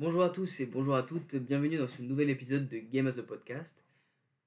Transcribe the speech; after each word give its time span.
Bonjour 0.00 0.22
à 0.22 0.30
tous 0.30 0.60
et 0.60 0.64
bonjour 0.64 0.96
à 0.96 1.02
toutes, 1.02 1.36
bienvenue 1.36 1.76
dans 1.76 1.86
ce 1.86 2.00
nouvel 2.00 2.30
épisode 2.30 2.66
de 2.68 2.78
Game 2.78 3.06
as 3.06 3.18
a 3.18 3.22
Podcast. 3.22 3.84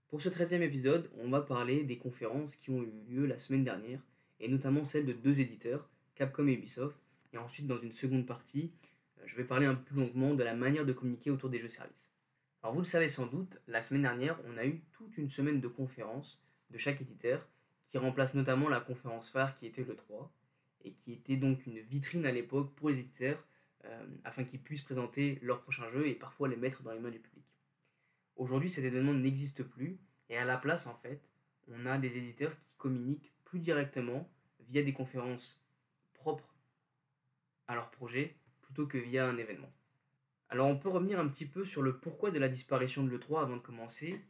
Pour 0.08 0.20
ce 0.20 0.30
13e 0.30 0.64
épisode, 0.64 1.12
on 1.20 1.30
va 1.30 1.42
parler 1.42 1.84
des 1.84 2.00
conférences 2.00 2.56
qui 2.56 2.72
ont 2.72 2.82
eu 2.82 2.92
lieu 3.08 3.28
la 3.28 3.38
semaine 3.38 3.64
dernière, 3.64 4.00
et 4.40 4.48
notamment 4.48 4.84
celle 4.84 5.06
de 5.06 5.14
deux 5.14 5.42
éditeurs, 5.42 5.88
Capcom 6.16 6.48
et 6.48 6.54
Ubisoft, 6.54 6.98
et 7.34 7.38
ensuite 7.38 7.68
dans 7.68 7.80
une 7.80 7.94
seconde 7.94 8.26
partie, 8.26 8.72
euh, 9.20 9.26
je 9.28 9.36
vais 9.36 9.44
parler 9.44 9.68
un 9.68 9.76
peu 9.76 9.84
plus 9.84 9.98
longuement 9.98 10.34
de 10.34 10.44
la 10.44 10.56
manière 10.56 10.88
de 10.88 10.92
communiquer 10.92 11.30
autour 11.30 11.52
des 11.52 11.60
jeux-services. 11.60 12.10
Alors 12.64 12.74
vous 12.74 12.82
le 12.82 12.88
savez 12.88 13.08
sans 13.08 13.28
doute, 13.28 13.62
la 13.68 13.84
semaine 13.84 14.02
dernière, 14.02 14.40
on 14.48 14.58
a 14.58 14.66
eu 14.66 14.82
toute 14.94 15.20
une 15.20 15.30
semaine 15.30 15.62
de 15.62 15.68
conférences 15.68 16.42
de 16.72 16.80
chaque 16.80 17.00
éditeur, 17.00 17.48
qui 17.86 18.00
remplace 18.00 18.34
notamment 18.34 18.70
la 18.70 18.80
conférence 18.80 19.30
phare 19.30 19.56
qui 19.56 19.68
était 19.68 19.84
le 19.84 19.96
3, 19.96 20.34
et 20.84 20.94
qui 20.94 21.14
était 21.14 21.38
donc 21.38 21.64
une 21.68 21.78
vitrine 21.78 22.26
à 22.26 22.32
l'époque 22.32 22.74
pour 22.74 22.90
les 22.90 22.98
éditeurs, 22.98 23.46
afin 24.24 24.44
qu'ils 24.44 24.62
puissent 24.62 24.82
présenter 24.82 25.40
leurs 25.42 25.62
prochains 25.62 25.90
jeux 25.92 26.08
et 26.08 26.16
parfois 26.16 26.48
les 26.48 26.56
mettre 26.56 26.84
dans 26.84 26.94
les 26.94 27.00
mains 27.00 27.12
du 27.12 27.20
public. 27.20 27.46
Aujourd'hui, 28.36 28.70
cet 28.70 28.86
événement 28.86 29.14
n'existe 29.14 29.64
plus, 29.64 30.00
et 30.30 30.38
à 30.38 30.46
la 30.46 30.58
place, 30.58 30.88
en 30.88 30.96
fait, 30.96 31.22
on 31.68 31.86
a 31.86 31.98
des 31.98 32.18
éditeurs 32.18 32.56
qui 32.66 32.76
communiquent 32.78 33.34
plus 33.44 33.60
directement 33.60 34.30
via 34.62 34.84
des 34.84 34.94
conférences 34.94 35.62
propres 36.14 36.56
à 37.68 37.76
leur 37.76 37.92
projet 37.92 38.36
plutôt 38.62 38.88
que 38.88 38.98
via 38.98 39.28
un 39.28 39.38
événement. 39.38 39.72
Alors 40.50 40.68
on 40.68 40.78
peut 40.78 40.90
revenir 40.90 41.20
un 41.20 41.28
petit 41.28 41.46
peu 41.46 41.66
sur 41.66 41.82
le 41.82 41.98
pourquoi 41.98 42.32
de 42.32 42.40
la 42.40 42.50
disparition 42.50 43.04
de 43.04 43.10
l'E3 43.10 43.42
avant 43.42 43.58
de 43.58 43.62
commencer. 43.62 44.22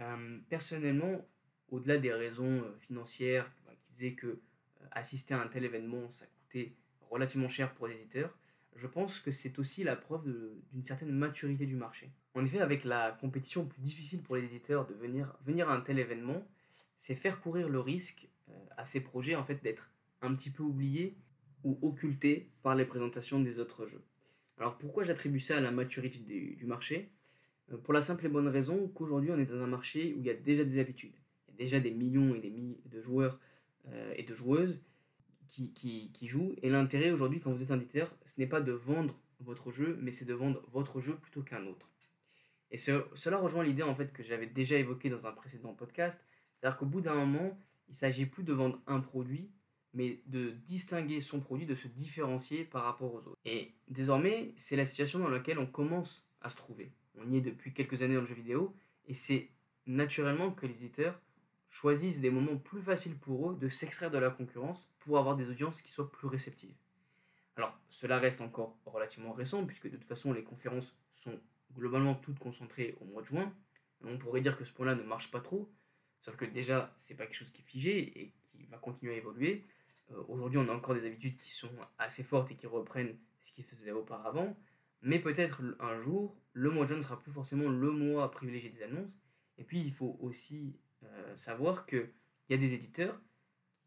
Euh, 0.00 0.38
personnellement, 0.48 1.24
au-delà 1.68 1.98
des 1.98 2.12
raisons 2.12 2.62
euh, 2.62 2.76
financières 2.78 3.50
qui 3.82 3.92
faisaient 3.92 4.14
que 4.14 4.26
euh, 4.26 4.40
assister 4.92 5.34
à 5.34 5.40
un 5.40 5.46
tel 5.46 5.64
événement, 5.64 6.10
ça 6.10 6.26
coûtait 6.26 6.74
relativement 7.10 7.48
cher 7.48 7.74
pour 7.74 7.86
les 7.86 7.94
éditeurs, 7.96 8.36
je 8.76 8.86
pense 8.86 9.18
que 9.18 9.30
c'est 9.30 9.58
aussi 9.58 9.84
la 9.84 9.96
preuve 9.96 10.24
d'une 10.72 10.84
certaine 10.84 11.10
maturité 11.10 11.66
du 11.66 11.76
marché. 11.76 12.10
En 12.34 12.44
effet, 12.44 12.60
avec 12.60 12.84
la 12.84 13.12
compétition 13.20 13.66
plus 13.66 13.82
difficile 13.82 14.22
pour 14.22 14.36
les 14.36 14.44
éditeurs 14.44 14.86
de 14.86 14.94
venir, 14.94 15.68
à 15.68 15.74
un 15.74 15.80
tel 15.80 15.98
événement, 15.98 16.46
c'est 16.96 17.14
faire 17.14 17.40
courir 17.40 17.68
le 17.68 17.80
risque 17.80 18.28
à 18.76 18.84
ces 18.84 19.00
projets 19.00 19.36
en 19.36 19.44
fait 19.44 19.62
d'être 19.62 19.90
un 20.22 20.34
petit 20.34 20.50
peu 20.50 20.62
oubliés 20.62 21.16
ou 21.64 21.78
occultés 21.82 22.50
par 22.62 22.74
les 22.74 22.84
présentations 22.84 23.40
des 23.40 23.58
autres 23.58 23.86
jeux. 23.86 24.02
Alors 24.58 24.78
pourquoi 24.78 25.04
j'attribue 25.04 25.40
ça 25.40 25.56
à 25.56 25.60
la 25.60 25.70
maturité 25.70 26.18
du, 26.18 26.64
marché? 26.66 27.10
Pour 27.84 27.94
la 27.94 28.02
simple 28.02 28.26
et 28.26 28.28
bonne 28.28 28.48
raison 28.48 28.88
qu'aujourd'hui 28.88 29.30
on 29.30 29.38
est 29.38 29.46
dans 29.46 29.62
un 29.62 29.66
marché 29.66 30.14
où 30.14 30.20
il 30.20 30.26
y 30.26 30.30
a 30.30 30.34
déjà 30.34 30.64
des 30.64 30.78
habitudes 30.78 31.14
déjà 31.60 31.78
des 31.78 31.90
millions 31.90 32.34
et 32.34 32.40
des 32.40 32.50
milliers 32.50 32.80
de 32.86 33.00
joueurs 33.00 33.38
euh, 33.88 34.12
et 34.16 34.24
de 34.24 34.34
joueuses 34.34 34.80
qui, 35.50 36.28
jouent. 36.28 36.54
Et 36.62 36.70
l'intérêt 36.70 37.10
aujourd'hui, 37.10 37.40
quand 37.40 37.52
vous 37.52 37.62
êtes 37.62 37.70
un 37.70 37.78
éditeur, 37.78 38.14
ce 38.26 38.38
n'est 38.38 38.46
pas 38.46 38.60
de 38.60 38.72
vendre 38.72 39.18
votre 39.40 39.70
jeu, 39.70 39.98
mais 40.00 40.10
c'est 40.10 40.24
de 40.24 40.34
vendre 40.34 40.62
votre 40.70 41.00
jeu 41.00 41.16
plutôt 41.16 41.42
qu'un 41.42 41.66
autre. 41.66 41.88
Et 42.70 42.76
cela 42.76 43.38
rejoint 43.38 43.64
l'idée 43.64 43.82
en 43.82 43.94
fait 43.94 44.12
que 44.12 44.22
j'avais 44.22 44.46
déjà 44.46 44.76
évoquée 44.76 45.10
dans 45.10 45.26
un 45.26 45.32
précédent 45.32 45.74
podcast, 45.74 46.20
c'est-à-dire 46.54 46.78
qu'au 46.78 46.86
bout 46.86 47.00
d'un 47.00 47.14
moment, 47.14 47.58
il 47.88 47.96
s'agit 47.96 48.26
plus 48.26 48.44
de 48.44 48.52
vendre 48.52 48.80
un 48.86 49.00
produit, 49.00 49.50
mais 49.92 50.22
de 50.26 50.50
distinguer 50.66 51.20
son 51.20 51.40
produit, 51.40 51.66
de 51.66 51.74
se 51.74 51.88
différencier 51.88 52.64
par 52.64 52.84
rapport 52.84 53.12
aux 53.12 53.18
autres. 53.18 53.38
Et 53.44 53.72
désormais, 53.88 54.54
c'est 54.56 54.76
la 54.76 54.86
situation 54.86 55.18
dans 55.18 55.28
laquelle 55.28 55.58
on 55.58 55.66
commence 55.66 56.28
à 56.40 56.48
se 56.48 56.56
trouver. 56.56 56.92
On 57.18 57.28
y 57.32 57.38
est 57.38 57.40
depuis 57.40 57.74
quelques 57.74 58.02
années 58.02 58.14
dans 58.14 58.20
le 58.20 58.26
jeu 58.26 58.34
vidéo, 58.34 58.76
et 59.08 59.14
c'est 59.14 59.48
naturellement 59.86 60.52
que 60.52 60.66
les 60.66 60.84
éditeurs 60.84 61.20
choisissent 61.70 62.20
des 62.20 62.30
moments 62.30 62.56
plus 62.56 62.82
faciles 62.82 63.16
pour 63.16 63.50
eux 63.50 63.56
de 63.56 63.68
s'extraire 63.68 64.10
de 64.10 64.18
la 64.18 64.30
concurrence 64.30 64.86
pour 65.00 65.18
avoir 65.18 65.36
des 65.36 65.48
audiences 65.48 65.82
qui 65.82 65.90
soient 65.90 66.10
plus 66.10 66.28
réceptives. 66.28 66.76
Alors, 67.56 67.76
cela 67.88 68.18
reste 68.18 68.40
encore 68.40 68.78
relativement 68.86 69.32
récent, 69.32 69.66
puisque 69.66 69.90
de 69.90 69.96
toute 69.96 70.06
façon, 70.06 70.32
les 70.32 70.44
conférences 70.44 70.96
sont 71.14 71.38
globalement 71.74 72.14
toutes 72.14 72.38
concentrées 72.38 72.96
au 73.00 73.04
mois 73.04 73.22
de 73.22 73.26
juin. 73.26 73.52
On 74.02 74.18
pourrait 74.18 74.40
dire 74.40 74.56
que 74.56 74.64
ce 74.64 74.72
point-là 74.72 74.94
ne 74.94 75.02
marche 75.02 75.30
pas 75.30 75.40
trop, 75.40 75.70
sauf 76.20 76.36
que 76.36 76.44
déjà, 76.44 76.94
c'est 76.96 77.14
pas 77.14 77.26
quelque 77.26 77.36
chose 77.36 77.50
qui 77.50 77.62
est 77.62 77.64
figé 77.64 78.20
et 78.20 78.34
qui 78.48 78.64
va 78.66 78.78
continuer 78.78 79.14
à 79.14 79.16
évoluer. 79.16 79.66
Euh, 80.10 80.22
aujourd'hui, 80.28 80.58
on 80.58 80.68
a 80.68 80.72
encore 80.72 80.94
des 80.94 81.06
habitudes 81.06 81.36
qui 81.36 81.50
sont 81.50 81.70
assez 81.98 82.22
fortes 82.22 82.50
et 82.50 82.56
qui 82.56 82.66
reprennent 82.66 83.16
ce 83.42 83.52
qui 83.52 83.62
faisait 83.62 83.92
auparavant, 83.92 84.56
mais 85.02 85.18
peut-être 85.18 85.62
un 85.80 86.00
jour, 86.00 86.36
le 86.52 86.70
mois 86.70 86.84
de 86.84 86.88
juin 86.88 86.96
ne 86.98 87.02
sera 87.02 87.18
plus 87.18 87.32
forcément 87.32 87.68
le 87.68 87.90
mois 87.90 88.30
privilégié 88.30 88.70
des 88.70 88.82
annonces. 88.82 89.12
Et 89.58 89.64
puis, 89.64 89.80
il 89.80 89.92
faut 89.92 90.16
aussi 90.20 90.78
euh, 91.02 91.36
savoir 91.36 91.86
qu'il 91.86 92.10
y 92.48 92.54
a 92.54 92.56
des 92.56 92.74
éditeurs 92.74 93.20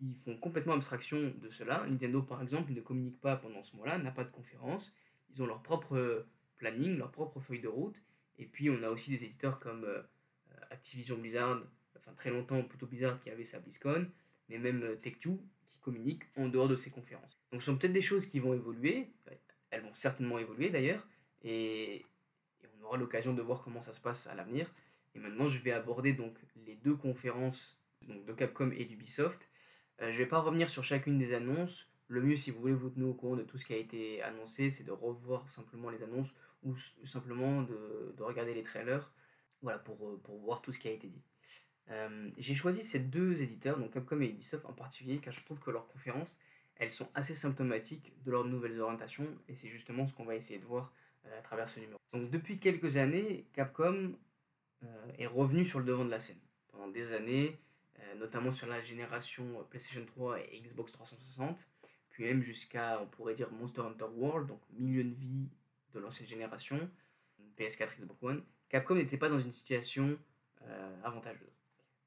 qui 0.03 0.15
font 0.15 0.35
complètement 0.37 0.73
abstraction 0.73 1.33
de 1.41 1.49
cela. 1.49 1.85
Nintendo, 1.87 2.21
par 2.21 2.41
exemple, 2.41 2.73
ne 2.73 2.81
communique 2.81 3.19
pas 3.21 3.37
pendant 3.37 3.63
ce 3.63 3.75
mois-là, 3.75 3.97
n'a 3.97 4.11
pas 4.11 4.23
de 4.23 4.31
conférence. 4.31 4.93
Ils 5.31 5.41
ont 5.41 5.45
leur 5.45 5.61
propre 5.63 6.25
planning, 6.57 6.97
leur 6.97 7.11
propre 7.11 7.39
feuille 7.39 7.61
de 7.61 7.67
route. 7.67 8.01
Et 8.37 8.45
puis, 8.45 8.69
on 8.69 8.83
a 8.83 8.89
aussi 8.89 9.11
des 9.11 9.23
éditeurs 9.23 9.59
comme 9.59 9.85
euh, 9.85 10.01
Activision 10.71 11.17
Blizzard, 11.17 11.61
enfin 11.97 12.13
très 12.13 12.31
longtemps 12.31 12.63
plutôt 12.63 12.87
Blizzard 12.87 13.19
qui 13.19 13.29
avait 13.29 13.45
sa 13.45 13.59
BlizzCon, 13.59 14.07
mais 14.49 14.57
même 14.57 14.83
euh, 14.83 14.95
Tech2 14.95 15.37
qui 15.67 15.79
communique 15.79 16.23
en 16.35 16.49
dehors 16.49 16.67
de 16.67 16.75
ces 16.75 16.89
conférences. 16.89 17.39
Donc, 17.51 17.61
ce 17.61 17.67
sont 17.67 17.77
peut-être 17.77 17.93
des 17.93 18.01
choses 18.01 18.25
qui 18.25 18.39
vont 18.39 18.53
évoluer. 18.53 19.13
Elles 19.69 19.81
vont 19.81 19.93
certainement 19.93 20.37
évoluer 20.37 20.69
d'ailleurs. 20.69 21.07
Et, 21.43 21.95
et 21.95 22.05
on 22.79 22.85
aura 22.85 22.97
l'occasion 22.97 23.33
de 23.33 23.41
voir 23.41 23.61
comment 23.63 23.81
ça 23.81 23.93
se 23.93 24.01
passe 24.01 24.27
à 24.27 24.35
l'avenir. 24.35 24.69
Et 25.15 25.19
maintenant, 25.19 25.47
je 25.47 25.59
vais 25.61 25.71
aborder 25.71 26.13
donc 26.13 26.35
les 26.65 26.75
deux 26.75 26.95
conférences 26.95 27.79
donc 28.01 28.25
de 28.25 28.33
Capcom 28.33 28.71
et 28.71 28.83
d'Ubisoft. 28.85 29.47
Euh, 30.01 30.11
je 30.11 30.17
ne 30.17 30.23
vais 30.23 30.25
pas 30.25 30.39
revenir 30.39 30.69
sur 30.69 30.83
chacune 30.83 31.17
des 31.17 31.33
annonces. 31.33 31.87
Le 32.07 32.21
mieux, 32.21 32.35
si 32.35 32.51
vous 32.51 32.59
voulez 32.59 32.73
vous 32.73 32.89
tenir 32.89 33.07
au 33.07 33.13
courant 33.13 33.35
de 33.35 33.43
tout 33.43 33.57
ce 33.57 33.65
qui 33.65 33.73
a 33.73 33.77
été 33.77 34.21
annoncé, 34.23 34.71
c'est 34.71 34.83
de 34.83 34.91
revoir 34.91 35.49
simplement 35.49 35.89
les 35.89 36.03
annonces 36.03 36.33
ou 36.63 36.75
simplement 37.05 37.61
de, 37.61 38.13
de 38.15 38.23
regarder 38.23 38.53
les 38.53 38.63
trailers 38.63 39.11
voilà, 39.61 39.79
pour, 39.79 39.97
euh, 40.07 40.19
pour, 40.23 40.37
voir 40.39 40.61
tout 40.61 40.71
ce 40.71 40.79
qui 40.79 40.87
a 40.87 40.91
été 40.91 41.07
dit. 41.07 41.21
Euh, 41.89 42.29
j'ai 42.37 42.55
choisi 42.55 42.83
ces 42.83 42.99
deux 42.99 43.41
éditeurs, 43.41 43.77
donc 43.77 43.91
Capcom 43.91 44.21
et 44.21 44.29
Ubisoft 44.29 44.65
en 44.65 44.73
particulier, 44.73 45.19
car 45.19 45.33
je 45.33 45.43
trouve 45.43 45.59
que 45.59 45.71
leurs 45.71 45.87
conférences, 45.87 46.39
elles 46.77 46.91
sont 46.91 47.09
assez 47.15 47.35
symptomatiques 47.35 48.13
de 48.23 48.31
leurs 48.31 48.45
nouvelles 48.45 48.79
orientations, 48.79 49.27
et 49.49 49.55
c'est 49.55 49.67
justement 49.67 50.07
ce 50.07 50.13
qu'on 50.13 50.25
va 50.25 50.35
essayer 50.35 50.59
de 50.59 50.65
voir 50.65 50.93
à 51.37 51.41
travers 51.41 51.67
ce 51.69 51.79
numéro. 51.79 51.99
Donc 52.13 52.29
depuis 52.29 52.59
quelques 52.59 52.97
années, 52.97 53.45
Capcom 53.53 54.13
est 55.17 55.27
revenu 55.27 55.65
sur 55.65 55.79
le 55.79 55.85
devant 55.85 56.03
de 56.05 56.09
la 56.09 56.19
scène. 56.19 56.39
Pendant 56.71 56.87
des 56.87 57.13
années, 57.13 57.57
notamment 58.15 58.51
sur 58.51 58.67
la 58.67 58.81
génération 58.81 59.65
PlayStation 59.69 60.05
3 60.05 60.39
et 60.41 60.61
Xbox 60.61 60.91
360, 60.91 61.57
puis 62.09 62.23
même 62.25 62.41
jusqu'à, 62.41 63.01
on 63.01 63.07
pourrait 63.07 63.33
dire, 63.33 63.51
Monster 63.51 63.81
Hunter 63.81 64.05
World, 64.15 64.47
donc 64.47 64.61
milieu 64.71 65.03
de 65.03 65.13
vie 65.13 65.49
de 65.93 65.99
l'ancienne 65.99 66.27
génération, 66.27 66.89
PS4, 67.57 67.99
Xbox 67.99 68.23
One, 68.23 68.43
Capcom 68.69 68.95
n'était 68.95 69.17
pas 69.17 69.29
dans 69.29 69.39
une 69.39 69.51
situation 69.51 70.17
euh, 70.63 71.01
avantageuse. 71.03 71.47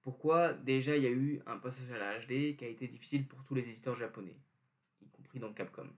Pourquoi? 0.02 0.52
Déjà, 0.52 0.96
il 0.96 1.02
y 1.02 1.06
a 1.06 1.10
eu 1.10 1.42
un 1.46 1.58
passage 1.58 1.90
à 1.90 1.98
la 1.98 2.18
HD 2.20 2.56
qui 2.56 2.64
a 2.64 2.68
été 2.68 2.86
difficile 2.86 3.26
pour 3.26 3.42
tous 3.42 3.54
les 3.54 3.68
éditeurs 3.68 3.96
japonais, 3.96 4.36
y 5.00 5.08
compris 5.08 5.40
dans 5.40 5.52
Capcom, 5.52 5.88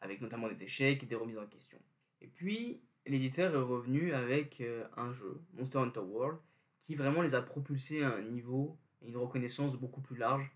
avec 0.00 0.20
notamment 0.20 0.48
des 0.48 0.64
échecs 0.64 1.02
et 1.02 1.06
des 1.06 1.14
remises 1.14 1.38
en 1.38 1.46
question. 1.46 1.78
Et 2.20 2.26
puis, 2.26 2.82
l'éditeur 3.06 3.54
est 3.54 3.58
revenu 3.58 4.12
avec 4.12 4.60
euh, 4.60 4.84
un 4.96 5.12
jeu, 5.12 5.40
Monster 5.54 5.78
Hunter 5.78 6.00
World, 6.00 6.38
qui 6.80 6.96
vraiment 6.96 7.22
les 7.22 7.34
a 7.34 7.42
propulsés 7.42 8.02
à 8.02 8.14
un 8.14 8.22
niveau 8.22 8.76
et 9.02 9.08
une 9.08 9.16
reconnaissance 9.16 9.76
beaucoup 9.76 10.00
plus 10.00 10.16
large, 10.16 10.50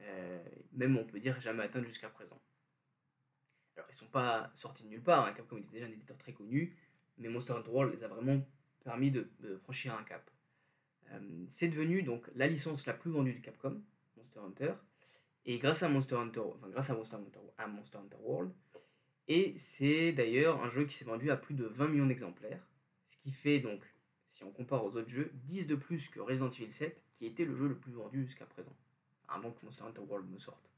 euh, 0.00 0.42
même 0.72 0.96
on 0.96 1.04
peut 1.04 1.20
dire 1.20 1.40
jamais 1.40 1.62
atteint 1.62 1.82
jusqu'à 1.84 2.08
présent. 2.08 2.40
Alors 3.76 3.88
ils 3.90 3.94
ne 3.94 3.98
sont 3.98 4.06
pas 4.06 4.50
sortis 4.54 4.82
de 4.82 4.88
nulle 4.88 5.02
part, 5.02 5.26
hein, 5.26 5.32
Capcom 5.32 5.56
était 5.56 5.70
déjà 5.72 5.86
un 5.86 5.90
éditeur 5.90 6.16
très 6.18 6.32
connu, 6.32 6.76
mais 7.18 7.28
Monster 7.28 7.52
Hunter 7.52 7.70
World 7.70 7.94
les 7.94 8.04
a 8.04 8.08
vraiment 8.08 8.40
permis 8.84 9.10
de, 9.10 9.28
franchir 9.62 9.94
un 9.94 10.04
cap. 10.04 10.30
Euh, 11.12 11.44
c'est 11.48 11.68
devenu 11.68 12.02
donc 12.02 12.28
la 12.34 12.46
licence 12.46 12.86
la 12.86 12.94
plus 12.94 13.10
vendue 13.10 13.34
de 13.34 13.40
Capcom, 13.40 13.82
Monster 14.16 14.40
Hunter, 14.40 14.72
et 15.44 15.58
grâce 15.58 15.82
à 15.82 15.88
Monster 15.88 16.16
Hunter, 16.16 16.40
enfin, 16.40 16.68
grâce 16.68 16.90
à 16.90 16.94
Monster 16.94 17.16
Hunter, 17.16 17.40
à 17.58 17.66
Monster 17.66 17.98
Hunter 17.98 18.18
World, 18.20 18.52
et 19.28 19.54
c'est 19.56 20.12
d'ailleurs 20.12 20.62
un 20.62 20.70
jeu 20.70 20.84
qui 20.84 20.94
s'est 20.94 21.04
vendu 21.04 21.30
à 21.30 21.36
plus 21.36 21.54
de 21.54 21.64
20 21.64 21.88
millions 21.88 22.06
d'exemplaires, 22.06 22.66
ce 23.06 23.16
qui 23.18 23.32
fait 23.32 23.60
donc, 23.60 23.80
si 24.28 24.44
on 24.44 24.50
compare 24.50 24.84
aux 24.84 24.96
autres 24.96 25.08
jeux, 25.08 25.30
10 25.34 25.66
de 25.66 25.74
plus 25.74 26.08
que 26.08 26.20
Resident 26.20 26.50
Evil 26.50 26.72
7, 26.72 27.02
qui 27.20 27.26
était 27.26 27.44
le 27.44 27.54
jeu 27.54 27.68
le 27.68 27.76
plus 27.76 27.92
vendu 27.92 28.24
jusqu'à 28.24 28.46
présent, 28.46 28.74
avant 29.28 29.52
que 29.52 29.62
Monster 29.66 29.84
Hunter 29.84 30.00
World 30.00 30.30
me 30.30 30.38
sorte. 30.38 30.70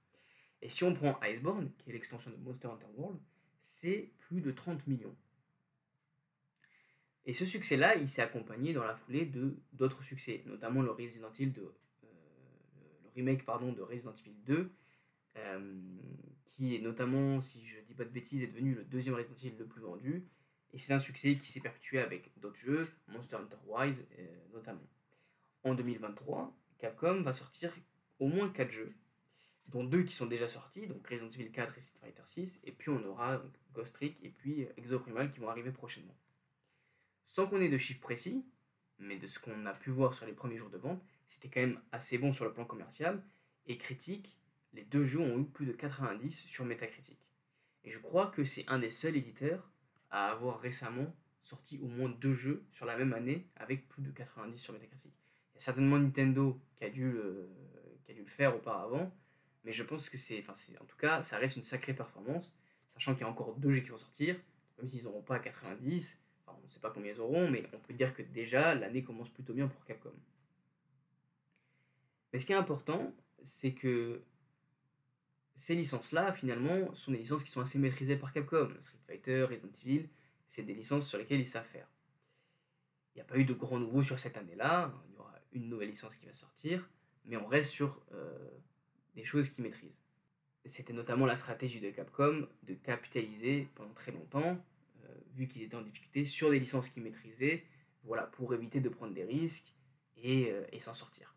Et 0.61 0.69
si 0.69 0.83
on 0.83 0.93
prend 0.93 1.17
Iceborne, 1.23 1.71
qui 1.79 1.91
est 1.91 1.93
l'extension 1.93 2.33
de 2.33 2.37
Monster 2.37 2.67
Hunter 2.67 2.89
World, 2.97 3.21
c'est 3.61 4.11
plus 4.19 4.41
de 4.41 4.51
30 4.51 4.85
millions. 4.89 5.15
Et 7.27 7.33
ce 7.33 7.47
succès-là, 7.47 7.95
il 7.95 8.11
s'est 8.11 8.23
accompagné 8.23 8.73
dans 8.73 8.83
la 8.83 8.97
foulée 8.97 9.25
de 9.25 9.57
d'autres 9.73 10.03
succès, 10.03 10.43
notamment 10.47 10.83
le 10.83 10.91
Resident 10.91 11.33
Evil 11.33 11.53
euh, 11.61 11.69
le 13.05 13.11
remake 13.15 13.45
pardon, 13.45 13.73
de 13.73 13.81
Resident 13.81 14.15
Evil 14.15 14.35
2, 14.45 14.73
euh, 15.37 15.81
qui 16.45 16.75
est 16.75 16.81
notamment, 16.81 17.41
si 17.41 17.65
je 17.65 17.79
dis 17.87 17.95
pas 17.95 18.05
de 18.05 18.11
bêtises, 18.11 18.43
est 18.43 18.49
devenu 18.49 18.75
le 18.75 18.83
deuxième 18.83 19.15
Resident 19.15 19.37
Evil 19.37 19.59
le 19.61 19.67
plus 19.67 19.83
vendu. 19.83 20.27
Et 20.73 20.79
c'est 20.79 20.93
un 20.93 20.99
succès 20.99 21.37
qui 21.37 21.53
s'est 21.53 21.61
perpétué 21.61 22.01
avec 22.01 22.33
d'autres 22.41 22.59
jeux, 22.59 22.89
Monster 23.07 23.37
Hunter 23.37 23.57
Rise 23.69 24.05
euh, 24.19 24.27
notamment. 24.53 24.89
En 25.65 25.75
2023, 25.75 26.57
Capcom 26.79 27.23
va 27.23 27.33
sortir 27.33 27.73
au 28.19 28.27
moins 28.27 28.49
4 28.49 28.71
jeux, 28.71 28.95
dont 29.69 29.85
deux 29.85 30.03
qui 30.03 30.13
sont 30.13 30.27
déjà 30.27 30.49
sortis, 30.49 30.87
donc 30.87 31.07
Resident 31.07 31.29
Evil 31.29 31.53
4 31.53 31.79
et 31.79 31.81
Street 31.81 31.99
Fighter 32.01 32.23
6, 32.25 32.61
et 32.65 32.73
puis 32.73 32.91
on 32.91 33.05
aura 33.05 33.43
Ghost 33.73 33.95
Trick 33.95 34.17
et 34.23 34.29
puis 34.31 34.67
Exoprimal 34.77 35.33
qui 35.33 35.41
vont 35.41 35.49
arriver 35.49 35.71
prochainement. 35.71 36.17
sans 37.25 37.47
qu'on 37.47 37.61
ait 37.61 37.69
de 37.69 37.79
chiffres 37.79 38.01
précis, 38.01 38.45
mais 38.99 39.17
de 39.17 39.27
ce 39.27 39.39
qu'on 39.39 39.67
a 39.67 39.73
pu 39.73 39.91
voir 39.91 40.13
sur 40.15 40.27
les 40.27 40.33
premiers 40.33 40.57
jours 40.57 40.71
de 40.71 40.79
vente, 40.79 41.03
c'était 41.29 41.49
quand 41.49 41.61
même 41.61 41.81
assez 41.93 42.19
bon 42.19 42.33
sur 42.33 42.45
le 42.45 42.53
plan 42.53 42.65
commercial 42.65 43.23
et 43.67 43.79
critique. 43.79 44.37
Les 44.73 44.85
deux 44.85 45.05
jeux 45.05 45.21
ont 45.21 45.39
eu 45.39 45.45
plus 45.45 45.67
de 45.67 45.73
90 45.73 46.45
sur 46.47 46.65
Metacritic. 46.65 47.19
Et 47.85 47.91
je 47.91 47.99
crois 47.99 48.27
que 48.29 48.45
c'est 48.45 48.65
un 48.69 48.79
des 48.79 48.91
seuls 48.91 49.17
éditeurs 49.17 49.71
à 50.11 50.31
avoir 50.31 50.61
récemment 50.61 51.15
sorti 51.43 51.79
au 51.79 51.87
moins 51.87 52.09
deux 52.09 52.35
jeux 52.35 52.65
sur 52.73 52.87
la 52.87 52.97
même 52.97 53.13
année 53.13 53.49
avec 53.57 53.89
plus 53.89 54.03
de 54.03 54.11
90 54.11 54.59
sur 54.59 54.73
Metacritic. 54.73 55.22
Certainement 55.63 55.97
Nintendo 55.97 56.61
qui 56.75 56.83
a 56.83 56.91
dû 56.91 57.09
le, 57.09 57.49
qui 58.05 58.11
a 58.11 58.15
dû 58.15 58.23
le 58.23 58.29
faire 58.29 58.57
auparavant, 58.57 59.15
mais 59.63 59.73
je 59.73 59.85
pense 59.85 60.11
que 60.11 60.19
c'est, 60.19 60.41
enfin, 60.41 60.55
en 60.81 60.85
tout 60.87 60.97
cas, 60.97 61.23
ça 61.23 61.39
reste 61.39 61.55
une 61.55 61.63
sacrée 61.63 61.95
performance, 61.95 62.53
sachant 62.95 63.13
qu'il 63.13 63.21
y 63.21 63.25
a 63.25 63.29
encore 63.29 63.55
deux 63.55 63.71
jeux 63.71 63.81
qui 63.81 63.91
vont 63.91 63.97
sortir, 63.97 64.35
même 64.77 64.89
s'ils 64.89 65.05
n'auront 65.05 65.23
pas 65.23 65.39
90, 65.39 66.21
on 66.49 66.67
ne 66.67 66.69
sait 66.69 66.81
pas 66.81 66.91
combien 66.91 67.13
ils 67.13 67.21
auront, 67.21 67.49
mais 67.49 67.63
on 67.73 67.79
peut 67.79 67.95
dire 67.95 68.13
que 68.13 68.23
déjà 68.23 68.75
l'année 68.75 69.05
commence 69.05 69.29
plutôt 69.29 69.55
bien 69.55 69.69
pour 69.69 69.85
Capcom. 69.85 70.11
Mais 72.33 72.41
ce 72.41 72.47
qui 72.47 72.51
est 72.51 72.57
important, 72.57 73.15
c'est 73.45 73.73
que 73.73 74.21
ces 75.55 75.77
licences-là, 75.77 76.33
finalement, 76.33 76.93
sont 76.97 77.13
des 77.13 77.19
licences 77.19 77.45
qui 77.45 77.53
sont 77.53 77.61
assez 77.61 77.79
maîtrisées 77.79 78.17
par 78.17 78.33
Capcom. 78.33 78.75
Street 78.81 78.99
Fighter, 79.07 79.45
Resident 79.45 79.71
Evil, 79.85 80.09
c'est 80.49 80.65
des 80.65 80.75
licences 80.75 81.07
sur 81.09 81.19
lesquelles 81.19 81.39
ils 81.39 81.47
savent 81.47 81.69
faire. 81.69 81.87
Il 83.15 83.19
n'y 83.19 83.23
a 83.23 83.27
pas 83.27 83.37
eu 83.37 83.45
de 83.45 83.55
grands 83.55 83.79
nouveaux 83.79 84.03
sur 84.03 84.19
cette 84.19 84.37
année-là. 84.37 84.93
Une 85.53 85.69
nouvelle 85.69 85.91
licence 85.91 86.17
qui 86.17 86.27
va 86.27 86.33
sortir, 86.33 86.89
mais 87.25 87.37
on 87.37 87.47
reste 87.47 87.71
sur 87.71 88.01
euh, 88.13 88.49
des 89.15 89.25
choses 89.25 89.51
qu'ils 89.51 89.65
maîtrisent. 89.65 89.99
C'était 90.65 90.93
notamment 90.93 91.27
la 91.27 91.37
stratégie 91.37 91.81
de 91.81 91.91
Capcom 91.91 92.49
de 92.63 92.75
capitaliser 92.75 93.69
pendant 93.75 93.93
très 93.93 94.13
longtemps, 94.13 94.65
euh, 95.05 95.15
vu 95.35 95.49
qu'ils 95.49 95.63
étaient 95.63 95.77
en 95.77 95.83
difficulté, 95.83 96.25
sur 96.25 96.51
des 96.51 96.61
licences 96.61 96.89
qu'ils 96.89 97.03
maîtrisaient, 97.03 97.65
voilà, 98.05 98.25
pour 98.25 98.55
éviter 98.55 98.81
de 98.81 98.89
prendre 98.89 99.13
des 99.13 99.25
risques 99.25 99.75
et, 100.17 100.51
euh, 100.51 100.65
s'en 100.79 100.95
sortir. 100.95 101.35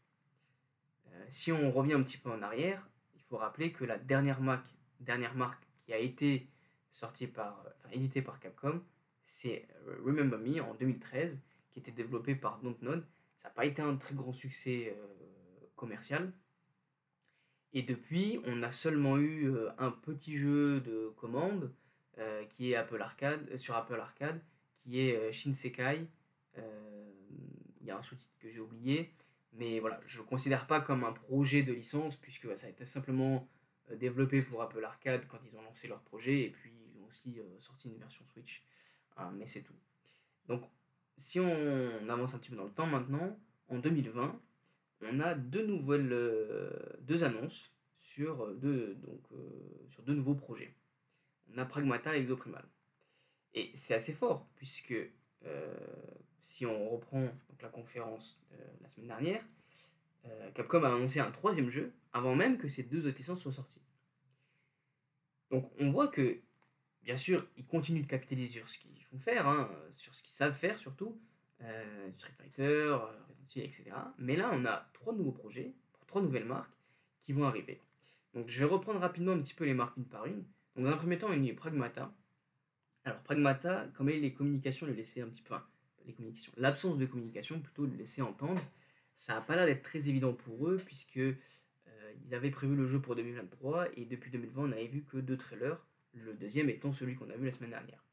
si 1.27 1.51
on 1.51 1.71
revient 1.71 1.93
un 1.93 2.03
petit 2.03 2.17
peu 2.17 2.29
en 2.29 2.41
arrière, 2.41 2.87
il 3.15 3.21
faut 3.21 3.37
rappeler 3.37 3.71
que 3.71 3.83
la 3.83 3.97
dernière 3.97 4.41
marque, 4.41 4.67
dernière 4.99 5.33
marque 5.33 5.63
qui 5.85 5.93
a 5.93 5.97
été 5.97 6.47
sortie 6.91 7.27
par, 7.27 7.65
enfin, 7.79 7.89
éditée 7.91 8.21
par 8.21 8.39
Capcom, 8.39 8.83
c'est 9.23 9.67
Remember 10.03 10.37
Me 10.37 10.61
en 10.61 10.75
2013, 10.75 11.39
qui 11.71 11.79
était 11.79 11.91
développé 11.91 12.35
par 12.35 12.59
Dontnod. 12.59 13.03
N'a 13.45 13.51
pas 13.51 13.65
été 13.65 13.81
un 13.81 13.95
très 13.95 14.15
grand 14.15 14.33
succès 14.33 14.95
euh, 14.97 15.67
commercial. 15.75 16.33
Et 17.73 17.83
depuis, 17.83 18.39
on 18.45 18.63
a 18.63 18.71
seulement 18.71 19.17
eu 19.17 19.47
euh, 19.47 19.69
un 19.77 19.91
petit 19.91 20.37
jeu 20.37 20.81
de 20.81 21.13
commande 21.15 21.73
qui 22.49 22.71
est 22.71 22.75
Apple 22.77 23.01
Arcade, 23.01 23.57
sur 23.57 23.75
Apple 23.75 23.99
Arcade, 23.99 24.39
qui 24.79 25.01
est 25.01 25.33
Shinsekai. 25.33 26.07
Il 26.55 27.85
y 27.85 27.91
a 27.91 27.97
un 27.97 28.01
sous-titre 28.01 28.37
que 28.39 28.49
j'ai 28.49 28.61
oublié. 28.61 29.11
Mais 29.51 29.81
voilà, 29.81 29.99
je 30.07 30.21
ne 30.21 30.25
considère 30.25 30.65
pas 30.65 30.79
comme 30.79 31.03
un 31.03 31.11
projet 31.11 31.61
de 31.61 31.73
licence, 31.73 32.15
puisque 32.15 32.57
ça 32.57 32.67
a 32.67 32.69
été 32.69 32.85
simplement 32.85 33.49
développé 33.97 34.41
pour 34.41 34.61
Apple 34.61 34.81
Arcade 34.85 35.27
quand 35.27 35.39
ils 35.45 35.57
ont 35.57 35.61
lancé 35.61 35.89
leur 35.89 35.99
projet, 36.03 36.43
et 36.43 36.51
puis 36.51 36.71
ils 36.71 37.01
ont 37.01 37.07
aussi 37.07 37.41
sorti 37.59 37.89
une 37.89 37.97
version 37.97 38.23
Switch 38.31 38.63
ah, 39.15 39.31
mais 39.33 39.47
c'est 39.47 39.61
tout. 39.61 39.75
Donc, 40.47 40.63
si 41.17 41.39
on 41.39 42.09
avance 42.09 42.33
un 42.33 42.39
petit 42.39 42.49
peu 42.49 42.55
dans 42.55 42.65
le 42.65 42.71
temps 42.71 42.87
maintenant, 42.87 43.37
en 43.67 43.79
2020, 43.79 44.39
on 45.01 45.19
a 45.19 45.35
deux 45.35 45.65
nouvelles 45.65 46.11
euh, 46.11 46.69
deux 47.01 47.23
annonces 47.23 47.71
sur 47.97 48.43
euh, 48.43 48.53
deux, 48.55 48.95
donc, 48.95 49.21
euh, 49.33 49.87
sur 49.89 50.03
deux 50.03 50.13
nouveaux 50.13 50.35
projets. 50.35 50.73
On 51.53 51.57
a 51.57 51.65
Pragmata 51.65 52.15
et 52.15 52.19
Exoprimal. 52.19 52.65
Et 53.53 53.71
c'est 53.75 53.93
assez 53.93 54.13
fort, 54.13 54.47
puisque 54.55 54.95
si 56.39 56.65
on 56.65 56.89
reprend 56.89 57.29
la 57.61 57.69
conférence 57.69 58.41
la 58.81 58.89
semaine 58.89 59.07
dernière, 59.07 59.43
Capcom 60.55 60.83
a 60.83 60.87
annoncé 60.87 61.19
un 61.19 61.29
troisième 61.29 61.69
jeu 61.69 61.93
avant 62.13 62.35
même 62.35 62.57
que 62.57 62.67
ces 62.67 62.81
deux 62.81 63.05
autres 63.07 63.17
licences 63.17 63.41
soient 63.41 63.51
sorties. 63.51 63.83
Donc 65.51 65.71
on 65.79 65.91
voit 65.91 66.07
que 66.07 66.41
bien 67.05 67.17
sûr, 67.17 67.45
ils 67.55 67.65
continuent 67.65 68.01
de 68.01 68.07
capitaliser 68.07 68.59
sur 68.59 68.67
ce 68.67 68.79
qu'ils 68.79 69.03
font 69.03 69.19
faire, 69.19 69.47
hein, 69.47 69.69
sur 69.93 70.13
ce 70.13 70.23
qu'ils 70.23 70.33
savent 70.33 70.57
faire 70.57 70.77
surtout, 70.79 71.17
euh, 71.61 72.09
Street 72.17 72.33
Fighter, 72.37 72.97
euh, 72.99 73.57
etc. 73.57 73.91
Mais 74.17 74.35
là, 74.35 74.49
on 74.51 74.65
a 74.65 74.89
trois 74.93 75.13
nouveaux 75.13 75.31
projets, 75.31 75.73
pour 75.93 76.05
trois 76.07 76.21
nouvelles 76.21 76.45
marques 76.45 76.73
qui 77.21 77.31
vont 77.31 77.45
arriver. 77.45 77.79
Donc 78.33 78.49
je 78.49 78.59
vais 78.59 78.65
reprendre 78.65 78.99
rapidement 78.99 79.31
un 79.31 79.39
petit 79.39 79.53
peu 79.53 79.65
les 79.65 79.73
marques 79.73 79.95
une 79.97 80.05
par 80.05 80.25
une. 80.25 80.43
Donc 80.75 80.85
dans 80.85 80.91
un 80.91 80.97
premier 80.97 81.17
temps, 81.17 81.31
il 81.31 81.45
y 81.45 81.51
a 81.51 81.53
Pragmata. 81.53 82.13
Alors 83.05 83.19
Pragmata, 83.19 83.87
comme 83.95 84.09
les 84.09 84.33
communications 84.33 84.87
le 84.87 84.93
laissaient 84.93 85.21
un 85.21 85.29
petit 85.29 85.43
peu, 85.43 85.55
les 86.05 86.13
communications, 86.13 86.51
l'absence 86.57 86.97
de 86.97 87.05
communication 87.05 87.59
plutôt 87.61 87.85
le 87.85 87.95
laisser 87.95 88.21
entendre, 88.21 88.61
ça 89.15 89.35
n'a 89.35 89.41
pas 89.41 89.55
l'air 89.55 89.65
d'être 89.65 89.83
très 89.83 90.09
évident 90.09 90.33
pour 90.33 90.67
eux 90.67 90.77
puisque 90.83 91.17
euh, 91.17 91.33
ils 92.25 92.33
avaient 92.33 92.51
prévu 92.51 92.75
le 92.75 92.87
jeu 92.87 92.99
pour 92.99 93.15
2023 93.15 93.87
et 93.95 94.05
depuis 94.05 94.31
2020 94.31 94.63
on 94.63 94.67
n'avait 94.67 94.87
vu 94.87 95.03
que 95.03 95.17
deux 95.17 95.37
trailers 95.37 95.77
le 96.15 96.33
deuxième 96.33 96.69
étant 96.69 96.93
celui 96.93 97.15
qu'on 97.15 97.29
a 97.29 97.35
vu 97.35 97.45
la 97.45 97.51
semaine 97.51 97.71
dernière. 97.71 98.03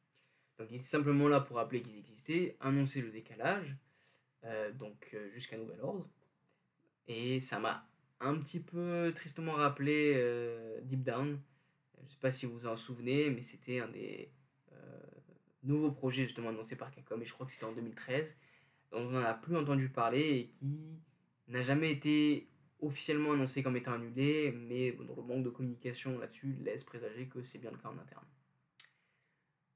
Donc 0.58 0.69
il 0.70 0.78
est 0.78 0.82
simplement 0.82 1.28
là 1.28 1.40
pour 1.40 1.56
rappeler 1.56 1.82
qu'ils 1.82 1.99
existaient, 1.99 2.56
annoncer 2.60 3.00
le 3.00 3.10
décalage, 3.10 3.76
euh, 4.44 4.70
donc 4.72 5.10
euh, 5.14 5.31
jusqu'à 5.32 5.56
nouvel 5.56 5.81
ordre. 5.81 6.08
Et 7.08 7.40
ça 7.40 7.58
m'a 7.58 7.87
un 8.20 8.38
petit 8.38 8.60
peu 8.60 9.12
tristement 9.14 9.52
rappelé 9.52 10.12
euh, 10.16 10.81
Deep 10.82 11.02
Down. 11.02 11.40
Je 11.99 12.04
ne 12.04 12.08
sais 12.08 12.19
pas 12.20 12.31
si 12.31 12.46
vous 12.46 12.58
vous 12.58 12.66
en 12.66 12.76
souvenez, 12.76 13.31
mais 13.31 13.43
c'était 13.43 13.81
un 13.81 13.88
des 13.88 14.31
nouveaux 15.62 15.93
projets 15.93 16.25
justement 16.25 16.49
annoncés 16.49 16.75
par 16.75 16.90
Capcom, 16.90 17.20
et 17.20 17.25
je 17.25 17.32
crois 17.32 17.46
que 17.46 17.52
c'était 17.52 17.66
en 17.66 17.72
2013, 17.72 18.37
dont 18.90 18.99
on 18.99 19.10
n'en 19.10 19.22
a 19.22 19.32
plus 19.32 19.56
entendu 19.56 19.88
parler 19.88 20.38
et 20.38 20.46
qui 20.49 20.99
n'a 21.46 21.62
jamais 21.62 21.93
été 21.93 22.49
officiellement 22.82 23.32
annoncé 23.32 23.62
comme 23.62 23.76
étant 23.76 23.93
annulé, 23.93 24.52
mais 24.52 24.90
le 24.90 25.23
manque 25.23 25.44
de 25.44 25.50
communication 25.50 26.19
là-dessus 26.19 26.56
laisse 26.62 26.84
présager 26.84 27.26
que 27.26 27.43
c'est 27.43 27.58
bien 27.58 27.70
le 27.70 27.79
cas 27.79 27.88
en 27.88 27.99
interne. 27.99 28.26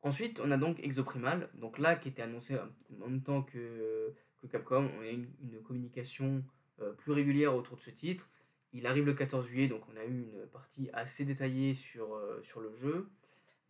Ensuite, 0.02 0.40
on 0.44 0.50
a 0.50 0.56
donc 0.56 0.78
Exoprimal, 0.80 1.48
donc 1.54 1.78
là 1.78 1.96
qui 1.96 2.08
était 2.08 2.22
annoncé 2.22 2.56
en 2.58 3.08
même 3.08 3.22
temps 3.22 3.42
que, 3.42 4.14
que 4.40 4.46
Capcom, 4.46 4.90
on 4.98 5.00
a 5.00 5.08
une, 5.08 5.28
une 5.42 5.62
communication 5.62 6.44
euh, 6.82 6.92
plus 6.92 7.12
régulière 7.12 7.54
autour 7.54 7.76
de 7.76 7.82
ce 7.82 7.90
titre. 7.90 8.28
Il 8.72 8.86
arrive 8.86 9.06
le 9.06 9.14
14 9.14 9.46
juillet, 9.46 9.68
donc 9.68 9.82
on 9.92 9.96
a 9.96 10.04
eu 10.04 10.22
une 10.22 10.46
partie 10.52 10.90
assez 10.92 11.24
détaillée 11.24 11.74
sur, 11.74 12.14
euh, 12.14 12.40
sur 12.42 12.60
le 12.60 12.74
jeu. 12.74 13.08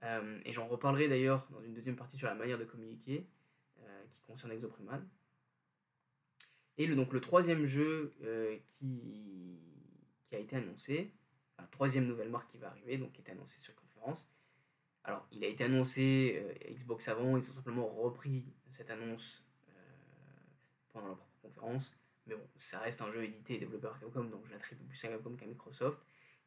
Euh, 0.03 0.41
et 0.45 0.53
j'en 0.53 0.67
reparlerai 0.67 1.09
d'ailleurs 1.09 1.47
dans 1.51 1.63
une 1.63 1.73
deuxième 1.73 1.97
partie 1.97 2.19
sur 2.19 2.27
la 2.27 2.35
manière 2.35 2.59
de 2.59 2.65
communiquer 2.65 3.27
qui 4.13 4.23
concerne 4.23 4.53
Exoprimal. 4.53 5.03
Et 6.79 6.87
le, 6.87 6.95
donc 6.95 7.13
le 7.13 7.21
troisième 7.21 7.65
jeu 7.65 8.15
euh, 8.23 8.57
qui, 8.73 9.59
qui 10.29 10.35
a 10.35 10.39
été 10.39 10.57
annoncé, 10.57 11.13
la 11.59 11.65
troisième 11.65 12.07
nouvelle 12.07 12.29
marque 12.29 12.51
qui 12.51 12.59
va 12.59 12.69
arriver, 12.69 12.99
donc 12.99 13.13
qui 13.13 13.23
est 13.23 13.31
annoncée 13.31 13.59
sur 13.59 13.75
conférence. 13.75 14.31
Alors, 15.05 15.27
il 15.33 15.43
a 15.45 15.47
été 15.47 15.65
annoncé 15.65 16.43
euh, 16.45 16.75
Xbox 16.75 17.09
avant, 17.09 17.37
ils 17.37 17.49
ont 17.49 17.53
simplement 17.53 17.87
repris 17.87 18.45
cette 18.71 18.91
annonce 18.91 19.45
euh, 19.69 19.73
pendant 20.93 21.07
leur 21.09 21.17
propre 21.17 21.41
conférence. 21.43 21.95
Mais 22.27 22.35
bon, 22.35 22.47
ça 22.57 22.81
reste 22.81 23.01
un 23.01 23.11
jeu 23.13 23.25
édité 23.25 23.55
et 23.55 23.59
développé 23.59 23.87
par 23.87 23.99
Capcom, 24.01 24.25
donc 24.25 24.45
je 24.47 24.53
l'attribue 24.53 24.85
plus 24.85 25.05
à 25.05 25.09
Capcom 25.09 25.37
qu'à 25.37 25.47
Microsoft, 25.47 25.99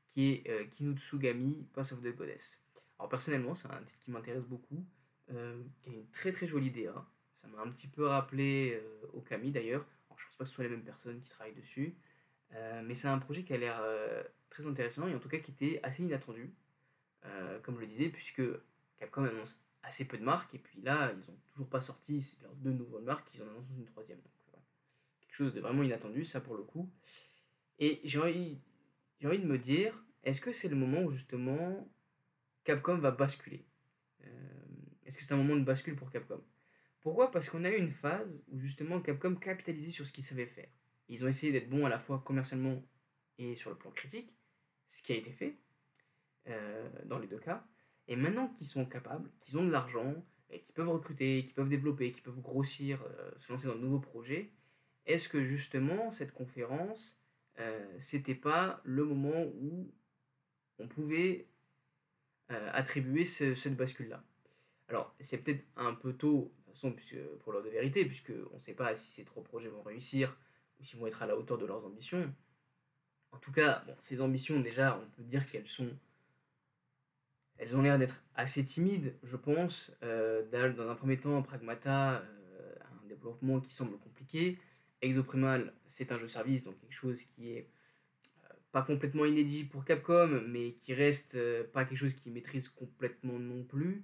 qui 0.09 0.31
est 0.31 0.69
Kinutsugami 0.71 1.67
Pass 1.73 1.93
of 1.93 2.01
the 2.01 2.13
Goddess. 2.13 2.61
Alors 2.97 3.07
personnellement, 3.07 3.55
c'est 3.55 3.69
un 3.71 3.81
titre 3.83 3.99
qui 4.03 4.11
m'intéresse 4.11 4.43
beaucoup, 4.43 4.85
qui 5.27 5.37
a 5.37 5.91
une 5.91 6.05
très 6.11 6.33
très 6.33 6.47
jolie 6.47 6.69
DA. 6.69 7.05
Ça 7.33 7.47
m'a 7.47 7.61
un 7.61 7.71
petit 7.71 7.87
peu 7.87 8.07
rappelé 8.07 8.83
Okami 9.13 9.51
d'ailleurs, 9.51 9.85
je 10.19 10.25
pense 10.27 10.37
pas 10.37 10.43
que 10.43 10.49
ce 10.49 10.55
soit 10.55 10.63
les 10.65 10.69
mêmes 10.69 10.83
personnes 10.83 11.21
qui 11.21 11.29
travaillent 11.29 11.55
dessus. 11.55 11.95
Euh, 12.53 12.81
mais 12.83 12.95
c'est 12.95 13.07
un 13.07 13.19
projet 13.19 13.43
qui 13.43 13.53
a 13.53 13.57
l'air 13.57 13.79
euh, 13.81 14.23
très 14.49 14.65
intéressant 14.65 15.07
et 15.07 15.15
en 15.15 15.19
tout 15.19 15.29
cas 15.29 15.37
qui 15.37 15.51
était 15.51 15.79
assez 15.83 16.03
inattendu, 16.03 16.53
euh, 17.25 17.59
comme 17.61 17.75
je 17.75 17.81
le 17.81 17.87
disais, 17.87 18.09
puisque 18.09 18.41
Capcom 18.97 19.23
annonce 19.23 19.63
assez 19.83 20.05
peu 20.05 20.17
de 20.17 20.23
marques 20.23 20.53
et 20.55 20.59
puis 20.59 20.81
là, 20.81 21.13
ils 21.13 21.29
ont 21.29 21.37
toujours 21.47 21.69
pas 21.69 21.81
sorti 21.81 22.37
leurs 22.41 22.55
deux 22.55 22.71
nouvelles 22.71 23.03
marques, 23.03 23.29
ils 23.33 23.41
en 23.41 23.47
annoncent 23.47 23.67
une 23.77 23.85
troisième. 23.85 24.17
Donc, 24.17 24.61
Quelque 25.21 25.35
chose 25.35 25.53
de 25.53 25.61
vraiment 25.61 25.83
inattendu, 25.83 26.25
ça 26.25 26.41
pour 26.41 26.55
le 26.55 26.63
coup. 26.63 26.91
Et 27.77 28.01
j'ai 28.03 28.19
envie, 28.19 28.59
j'ai 29.19 29.27
envie 29.27 29.39
de 29.39 29.45
me 29.45 29.57
dire, 29.57 29.93
est-ce 30.23 30.41
que 30.41 30.51
c'est 30.51 30.67
le 30.67 30.75
moment 30.75 31.01
où 31.03 31.11
justement 31.11 31.87
Capcom 32.65 32.97
va 32.97 33.11
basculer? 33.11 33.65
Est-ce 35.05 35.17
que 35.17 35.23
c'est 35.23 35.33
un 35.33 35.37
moment 35.37 35.55
de 35.55 35.63
bascule 35.63 35.95
pour 35.95 36.11
Capcom? 36.11 36.43
Pourquoi? 37.01 37.31
Parce 37.31 37.49
qu'on 37.49 37.63
a 37.63 37.69
eu 37.69 37.77
une 37.77 37.91
phase 37.91 38.41
où 38.49 38.59
justement 38.59 38.99
Capcom 38.99 39.35
capitalisait 39.35 39.91
sur 39.91 40.05
ce 40.05 40.11
qu'ils 40.11 40.23
savaient 40.23 40.45
faire. 40.45 40.69
Ils 41.07 41.23
ont 41.23 41.27
essayé 41.27 41.51
d'être 41.51 41.69
bons 41.69 41.85
à 41.85 41.89
la 41.89 41.99
fois 41.99 42.21
commercialement 42.25 42.83
et 43.37 43.55
sur 43.55 43.69
le 43.69 43.77
plan 43.77 43.91
critique, 43.91 44.33
ce 44.87 45.01
qui 45.01 45.13
a 45.13 45.15
été 45.15 45.31
fait 45.31 45.57
euh, 46.47 46.89
dans 47.05 47.19
les 47.19 47.27
deux 47.27 47.39
cas. 47.39 47.65
Et 48.07 48.15
maintenant 48.15 48.49
qu'ils 48.49 48.67
sont 48.67 48.85
capables, 48.85 49.29
qu'ils 49.39 49.57
ont 49.57 49.65
de 49.65 49.71
l'argent, 49.71 50.15
et 50.51 50.61
qu'ils 50.61 50.73
peuvent 50.73 50.89
recruter, 50.89 51.45
qu'ils 51.45 51.53
peuvent 51.53 51.69
développer, 51.69 52.11
qu'ils 52.11 52.23
peuvent 52.23 52.41
grossir, 52.41 53.01
euh, 53.03 53.31
se 53.37 53.51
lancer 53.51 53.67
dans 53.67 53.75
de 53.75 53.81
nouveaux 53.81 53.99
projets, 53.99 54.51
est-ce 55.05 55.29
que 55.29 55.43
justement 55.43 56.11
cette 56.11 56.33
conférence, 56.33 57.19
euh, 57.59 57.87
c'était 57.99 58.35
pas 58.35 58.81
le 58.83 59.05
moment 59.05 59.43
où 59.61 59.91
on 60.79 60.87
pouvait 60.87 61.47
attribuer 62.47 63.25
cette 63.25 63.77
bascule-là? 63.77 64.23
Alors, 64.87 65.15
c'est 65.19 65.37
peut-être 65.37 65.63
un 65.75 65.93
peu 65.93 66.13
tôt, 66.13 66.51
façon, 66.69 66.91
puisque, 66.91 67.19
pour 67.39 67.51
l'heure 67.51 67.63
de 67.63 67.69
vérité, 67.69 68.05
puisqu'on 68.05 68.55
ne 68.55 68.59
sait 68.59 68.73
pas 68.73 68.95
si 68.95 69.11
ces 69.11 69.23
trois 69.23 69.43
projets 69.43 69.69
vont 69.69 69.83
réussir 69.83 70.37
ou 70.79 70.83
s'ils 70.83 70.99
vont 70.99 71.07
être 71.07 71.21
à 71.21 71.27
la 71.27 71.37
hauteur 71.37 71.57
de 71.57 71.65
leurs 71.65 71.85
ambitions. 71.85 72.33
En 73.31 73.37
tout 73.37 73.51
cas, 73.51 73.83
ces 73.99 74.21
ambitions, 74.21 74.59
déjà, 74.59 74.97
on 74.97 75.09
peut 75.15 75.23
dire 75.23 75.49
qu'elles 75.49 75.67
sont. 75.67 75.89
Elles 77.57 77.75
ont 77.75 77.81
l'air 77.81 77.99
d'être 77.99 78.23
assez 78.35 78.63
timides, 78.63 79.13
je 79.23 79.35
pense. 79.35 79.91
Euh, 80.01 80.43
dans 80.71 80.89
un 80.89 80.95
premier 80.95 81.19
temps, 81.19 81.41
Pragmata, 81.43 82.21
euh, 82.21 82.75
un 83.03 83.07
développement 83.07 83.59
qui 83.59 83.73
semble 83.73 83.97
compliqué. 83.97 84.57
Exoprimal, 85.01 85.73
c'est 85.85 86.11
un 86.11 86.17
jeu 86.17 86.27
service, 86.27 86.63
donc 86.63 86.79
quelque 86.79 86.93
chose 86.93 87.23
qui 87.23 87.51
est 87.51 87.69
euh, 88.45 88.53
pas 88.71 88.81
complètement 88.81 89.25
inédit 89.25 89.63
pour 89.63 89.85
Capcom, 89.85 90.41
mais 90.47 90.73
qui 90.73 90.93
reste 90.93 91.35
euh, 91.35 91.63
pas 91.63 91.85
quelque 91.85 91.97
chose 91.97 92.13
qu'ils 92.15 92.33
maîtrise 92.33 92.69
complètement 92.69 93.39
non 93.39 93.63
plus. 93.63 94.03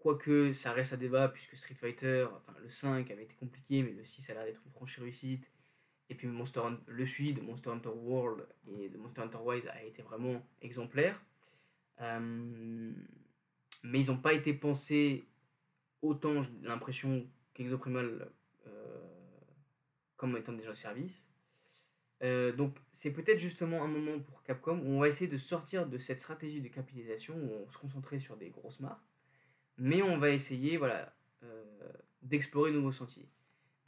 Quoique 0.00 0.54
ça 0.54 0.72
reste 0.72 0.94
à 0.94 0.96
débat, 0.96 1.28
puisque 1.28 1.58
Street 1.58 1.74
Fighter, 1.74 2.26
enfin 2.34 2.58
le 2.62 2.70
5 2.70 3.10
avait 3.10 3.24
été 3.24 3.34
compliqué, 3.34 3.82
mais 3.82 3.92
le 3.92 4.02
6 4.02 4.30
a 4.30 4.34
l'air 4.34 4.44
d'être 4.46 4.62
une 4.64 4.72
franchise 4.72 5.02
réussite. 5.02 5.44
Et 6.08 6.14
puis 6.14 6.26
Monster 6.26 6.62
le 6.86 7.06
suite 7.06 7.36
de 7.36 7.42
Monster 7.42 7.68
Hunter 7.68 7.90
World 7.90 8.46
et 8.66 8.88
de 8.88 8.96
Monster 8.96 9.20
Hunter 9.20 9.38
Rise 9.46 9.68
a 9.68 9.84
été 9.84 10.00
vraiment 10.00 10.42
exemplaire. 10.62 11.22
Euh, 12.00 12.92
mais 13.82 14.00
ils 14.00 14.06
n'ont 14.06 14.16
pas 14.16 14.32
été 14.32 14.54
pensés 14.54 15.28
autant, 16.00 16.42
j'ai 16.42 16.50
l'impression, 16.62 17.28
qu'Exoprimal 17.52 18.32
euh, 18.66 19.00
comme 20.16 20.34
étant 20.38 20.54
déjà 20.54 20.74
service. 20.74 21.28
Euh, 22.22 22.52
donc 22.52 22.74
c'est 22.90 23.12
peut-être 23.12 23.38
justement 23.38 23.82
un 23.84 23.88
moment 23.88 24.18
pour 24.18 24.42
Capcom 24.44 24.78
où 24.78 24.92
on 24.92 25.00
va 25.00 25.08
essayer 25.08 25.30
de 25.30 25.36
sortir 25.36 25.86
de 25.86 25.98
cette 25.98 26.20
stratégie 26.20 26.62
de 26.62 26.68
capitalisation 26.68 27.34
où 27.34 27.64
on 27.66 27.70
se 27.70 27.76
concentrait 27.76 28.20
sur 28.20 28.38
des 28.38 28.48
grosses 28.48 28.80
marques 28.80 29.09
mais 29.80 30.02
on 30.02 30.18
va 30.18 30.30
essayer 30.30 30.76
voilà, 30.76 31.12
euh, 31.42 31.64
d'explorer 32.22 32.70
de 32.70 32.76
nouveaux 32.76 32.92
sentiers. 32.92 33.28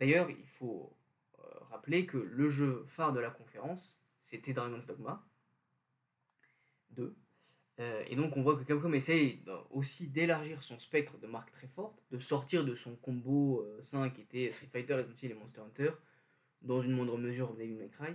D'ailleurs, 0.01 0.29
il 0.31 0.49
faut 0.49 0.97
euh, 1.39 1.43
rappeler 1.71 2.07
que 2.07 2.17
le 2.17 2.49
jeu 2.49 2.83
phare 2.89 3.13
de 3.13 3.21
la 3.21 3.31
conférence, 3.31 4.03
c'était 4.23 4.55
Dragon's 4.55 4.87
Dogma 4.87 5.25
2. 6.93 7.15
Euh, 7.81 8.05
et 8.07 8.17
donc 8.17 8.37
on 8.37 8.43
voit 8.43 8.57
que 8.57 8.65
Capcom 8.65 8.93
essaye 8.93 9.45
aussi 9.71 10.09
d'élargir 10.09 10.63
son 10.63 10.79
spectre 10.79 11.19
de 11.19 11.27
marques 11.27 11.53
très 11.53 11.69
fortes, 11.69 12.03
de 12.11 12.19
sortir 12.19 12.65
de 12.65 12.75
son 12.75 12.97
combo 12.97 13.67
5 13.81 14.15
qui 14.15 14.23
était 14.23 14.51
Street 14.51 14.69
Fighter, 14.73 14.95
Resident 14.95 15.15
Evil 15.23 15.31
et 15.31 15.35
Monster 15.35 15.61
Hunter, 15.61 15.91
dans 16.63 16.83
une 16.83 16.93
moindre 16.93 17.19
mesure 17.19 17.55
Devil 17.55 17.75
May 17.75 17.89
Cry. 17.89 18.15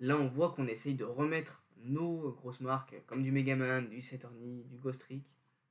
Là 0.00 0.16
on 0.18 0.28
voit 0.28 0.52
qu'on 0.52 0.66
essaye 0.66 0.94
de 0.94 1.04
remettre 1.04 1.62
nos 1.78 2.32
grosses 2.32 2.60
marques 2.60 2.94
comme 3.06 3.22
du 3.22 3.32
Mega 3.32 3.56
Man, 3.56 3.88
du 3.88 4.02
Saturny, 4.02 4.64
du 4.64 4.76
Ghost 4.76 5.00
Trick, 5.00 5.24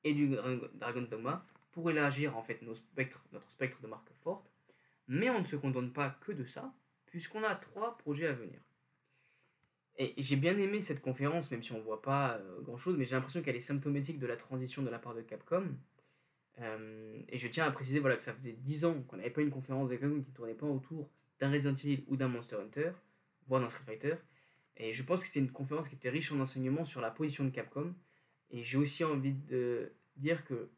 et 0.04 0.14
du 0.14 0.36
Dragon's 0.76 1.10
Dogma 1.10 1.46
pour 1.72 1.90
élargir 1.90 2.38
en 2.38 2.44
fait 2.44 2.62
nos 2.62 2.76
spectres, 2.76 3.24
notre 3.32 3.50
spectre 3.52 3.82
de 3.82 3.88
marques 3.88 4.12
fortes. 4.24 4.52
Mais 5.08 5.30
on 5.30 5.42
ne 5.42 5.46
se 5.46 5.56
contente 5.56 5.94
pas 5.94 6.18
que 6.22 6.32
de 6.32 6.46
ça, 6.46 6.74
puisqu'on 7.06 7.44
a 7.44 7.56
trois 7.56 7.98
projets 7.98 8.28
à 8.28 8.34
venir. 8.34 8.60
Et 9.98 10.14
j'ai 10.18 10.36
bien 10.36 10.58
aimé 10.58 10.82
cette 10.82 11.02
conférence, 11.02 11.50
même 11.50 11.64
si 11.64 11.72
on 11.72 11.80
ne 11.80 11.84
voit 11.84 12.02
pas 12.02 12.38
euh, 12.38 12.62
grand-chose, 12.62 12.98
mais 12.98 13.06
j'ai 13.06 13.16
l'impression 13.16 13.42
qu'elle 13.42 13.56
est 13.56 13.60
symptomatique 13.60 14.20
de 14.20 14.28
la 14.28 14.36
transition 14.36 14.84
de 14.84 14.90
la 14.90 15.00
part 15.00 15.16
de 15.16 15.22
Capcom. 15.22 15.76
Euh, 16.60 17.22
et 17.30 17.38
je 17.38 17.48
tiens 17.48 17.66
à 17.66 17.72
préciser 17.72 18.00
voilà, 18.00 18.16
que 18.16 18.22
ça 18.22 18.34
faisait 18.34 18.54
10 18.54 18.86
ans 18.86 19.02
qu'on 19.04 19.18
n'avait 19.18 19.32
pas 19.32 19.42
une 19.42 19.50
conférence 19.50 19.90
de 19.90 19.96
Capcom 19.96 20.22
qui 20.22 20.30
ne 20.30 20.36
tournait 20.36 20.54
pas 20.54 20.68
autour 20.68 21.10
d'un 21.40 21.52
Resident 21.52 21.76
Evil 21.76 22.04
ou 22.08 22.16
d'un 22.16 22.28
Monster 22.28 22.58
Hunter, 22.58 22.92
voire 23.48 23.62
d'un 23.62 23.70
Street 23.70 23.86
Fighter. 23.86 24.16
Et 24.78 24.94
je 24.94 25.04
pense 25.04 25.22
que 25.22 25.28
c'était 25.28 25.40
une 25.40 25.52
conférence 25.52 25.90
qui 25.90 25.96
était 25.96 26.10
riche 26.10 26.32
en 26.32 26.40
enseignements 26.40 26.86
sur 26.86 27.02
la 27.02 27.10
position 27.10 27.44
de 27.44 27.50
Capcom, 27.50 27.96
et 28.52 28.64
j'ai 28.64 28.78
aussi 28.78 29.04
envie 29.04 29.34
de 29.34 29.92
dire 30.18 30.46
que 30.46 30.70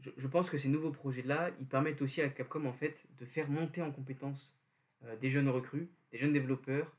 je, 0.00 0.26
pense 0.26 0.50
que 0.50 0.58
ces 0.58 0.68
nouveaux 0.68 0.90
projets-là, 0.90 1.50
ils 1.58 1.66
permettent 1.66 2.02
aussi 2.02 2.20
à 2.22 2.28
Capcom 2.28 2.64
en 2.66 2.72
fait 2.72 3.04
de 3.18 3.24
faire 3.24 3.48
monter 3.48 3.82
en 3.82 3.90
compétence 3.90 4.54
euh, 5.04 5.16
des 5.16 5.30
jeunes 5.30 5.48
recrues, 5.48 5.90
des 6.12 6.18
jeunes 6.18 6.32
développeurs, 6.32 6.92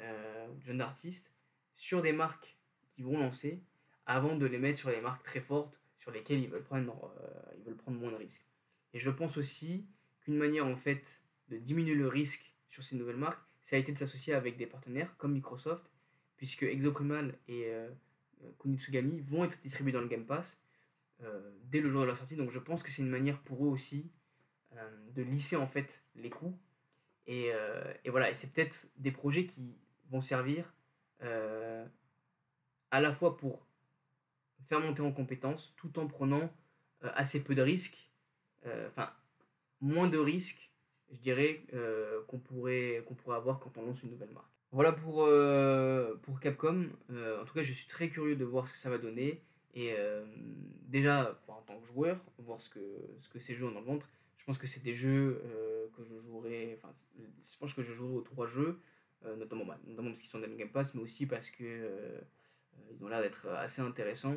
euh, 0.00 0.46
jeunes 0.60 0.80
artistes 0.80 1.32
sur 1.74 2.02
des 2.02 2.12
marques 2.12 2.56
qu'ils 2.94 3.04
vont 3.04 3.18
lancer 3.18 3.62
avant 4.06 4.36
de 4.36 4.46
les 4.46 4.58
mettre 4.58 4.78
sur 4.78 4.90
des 4.90 5.00
marques 5.00 5.24
très 5.24 5.40
fortes 5.40 5.80
sur 5.98 6.10
lesquelles 6.10 6.40
ils 6.40 6.48
veulent 6.48 6.62
prendre, 6.62 7.12
euh, 7.20 7.52
ils 7.58 7.64
veulent 7.64 7.76
prendre 7.76 7.98
moins 7.98 8.10
de 8.10 8.16
risques. 8.16 8.46
Et 8.94 9.00
je 9.00 9.10
pense 9.10 9.36
aussi 9.36 9.86
qu'une 10.20 10.36
manière 10.36 10.66
en 10.66 10.76
fait 10.76 11.22
de 11.48 11.58
diminuer 11.58 11.94
le 11.94 12.08
risque 12.08 12.54
sur 12.68 12.84
ces 12.84 12.96
nouvelles 12.96 13.16
marques, 13.16 13.42
ça 13.62 13.76
a 13.76 13.78
été 13.78 13.92
de 13.92 13.98
s'associer 13.98 14.32
avec 14.32 14.56
des 14.56 14.66
partenaires 14.66 15.16
comme 15.18 15.32
Microsoft, 15.32 15.90
puisque 16.36 16.62
Exoprimal 16.62 17.36
et 17.48 17.72
Kunitsugami 18.58 19.20
vont 19.20 19.44
être 19.44 19.60
distribués 19.62 19.92
dans 19.92 20.00
le 20.00 20.08
Game 20.08 20.26
Pass 20.26 20.58
euh, 21.22 21.50
dès 21.64 21.80
le 21.80 21.90
jour 21.90 22.02
de 22.02 22.06
la 22.06 22.14
sortie. 22.14 22.36
Donc 22.36 22.50
je 22.50 22.58
pense 22.58 22.82
que 22.82 22.90
c'est 22.90 23.02
une 23.02 23.08
manière 23.08 23.40
pour 23.40 23.64
eux 23.64 23.68
aussi 23.68 24.10
euh, 24.76 25.10
de 25.14 25.22
lisser 25.22 25.56
en 25.56 25.66
fait 25.66 26.00
les 26.14 26.30
coûts. 26.30 26.56
Et, 27.28 27.50
voilà, 28.06 28.30
et 28.30 28.34
c'est 28.34 28.52
peut-être 28.52 28.88
des 28.98 29.10
projets 29.10 29.46
qui 29.46 29.76
vont 30.10 30.20
servir 30.20 30.72
à 31.20 33.00
la 33.00 33.12
fois 33.12 33.36
pour 33.36 33.66
faire 34.66 34.78
monter 34.78 35.02
en 35.02 35.10
compétences 35.10 35.74
tout 35.76 35.98
en 35.98 36.06
prenant 36.06 36.52
assez 37.00 37.42
peu 37.42 37.56
de 37.56 37.62
risques, 37.62 38.12
enfin 38.86 39.12
moins 39.80 40.06
de 40.06 40.18
risques, 40.18 40.70
je 41.10 41.18
dirais, 41.18 41.66
qu'on 42.28 42.38
pourrait 42.38 43.04
avoir 43.30 43.58
quand 43.58 43.76
on 43.76 43.86
lance 43.86 44.04
une 44.04 44.10
nouvelle 44.10 44.30
marque. 44.30 44.55
Voilà 44.76 44.92
pour, 44.92 45.24
euh, 45.24 46.16
Capcom. 46.42 46.90
Euh, 47.10 47.40
en 47.40 47.46
tout 47.46 47.54
cas, 47.54 47.62
je 47.62 47.72
suis 47.72 47.86
très 47.86 48.10
curieux 48.10 48.36
de 48.36 48.44
voir 48.44 48.68
ce 48.68 48.74
que 48.74 48.78
ça 48.78 48.90
va 48.90 48.98
donner. 48.98 49.42
Et 49.72 49.94
euh, 49.96 50.22
déjà, 50.86 51.40
en 51.48 51.62
tant 51.62 51.80
que 51.80 51.86
joueur, 51.86 52.20
voir 52.36 52.60
ce 52.60 52.68
que, 52.68 52.80
ce 53.20 53.30
que 53.30 53.38
ces 53.38 53.54
jeux 53.54 53.64
ont 53.64 53.72
dans 53.72 53.80
le. 53.80 54.06
Je 54.36 54.44
pense 54.44 54.58
que 54.58 54.66
c'est 54.66 54.82
des 54.82 54.92
jeux 54.92 55.42
que 55.96 56.04
je 56.04 56.18
jouerai. 56.18 56.76
Enfin, 56.76 56.92
je 57.16 57.58
pense 57.58 57.72
que 57.72 57.80
je 57.80 57.94
jouerai 57.94 58.16
aux 58.16 58.20
trois 58.20 58.46
jeux, 58.46 58.78
notamment, 59.38 59.64
bah, 59.64 59.78
notamment 59.86 60.10
parce 60.10 60.20
qu'ils 60.20 60.28
sont 60.28 60.40
dans 60.40 60.46
le 60.46 60.56
Game 60.56 60.70
Pass, 60.70 60.94
mais 60.94 61.00
aussi 61.00 61.24
parce 61.24 61.48
que 61.48 62.20
ils 62.90 63.02
ont 63.02 63.08
l'air 63.08 63.22
d'être 63.22 63.48
assez 63.48 63.80
intéressants. 63.80 64.36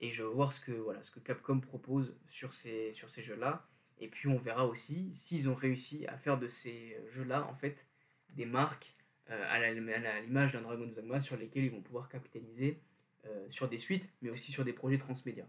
Et 0.00 0.12
je 0.12 0.22
veux 0.22 0.28
voir 0.28 0.52
ce 0.52 0.60
que, 0.60 0.70
voilà, 0.70 1.02
ce 1.02 1.10
que 1.10 1.18
Capcom 1.18 1.58
propose 1.58 2.14
sur 2.28 2.54
ces, 2.54 2.92
sur 2.92 3.10
ces 3.10 3.24
jeux-là. 3.24 3.66
Et 3.98 4.06
puis 4.06 4.28
on 4.28 4.38
verra 4.38 4.68
aussi 4.68 5.12
s'ils 5.14 5.48
ont 5.48 5.54
réussi 5.56 6.06
à 6.06 6.16
faire 6.16 6.38
de 6.38 6.46
ces 6.46 6.96
jeux-là, 7.12 7.44
en 7.50 7.56
fait, 7.56 7.84
des 8.36 8.46
marques 8.46 8.94
à 9.30 9.72
l'image 9.72 10.52
d'un 10.52 10.62
Dragon's 10.62 10.94
Dogma 10.94 11.20
sur 11.20 11.36
lesquels 11.36 11.64
ils 11.64 11.70
vont 11.70 11.82
pouvoir 11.82 12.08
capitaliser 12.08 12.80
euh, 13.26 13.46
sur 13.50 13.68
des 13.68 13.78
suites, 13.78 14.08
mais 14.22 14.30
aussi 14.30 14.52
sur 14.52 14.64
des 14.64 14.72
projets 14.72 14.98
transmédia. 14.98 15.46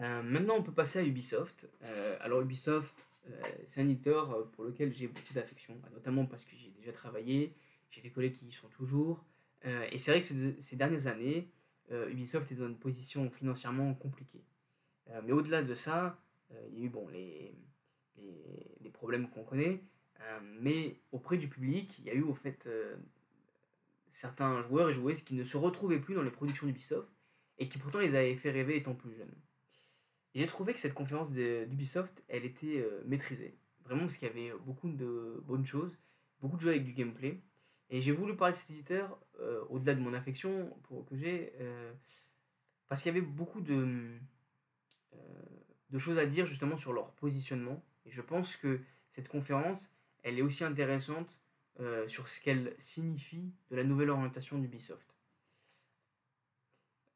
Euh, 0.00 0.22
maintenant, 0.22 0.56
on 0.56 0.62
peut 0.62 0.72
passer 0.72 0.98
à 0.98 1.04
Ubisoft. 1.04 1.68
alors, 2.20 2.40
Ubisoft, 2.40 2.94
c'est 3.66 3.82
un 3.82 3.88
éditeur 3.88 4.50
pour 4.52 4.64
lequel 4.64 4.92
j'ai 4.92 5.06
beaucoup 5.06 5.34
d'affection, 5.34 5.80
notamment 5.92 6.26
parce 6.26 6.44
que 6.44 6.56
j'ai 6.56 6.70
déjà 6.70 6.92
travaillé, 6.92 7.54
j'ai 7.90 8.00
des 8.00 8.10
collègues 8.10 8.34
qui 8.34 8.46
y 8.46 8.52
sont 8.52 8.68
toujours. 8.68 9.24
et 9.64 9.98
c'est 9.98 10.10
vrai 10.10 10.20
que 10.20 10.60
ces, 10.60 10.76
dernières 10.76 11.06
années, 11.06 11.48
Ubisoft 11.90 12.50
est 12.50 12.56
dans 12.56 12.66
une 12.66 12.78
position 12.78 13.30
financièrement 13.30 13.94
compliquée. 13.94 14.42
mais 15.22 15.32
au-delà 15.32 15.62
de 15.62 15.74
ça, 15.74 16.18
il 16.72 16.80
y 16.80 16.82
a 16.82 16.86
eu 16.86 16.88
bon, 16.88 17.06
les, 17.08 17.54
problèmes 18.92 19.28
qu'on 19.28 19.42
connaît, 19.42 19.74
euh, 19.74 19.76
mais 20.60 21.00
auprès 21.10 21.36
du 21.36 21.48
public, 21.48 21.98
il 21.98 22.04
y 22.06 22.10
a 22.10 22.14
eu 22.14 22.22
au 22.22 22.34
fait 22.34 22.66
euh, 22.66 22.96
certains 24.10 24.62
joueurs 24.62 24.90
et 24.90 24.92
joueuses 24.92 25.22
qui 25.22 25.34
ne 25.34 25.44
se 25.44 25.56
retrouvaient 25.56 26.00
plus 26.00 26.14
dans 26.14 26.22
les 26.22 26.30
productions 26.30 26.66
d'Ubisoft 26.66 27.08
et 27.58 27.68
qui 27.68 27.78
pourtant 27.78 27.98
les 27.98 28.14
avaient 28.14 28.36
fait 28.36 28.50
rêver 28.50 28.76
étant 28.76 28.94
plus 28.94 29.14
jeunes. 29.14 29.34
J'ai 30.34 30.46
trouvé 30.46 30.72
que 30.72 30.80
cette 30.80 30.94
conférence 30.94 31.30
d'Ubisoft, 31.30 32.22
elle 32.28 32.44
était 32.44 32.78
euh, 32.78 33.02
maîtrisée. 33.04 33.56
Vraiment 33.84 34.02
parce 34.02 34.16
qu'il 34.16 34.28
y 34.28 34.30
avait 34.30 34.52
beaucoup 34.64 34.88
de 34.88 35.42
bonnes 35.44 35.66
choses, 35.66 35.96
beaucoup 36.40 36.56
de 36.56 36.62
jeux 36.62 36.70
avec 36.70 36.84
du 36.84 36.92
gameplay. 36.92 37.42
Et 37.90 38.00
j'ai 38.00 38.12
voulu 38.12 38.34
parler 38.36 38.54
de 38.54 38.58
cet 38.58 38.70
éditeur, 38.70 39.18
au-delà 39.68 39.94
de 39.94 40.00
mon 40.00 40.14
affection 40.14 40.74
que 41.10 41.14
j'ai, 41.14 41.52
parce 42.88 43.02
qu'il 43.02 43.12
y 43.12 43.18
avait 43.18 43.26
beaucoup 43.26 43.60
de 43.60 44.18
choses 45.98 46.16
à 46.16 46.24
dire 46.24 46.46
justement 46.46 46.78
sur 46.78 46.94
leur 46.94 47.12
positionnement. 47.12 47.84
Et 48.06 48.10
je 48.10 48.22
pense 48.22 48.56
que 48.56 48.80
cette 49.14 49.28
conférence, 49.28 49.92
elle 50.22 50.38
est 50.38 50.42
aussi 50.42 50.64
intéressante 50.64 51.40
euh, 51.80 52.06
sur 52.06 52.28
ce 52.28 52.40
qu'elle 52.40 52.74
signifie 52.78 53.52
de 53.70 53.76
la 53.76 53.84
nouvelle 53.84 54.10
orientation 54.10 54.58
d'Ubisoft. 54.58 55.16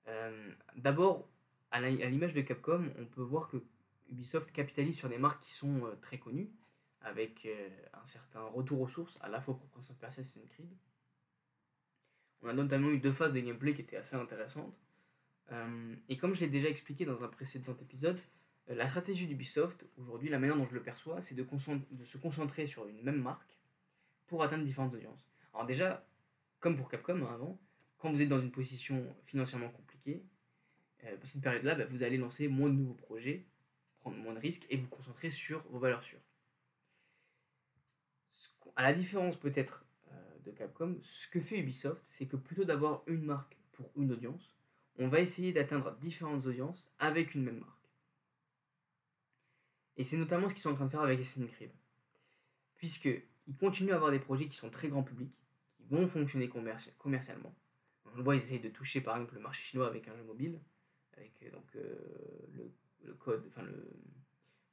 Euh, 0.09 0.53
D'abord, 0.77 1.29
à 1.71 1.81
l'image 1.81 2.33
de 2.33 2.41
Capcom, 2.41 2.91
on 2.99 3.05
peut 3.05 3.23
voir 3.23 3.49
que 3.49 3.59
Ubisoft 4.09 4.51
capitalise 4.53 4.97
sur 4.97 5.09
des 5.09 5.19
marques 5.19 5.43
qui 5.43 5.53
sont 5.53 5.85
euh, 5.85 5.95
très 6.01 6.19
connues, 6.19 6.51
avec 7.03 7.47
un 7.93 8.05
certain 8.05 8.43
retour 8.43 8.81
aux 8.81 8.89
sources, 8.89 9.17
à 9.21 9.29
la 9.29 9.41
fois 9.41 9.57
pour 9.57 9.69
Prince 9.69 9.91
of 9.91 9.97
Persia 9.99 10.25
et 10.25 10.49
Creed. 10.49 10.73
On 12.43 12.49
a 12.49 12.53
notamment 12.53 12.89
eu 12.89 12.99
deux 12.99 13.13
phases 13.13 13.33
de 13.33 13.39
gameplay 13.39 13.75
qui 13.75 13.83
étaient 13.83 13.97
assez 13.97 14.17
intéressantes. 14.17 14.77
et 16.09 16.17
comme 16.17 16.35
je 16.35 16.41
l'ai 16.41 16.49
déjà 16.49 16.69
expliqué 16.69 17.05
dans 17.05 17.23
un 17.23 17.29
précédent 17.29 17.77
épisode, 17.81 18.19
la 18.69 18.89
stratégie 18.89 19.27
d'Ubisoft, 19.27 19.85
aujourd'hui, 19.97 20.29
la 20.29 20.39
manière 20.39 20.57
dont 20.57 20.67
je 20.67 20.75
le 20.75 20.83
perçois, 20.83 21.23
c'est 21.23 21.35
de, 21.35 21.47
se 22.05 22.19
concentrer 22.19 22.67
sur 22.67 22.89
une 22.89 23.01
même 23.03 23.23
marque 23.23 23.59
pour 24.27 24.43
atteindre 24.43 24.65
différentes 24.65 24.95
audiences. 24.95 25.25
Alors 25.55 25.67
déjà, 25.67 26.05
comme 26.59 26.77
pour 26.77 26.89
Capcom 26.89 27.25
hein, 27.25 27.33
avant, 27.33 27.61
quand 27.99 28.11
vous 28.11 28.21
êtes 28.21 28.29
dans 28.29 28.41
une 28.41 28.51
position 28.51 29.07
financièrement 29.25 29.69
compliquée, 29.69 30.25
euh, 31.05 31.17
cette 31.23 31.43
période-là, 31.43 31.77
bah, 31.77 31.85
vous 31.87 32.03
allez 32.03 32.17
lancer 32.17 32.49
moins 32.49 32.69
de 32.69 32.75
nouveaux 32.75 32.95
projets, 32.95 33.47
prendre 34.01 34.17
moins 34.17 34.35
de 34.35 34.41
risques 34.41 34.67
et 34.69 34.77
vous 34.77 34.89
concentrer 34.89 35.31
sur 35.31 35.63
vos 35.69 35.79
valeurs 35.79 36.03
sûres. 36.03 36.21
À 38.75 38.83
la 38.83 38.93
différence 38.93 39.37
peut-être 39.37 39.87
euh, 40.11 40.39
de 40.45 40.51
Capcom, 40.51 40.99
ce 41.03 41.29
que 41.29 41.41
fait 41.41 41.59
Ubisoft, 41.59 42.05
c'est 42.05 42.27
que 42.27 42.37
plutôt 42.37 42.65
d'avoir 42.65 43.05
une 43.07 43.23
marque 43.23 43.57
pour 43.73 43.91
une 43.97 44.13
audience, 44.13 44.57
on 44.99 45.09
va 45.09 45.21
essayer 45.21 45.53
d'atteindre 45.53 45.97
différentes 45.99 46.47
audiences 46.47 46.91
avec 46.99 47.35
une 47.35 47.45
même 47.45 47.61
marque. 47.61 47.76
Et 49.97 50.05
c'est 50.05 50.17
notamment 50.17 50.49
ce 50.49 50.55
qu'ils 50.55 50.63
sont 50.63 50.71
en 50.71 50.75
train 50.75 50.87
de 50.87 50.91
faire 50.91 51.01
avec 51.01 51.21
Assassin's 51.21 51.51
Creed. 51.51 51.71
Puisqu'ils 52.77 53.57
continuent 53.59 53.93
à 53.93 53.97
avoir 53.97 54.11
des 54.11 54.19
projets 54.19 54.47
qui 54.47 54.57
sont 54.57 54.71
très 54.71 54.89
grand 54.89 55.03
public, 55.03 55.31
qui 55.77 55.85
vont 55.89 56.07
fonctionner 56.09 56.49
commercialement. 56.49 57.55
On 58.13 58.17
le 58.17 58.23
voit, 58.23 58.35
ils 58.35 58.43
essayent 58.43 58.61
de 58.61 58.69
toucher 58.69 59.01
par 59.01 59.17
exemple 59.17 59.35
le 59.35 59.41
marché 59.41 59.63
chinois 59.65 59.87
avec 59.87 60.09
un 60.09 60.17
jeu 60.17 60.25
mobile, 60.25 60.61
avec 61.17 61.33
euh, 61.43 61.51
donc, 61.51 61.65
euh, 61.77 62.71
le, 63.05 63.15
code, 63.15 63.45
enfin 63.49 63.63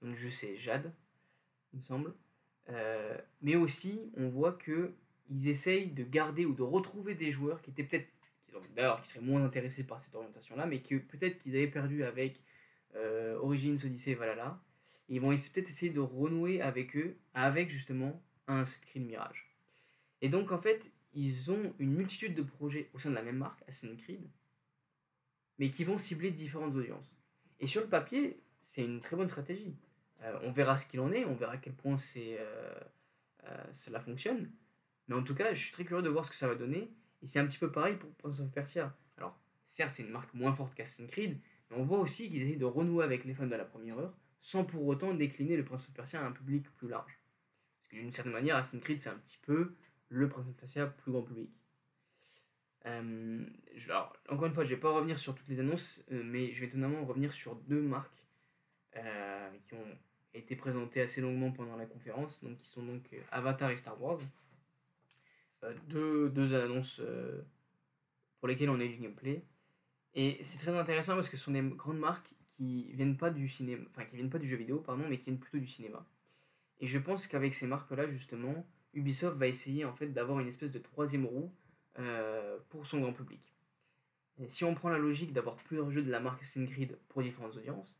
le, 0.01 0.13
jeu 0.13 0.29
c'est 0.29 0.57
Jade, 0.57 0.93
il 1.73 1.77
me 1.77 1.83
semble. 1.83 2.13
Euh, 2.69 3.17
mais 3.41 3.55
aussi, 3.55 4.11
on 4.15 4.29
voit 4.29 4.53
que 4.53 4.93
ils 5.29 5.47
essayent 5.47 5.91
de 5.91 6.03
garder 6.03 6.45
ou 6.45 6.53
de 6.53 6.61
retrouver 6.61 7.15
des 7.15 7.31
joueurs 7.31 7.61
qui 7.61 7.71
étaient 7.71 7.83
peut-être, 7.83 8.07
d'ailleurs, 8.75 9.01
qui 9.01 9.09
seraient 9.09 9.25
moins 9.25 9.43
intéressés 9.43 9.85
par 9.85 10.01
cette 10.01 10.15
orientation-là, 10.15 10.65
mais 10.65 10.81
que 10.81 10.95
peut-être 10.95 11.39
qu'ils 11.39 11.55
avaient 11.55 11.67
perdu 11.67 12.03
avec 12.03 12.43
Origins, 13.41 13.77
Odyssey 13.83 14.13
ils 15.09 15.21
vont 15.21 15.29
peut-être 15.29 15.69
essayer 15.69 15.91
de 15.91 15.99
renouer 15.99 16.61
avec 16.61 16.95
eux, 16.95 17.17
avec 17.33 17.69
justement 17.69 18.21
un 18.47 18.61
Assassin's 18.61 18.85
Creed 18.85 19.05
Mirage. 19.05 19.49
Et 20.21 20.29
donc 20.29 20.51
en 20.51 20.59
fait, 20.59 20.91
ils 21.13 21.51
ont 21.51 21.73
une 21.79 21.93
multitude 21.93 22.35
de 22.35 22.43
projets 22.43 22.89
au 22.93 22.99
sein 22.99 23.09
de 23.09 23.15
la 23.15 23.23
même 23.23 23.37
marque, 23.37 23.61
Assassin's 23.67 24.01
Creed, 24.01 24.27
mais 25.59 25.69
qui 25.69 25.83
vont 25.83 25.97
cibler 25.97 26.31
différentes 26.31 26.75
audiences. 26.75 27.15
Et 27.59 27.67
sur 27.67 27.81
le 27.81 27.87
papier, 27.87 28.41
c'est 28.61 28.83
une 28.83 29.01
très 29.01 29.15
bonne 29.15 29.27
stratégie. 29.27 29.75
Euh, 30.23 30.39
on 30.43 30.51
verra 30.51 30.77
ce 30.77 30.85
qu'il 30.85 30.99
en 30.99 31.11
est, 31.11 31.25
on 31.25 31.35
verra 31.35 31.53
à 31.53 31.57
quel 31.57 31.73
point 31.73 31.97
c'est, 31.97 32.37
euh, 32.39 32.73
euh, 33.45 33.63
cela 33.73 33.99
fonctionne. 33.99 34.51
Mais 35.07 35.15
en 35.15 35.23
tout 35.23 35.35
cas, 35.35 35.53
je 35.53 35.61
suis 35.61 35.71
très 35.71 35.85
curieux 35.85 36.03
de 36.03 36.09
voir 36.09 36.25
ce 36.25 36.29
que 36.31 36.35
ça 36.35 36.47
va 36.47 36.55
donner. 36.55 36.91
Et 37.21 37.27
c'est 37.27 37.39
un 37.39 37.45
petit 37.45 37.57
peu 37.57 37.71
pareil 37.71 37.97
pour 37.97 38.09
Prince 38.15 38.39
of 38.39 38.51
Persia. 38.51 38.95
Alors, 39.17 39.37
certes, 39.65 39.95
c'est 39.95 40.03
une 40.03 40.11
marque 40.11 40.33
moins 40.33 40.53
forte 40.53 40.73
qu'Assassin's 40.75 41.11
Creed, 41.11 41.39
mais 41.69 41.77
on 41.77 41.83
voit 41.83 41.99
aussi 41.99 42.29
qu'ils 42.29 42.41
essayent 42.41 42.57
de 42.57 42.65
renouer 42.65 43.03
avec 43.03 43.25
les 43.25 43.33
fans 43.33 43.47
de 43.47 43.55
la 43.55 43.65
première 43.65 43.99
heure, 43.99 44.13
sans 44.43 44.65
pour 44.65 44.85
autant 44.85 45.13
décliner 45.13 45.55
le 45.55 45.63
Prince 45.63 45.87
of 45.87 45.93
Persia 45.93 46.21
à 46.21 46.25
un 46.25 46.33
public 46.33 46.69
plus 46.75 46.89
large. 46.89 47.17
Parce 47.79 47.87
que 47.91 47.95
d'une 47.95 48.11
certaine 48.11 48.33
manière, 48.33 48.57
Assassin's 48.57 48.83
Creed, 48.83 49.01
c'est 49.01 49.09
un 49.09 49.17
petit 49.17 49.39
peu 49.41 49.73
le 50.09 50.27
Prince 50.27 50.45
of 50.49 50.55
Persia 50.55 50.85
plus 50.85 51.13
grand 51.13 51.23
public. 51.23 51.49
Euh, 52.85 53.45
alors, 53.85 54.13
encore 54.27 54.45
une 54.47 54.53
fois, 54.53 54.65
je 54.65 54.71
ne 54.71 54.75
vais 54.75 54.81
pas 54.81 54.91
revenir 54.91 55.17
sur 55.17 55.33
toutes 55.33 55.47
les 55.47 55.61
annonces, 55.61 56.03
euh, 56.11 56.21
mais 56.25 56.51
je 56.53 56.59
vais 56.59 56.65
étonnamment 56.65 57.05
revenir 57.05 57.31
sur 57.31 57.55
deux 57.55 57.81
marques 57.81 58.25
euh, 58.97 59.49
qui 59.65 59.75
ont 59.75 59.97
été 60.33 60.57
présentées 60.57 60.99
assez 60.99 61.21
longuement 61.21 61.53
pendant 61.53 61.77
la 61.77 61.85
conférence, 61.85 62.43
donc 62.43 62.57
qui 62.57 62.67
sont 62.67 62.83
donc 62.83 63.15
Avatar 63.31 63.71
et 63.71 63.77
Star 63.77 63.99
Wars. 64.01 64.19
deux, 65.87 66.29
deux 66.29 66.53
annonces 66.53 67.01
pour 68.39 68.49
lesquelles 68.49 68.69
on 68.69 68.79
a 68.81 68.83
eu 68.83 68.89
du 68.89 68.97
gameplay. 68.97 69.45
Et 70.15 70.43
c'est 70.43 70.57
très 70.57 70.77
intéressant 70.77 71.15
parce 71.15 71.29
que 71.29 71.37
ce 71.37 71.45
sont 71.45 71.51
des 71.51 71.61
grandes 71.61 71.99
marques 71.99 72.33
qui 72.53 72.91
viennent 72.93 73.17
pas 73.17 73.29
du 73.29 73.49
cinéma, 73.49 73.83
enfin 73.91 74.05
qui 74.05 74.15
viennent 74.15 74.29
pas 74.29 74.39
du 74.39 74.47
jeu 74.47 74.57
vidéo, 74.57 74.79
pardon, 74.79 75.03
mais 75.09 75.17
qui 75.17 75.25
viennent 75.25 75.39
plutôt 75.39 75.59
du 75.59 75.67
cinéma. 75.67 76.05
Et 76.79 76.87
je 76.87 76.99
pense 76.99 77.27
qu'avec 77.27 77.53
ces 77.53 77.67
marques-là, 77.67 78.09
justement, 78.09 78.65
Ubisoft 78.93 79.37
va 79.37 79.47
essayer 79.47 79.85
en 79.85 79.93
fait 79.93 80.07
d'avoir 80.07 80.39
une 80.39 80.47
espèce 80.47 80.71
de 80.71 80.79
troisième 80.79 81.25
roue 81.25 81.51
euh, 81.99 82.57
pour 82.69 82.85
son 82.85 82.99
grand 82.99 83.13
public. 83.13 83.41
Si 84.47 84.63
on 84.63 84.73
prend 84.73 84.89
la 84.89 84.97
logique 84.97 85.31
d'avoir 85.31 85.57
plusieurs 85.57 85.91
jeux 85.91 86.01
de 86.01 86.09
la 86.09 86.19
marque 86.19 86.41
Assassin's 86.41 86.69
Creed 86.69 86.97
pour 87.09 87.21
différentes 87.21 87.55
audiences, 87.55 87.95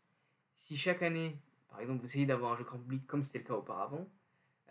si 0.55 0.77
chaque 0.77 1.03
année, 1.03 1.37
par 1.69 1.79
exemple, 1.79 2.01
vous 2.01 2.05
essayez 2.05 2.25
d'avoir 2.25 2.53
un 2.53 2.57
jeu 2.57 2.63
grand 2.63 2.79
public 2.79 3.05
comme 3.05 3.23
c'était 3.23 3.39
le 3.39 3.45
cas 3.45 3.53
auparavant, 3.53 4.09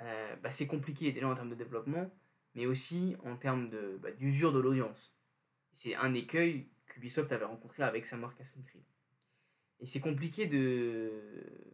euh, 0.00 0.36
bah, 0.36 0.50
c'est 0.50 0.66
compliqué 0.66 1.12
déjà 1.12 1.28
en 1.28 1.34
termes 1.34 1.50
de 1.50 1.54
développement, 1.54 2.10
mais 2.54 2.66
aussi 2.66 3.16
en 3.24 3.36
termes 3.36 3.70
bah, 4.00 4.10
d'usure 4.12 4.52
de 4.52 4.60
l'audience. 4.60 5.14
C'est 5.72 5.94
un 5.94 6.14
écueil 6.14 6.68
qu'Ubisoft 6.86 7.30
avait 7.32 7.44
rencontré 7.44 7.82
avec 7.82 8.06
sa 8.06 8.16
marque 8.16 8.40
Assassin's 8.40 8.66
Creed. 8.66 8.82
Et 9.82 9.86
c'est 9.86 10.00
compliqué 10.00 10.46
de. 10.46 11.10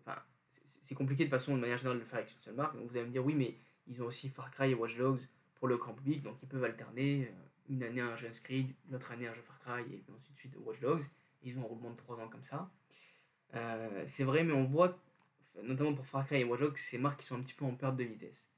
Enfin, 0.01 0.18
c'est 0.64 0.94
compliqué 0.94 1.27
de 1.27 1.31
façon, 1.31 1.55
de 1.55 1.61
manière 1.61 1.77
générale, 1.77 2.01
de 2.01 2.05
faire 2.05 2.21
avec 2.21 2.33
une 2.33 2.40
seule 2.40 2.55
marque. 2.55 2.75
Donc 2.75 2.90
vous 2.90 2.97
allez 2.97 3.07
me 3.07 3.12
dire, 3.12 3.25
oui, 3.25 3.35
mais 3.35 3.59
ils 3.87 4.03
ont 4.03 4.07
aussi 4.07 4.31
Far 4.31 4.51
Cry 4.51 4.71
et 4.71 4.75
Watch 4.75 4.97
Dogs 4.97 5.21
pour 5.57 5.68
le 5.68 5.77
grand 5.77 5.92
public, 5.92 6.23
donc 6.23 6.37
ils 6.42 6.49
peuvent 6.49 6.64
alterner 6.64 7.27
euh, 7.27 7.33
une 7.68 7.83
année 7.83 8.01
un 8.01 8.16
jeu 8.16 8.31
Creed, 8.42 8.75
l'autre 8.90 9.11
année 9.12 9.27
un 9.27 9.35
jeu 9.35 9.42
Far 9.42 9.59
Cry, 9.59 9.83
et 9.92 9.99
puis 9.99 10.12
ensuite 10.16 10.37
suite 10.37 10.57
Watch 10.64 10.81
Dogs. 10.81 11.03
ils 11.42 11.59
ont 11.59 11.62
un 11.62 11.66
roulement 11.66 11.90
de 11.90 11.97
3 11.97 12.21
ans 12.21 12.29
comme 12.29 12.44
ça. 12.44 12.71
Euh, 13.55 14.03
c'est 14.07 14.25
vrai, 14.25 14.44
mais 14.44 14.53
on 14.53 14.64
voit, 14.64 14.99
notamment 15.62 15.94
pour 15.94 16.07
Far 16.07 16.25
Cry 16.27 16.40
et 16.40 16.44
Watch 16.44 16.61
Dogs, 16.61 16.77
ces 16.77 16.97
marques 16.97 17.21
qui 17.21 17.27
sont 17.27 17.37
un 17.37 17.42
petit 17.42 17.55
peu 17.55 17.64
en 17.64 17.75
perte 17.75 17.97
de 17.97 18.05
vitesse. 18.05 18.51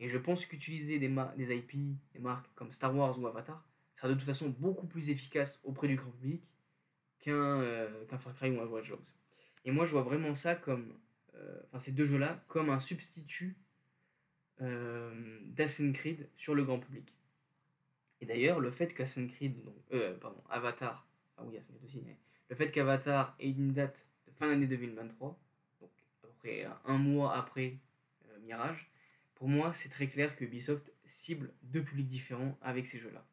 Et 0.00 0.08
je 0.08 0.18
pense 0.18 0.46
qu'utiliser 0.46 0.98
des, 0.98 1.14
des 1.36 1.56
IP, 1.56 1.72
des 2.12 2.20
marques 2.20 2.46
comme 2.54 2.72
Star 2.72 2.94
Wars 2.94 3.18
ou 3.18 3.26
Avatar, 3.26 3.66
sera 3.94 4.08
de 4.08 4.14
toute 4.14 4.24
façon 4.24 4.48
beaucoup 4.48 4.86
plus 4.86 5.10
efficace 5.10 5.60
auprès 5.64 5.88
du 5.88 5.96
grand 5.96 6.10
public 6.10 6.42
euh, 7.32 8.04
qu'un 8.06 8.18
Far 8.18 8.34
Cry 8.34 8.50
ou 8.50 8.60
un 8.60 8.66
Watch 8.66 8.88
Dogs. 8.88 9.00
Et 9.64 9.70
moi, 9.70 9.86
je 9.86 9.92
vois 9.92 10.02
vraiment 10.02 10.34
ça 10.34 10.54
comme, 10.54 10.94
euh, 11.34 11.60
enfin 11.66 11.78
ces 11.78 11.92
deux 11.92 12.04
jeux-là, 12.04 12.42
comme 12.48 12.70
un 12.70 12.80
substitut 12.80 13.56
euh, 14.60 15.38
d'Assassin's 15.44 15.96
Creed 15.96 16.28
sur 16.34 16.54
le 16.54 16.64
grand 16.64 16.78
public. 16.78 17.12
Et 18.20 18.26
d'ailleurs, 18.26 18.60
le 18.60 18.70
fait 18.70 18.94
qu'Assassin's 18.94 19.32
Creed, 19.32 19.56
pardon, 20.20 20.42
Avatar, 20.48 21.06
ah 21.36 21.42
oui, 21.44 21.56
Assassin's 21.56 21.82
aussi, 21.84 22.02
mais 22.04 22.16
le 22.48 22.56
fait 22.56 22.70
qu'Avatar 22.70 23.34
ait 23.40 23.50
une 23.50 23.72
date 23.72 24.06
de 24.26 24.32
fin 24.32 24.48
d'année 24.48 24.66
2023, 24.66 25.38
donc 25.80 25.90
après 26.22 26.66
un 26.84 26.98
mois 26.98 27.34
après 27.34 27.78
Mirage, 28.42 28.90
pour 29.34 29.48
moi, 29.48 29.72
c'est 29.74 29.88
très 29.88 30.06
clair 30.08 30.36
que 30.36 30.44
Ubisoft 30.44 30.92
cible 31.06 31.52
deux 31.62 31.82
publics 31.82 32.08
différents 32.08 32.56
avec 32.62 32.86
ces 32.86 32.98
jeux-là. 32.98 33.24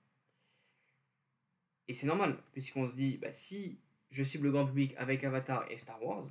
Et 1.87 1.93
c'est 1.93 2.07
normal, 2.07 2.37
puisqu'on 2.53 2.87
se 2.87 2.95
dit, 2.95 3.17
bah, 3.17 3.33
si 3.33 3.77
je 4.11 4.23
cible 4.23 4.45
le 4.45 4.51
grand 4.51 4.65
public 4.65 4.93
avec 4.97 5.23
Avatar 5.23 5.69
et 5.69 5.77
Star 5.77 6.01
Wars, 6.03 6.25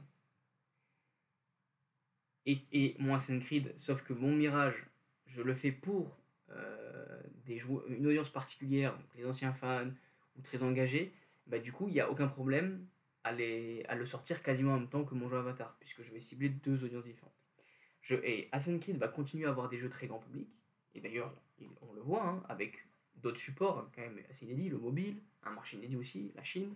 et, 2.46 2.58
et 2.72 2.96
mon 2.98 3.14
Assassin's 3.14 3.44
Creed, 3.44 3.74
sauf 3.76 4.02
que 4.02 4.12
mon 4.12 4.34
Mirage, 4.34 4.86
je 5.26 5.42
le 5.42 5.54
fais 5.54 5.72
pour 5.72 6.16
euh, 6.50 7.22
des 7.44 7.60
une 7.88 8.06
audience 8.06 8.30
particulière, 8.30 8.98
les 9.16 9.26
anciens 9.26 9.52
fans 9.52 9.90
ou 10.36 10.42
très 10.42 10.62
engagés, 10.62 11.12
bah, 11.46 11.58
du 11.58 11.72
coup, 11.72 11.88
il 11.88 11.94
n'y 11.94 12.00
a 12.00 12.10
aucun 12.10 12.28
problème 12.28 12.86
à, 13.24 13.30
à 13.30 13.94
le 13.94 14.06
sortir 14.06 14.42
quasiment 14.42 14.74
en 14.74 14.78
même 14.80 14.88
temps 14.88 15.04
que 15.04 15.14
mon 15.14 15.28
jeu 15.28 15.36
Avatar, 15.36 15.76
puisque 15.78 16.02
je 16.02 16.12
vais 16.12 16.20
cibler 16.20 16.48
deux 16.48 16.84
audiences 16.84 17.04
différentes. 17.04 17.34
Je, 18.00 18.14
et 18.14 18.48
Assassin's 18.52 18.80
Creed 18.82 18.96
va 18.96 19.08
continuer 19.08 19.46
à 19.46 19.50
avoir 19.50 19.68
des 19.68 19.78
jeux 19.78 19.90
très 19.90 20.06
grand 20.06 20.18
public, 20.18 20.48
et 20.94 21.00
d'ailleurs, 21.00 21.34
on 21.82 21.92
le 21.92 22.00
voit, 22.00 22.26
hein, 22.26 22.42
avec 22.48 22.86
d'autres 23.16 23.38
supports 23.38 23.78
hein, 23.78 23.90
quand 23.94 24.00
même 24.00 24.18
assez 24.30 24.46
inédits, 24.46 24.70
le 24.70 24.78
mobile, 24.78 25.20
un 25.44 25.50
marché 25.50 25.76
inédit 25.76 25.96
aussi, 25.96 26.32
la 26.34 26.44
Chine. 26.44 26.74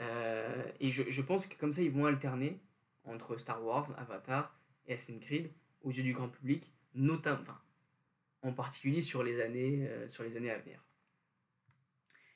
Euh, 0.00 0.64
et 0.80 0.90
je, 0.90 1.08
je, 1.08 1.22
pense 1.22 1.46
que 1.46 1.54
comme 1.56 1.72
ça, 1.72 1.82
ils 1.82 1.90
vont 1.90 2.06
alterner 2.06 2.60
entre 3.04 3.36
Star 3.36 3.64
Wars, 3.64 3.92
Avatar 3.98 4.58
et 4.86 4.94
Assassin's 4.94 5.24
Creed 5.24 5.50
aux 5.82 5.90
yeux 5.90 6.02
du 6.02 6.12
grand 6.12 6.28
public, 6.28 6.72
notamment, 6.94 7.58
en 8.42 8.52
particulier 8.52 9.02
sur 9.02 9.22
les 9.22 9.40
années, 9.40 9.86
euh, 9.88 10.08
sur 10.10 10.24
les 10.24 10.36
années 10.36 10.50
à 10.50 10.58
venir. 10.58 10.80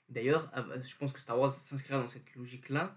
D'ailleurs, 0.08 0.50
je 0.82 0.96
pense 0.96 1.12
que 1.12 1.20
Star 1.20 1.38
Wars 1.38 1.52
s'inscrira 1.52 2.00
dans 2.00 2.08
cette 2.08 2.34
logique-là, 2.34 2.96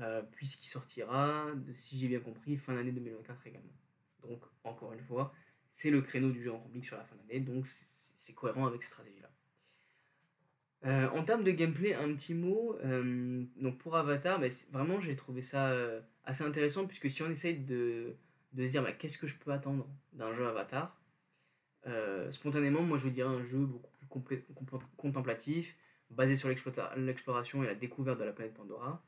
euh, 0.00 0.22
puisqu'il 0.22 0.68
sortira, 0.68 1.46
si 1.74 1.98
j'ai 1.98 2.08
bien 2.08 2.20
compris, 2.20 2.56
fin 2.58 2.74
d'année 2.74 2.92
2024 2.92 3.46
également. 3.46 3.72
Donc, 4.22 4.42
encore 4.64 4.92
une 4.92 5.00
fois, 5.00 5.32
c'est 5.72 5.90
le 5.90 6.02
créneau 6.02 6.30
du 6.30 6.42
jeu 6.42 6.50
grand 6.50 6.60
public 6.60 6.84
sur 6.84 6.96
la 6.96 7.04
fin 7.04 7.16
d'année, 7.16 7.40
donc 7.40 7.66
c'est 8.18 8.34
cohérent 8.34 8.66
avec 8.66 8.82
cette 8.82 8.92
stratégie-là. 8.92 9.30
Euh, 10.86 11.08
en 11.10 11.24
termes 11.24 11.44
de 11.44 11.50
gameplay, 11.50 11.94
un 11.94 12.14
petit 12.14 12.34
mot. 12.34 12.76
Euh, 12.84 13.44
donc 13.56 13.78
pour 13.78 13.96
Avatar, 13.96 14.40
bah, 14.40 14.46
vraiment 14.72 15.00
j'ai 15.00 15.14
trouvé 15.14 15.42
ça 15.42 15.70
euh, 15.70 16.00
assez 16.24 16.42
intéressant 16.42 16.86
puisque 16.86 17.10
si 17.10 17.22
on 17.22 17.30
essaye 17.30 17.58
de, 17.58 18.16
de 18.54 18.66
se 18.66 18.70
dire 18.70 18.82
bah, 18.82 18.92
qu'est-ce 18.92 19.18
que 19.18 19.26
je 19.26 19.36
peux 19.36 19.52
attendre 19.52 19.86
d'un 20.14 20.32
jeu 20.34 20.46
Avatar, 20.46 20.96
spontanément 22.30 22.82
moi 22.82 22.98
je 22.98 23.08
dirais 23.08 23.28
un 23.28 23.44
jeu 23.44 23.68
beaucoup 24.02 24.20
plus 24.20 24.44
contemplatif, 24.96 25.76
basé 26.10 26.36
sur 26.36 26.48
l'exploration 26.48 27.62
et 27.62 27.66
la 27.66 27.74
découverte 27.74 28.18
de 28.18 28.24
la 28.24 28.32
planète 28.32 28.54
Pandora. 28.54 29.02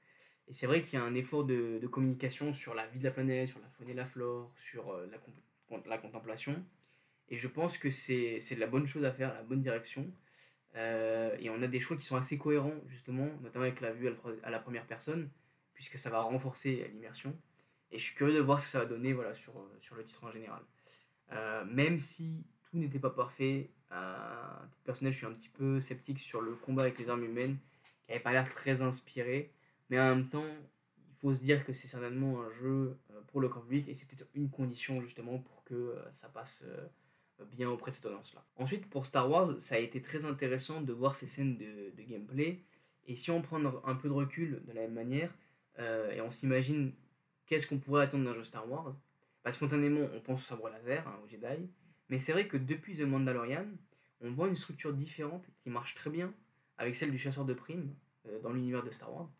Et 0.48 0.52
c'est 0.52 0.66
vrai 0.66 0.82
qu'il 0.82 0.98
y 0.98 1.02
a 1.02 1.04
un 1.04 1.14
effort 1.14 1.44
de, 1.44 1.78
de, 1.80 1.86
communication 1.86 2.52
sur 2.52 2.74
la 2.74 2.86
vie 2.86 2.98
de 2.98 3.04
la 3.04 3.12
planète, 3.12 3.48
sur 3.48 3.60
la 3.60 3.68
faune 3.68 3.88
et 3.88 3.94
la 3.94 4.04
flore, 4.04 4.52
sur 4.56 4.92
la, 5.10 5.78
la 5.86 5.98
contemplation. 5.98 6.62
Et 7.28 7.38
je 7.38 7.48
pense 7.48 7.78
que 7.78 7.90
c'est 7.90 8.38
de 8.38 8.60
la 8.60 8.66
bonne 8.66 8.86
chose 8.86 9.04
à 9.04 9.12
faire, 9.12 9.32
la 9.32 9.42
bonne 9.42 9.62
direction. 9.62 10.12
Euh, 10.76 11.36
et 11.38 11.50
on 11.50 11.60
a 11.62 11.66
des 11.66 11.80
choix 11.80 11.96
qui 11.96 12.04
sont 12.04 12.16
assez 12.16 12.38
cohérents, 12.38 12.80
justement, 12.88 13.28
notamment 13.42 13.64
avec 13.64 13.80
la 13.80 13.92
vue 13.92 14.08
à 14.42 14.50
la, 14.50 14.58
première 14.58 14.86
personne, 14.86 15.28
puisque 15.74 15.98
ça 15.98 16.10
va 16.10 16.22
renforcer 16.22 16.90
l'immersion. 16.94 17.36
Et 17.90 17.98
je 17.98 18.04
suis 18.04 18.14
curieux 18.14 18.34
de 18.34 18.40
voir 18.40 18.60
ce 18.60 18.66
que 18.66 18.70
ça 18.70 18.78
va 18.78 18.86
donner 18.86 19.12
voilà, 19.12 19.34
sur, 19.34 19.52
sur 19.80 19.96
le 19.96 20.04
titre 20.04 20.24
en 20.24 20.30
général. 20.30 20.62
Euh, 21.32 21.64
même 21.66 21.98
si 21.98 22.44
tout 22.62 22.78
n'était 22.78 22.98
pas 22.98 23.10
parfait, 23.10 23.70
à 23.90 24.62
titre 24.70 24.84
personnel, 24.84 25.12
je 25.12 25.18
suis 25.18 25.26
un 25.26 25.32
petit 25.32 25.50
peu 25.50 25.80
sceptique 25.80 26.18
sur 26.18 26.40
le 26.40 26.54
combat 26.54 26.82
avec 26.82 26.98
les 26.98 27.10
armes 27.10 27.24
humaines, 27.24 27.58
qui 28.06 28.12
n'avait 28.12 28.22
pas 28.22 28.32
l'air 28.32 28.50
très 28.50 28.80
inspiré. 28.80 29.52
mais 29.90 30.00
en 30.00 30.14
même 30.14 30.28
temps, 30.28 30.46
il 30.96 31.16
faut 31.20 31.34
se 31.34 31.42
dire 31.42 31.64
que 31.64 31.72
c'est 31.72 31.88
certainement 31.88 32.42
un 32.42 32.50
jeu 32.50 32.98
pour 33.28 33.40
le 33.40 33.48
grand 33.48 33.60
public 33.60 33.88
et 33.88 33.94
c'est 33.94 34.06
peut-être 34.08 34.26
une 34.34 34.50
condition 34.50 35.00
justement 35.02 35.38
pour 35.38 35.62
que 35.64 35.94
ça 36.14 36.28
passe 36.28 36.64
bien 37.50 37.68
auprès 37.70 37.90
de 37.90 37.96
cette 37.96 38.06
audience-là. 38.06 38.44
Ensuite, 38.56 38.88
pour 38.88 39.06
Star 39.06 39.30
Wars, 39.30 39.60
ça 39.60 39.76
a 39.76 39.78
été 39.78 40.00
très 40.00 40.24
intéressant 40.24 40.80
de 40.80 40.92
voir 40.92 41.16
ces 41.16 41.26
scènes 41.26 41.56
de, 41.56 42.02
gameplay. 42.02 42.60
Et 43.06 43.16
si 43.16 43.30
on 43.30 43.42
prend 43.42 43.60
un 43.84 43.94
peu 43.94 44.08
de 44.08 44.14
recul 44.14 44.62
de 44.66 44.72
la 44.72 44.82
même 44.82 44.94
manière, 44.94 45.30
et 45.78 46.20
on 46.20 46.30
s'imagine 46.30 46.92
qu'est-ce 47.46 47.66
qu'on 47.66 47.78
pourrait 47.78 48.04
attendre 48.04 48.24
d'un 48.24 48.34
jeu 48.34 48.44
Star 48.44 48.70
Wars, 48.70 48.94
bah, 49.44 49.52
spontanément, 49.52 50.08
on 50.14 50.20
pense 50.20 50.42
au 50.42 50.44
sabre 50.44 50.68
laser, 50.68 51.06
hein, 51.06 51.18
au 51.24 51.28
Jedi. 51.28 51.68
Mais 52.08 52.18
c'est 52.18 52.32
vrai 52.32 52.46
que 52.46 52.56
depuis 52.56 52.96
The 52.96 53.02
Mandalorian, 53.02 53.66
on 54.20 54.30
voit 54.30 54.48
une 54.48 54.54
structure 54.54 54.92
différente 54.92 55.44
qui 55.62 55.70
marche 55.70 55.94
très 55.94 56.10
bien 56.10 56.32
avec 56.78 56.94
celle 56.94 57.10
du 57.10 57.18
chasseur 57.18 57.44
de 57.44 57.54
primes 57.54 57.94
euh, 58.28 58.40
dans 58.40 58.52
l'univers 58.52 58.84
de 58.84 58.90
Star 58.90 59.12
Wars. 59.12 59.30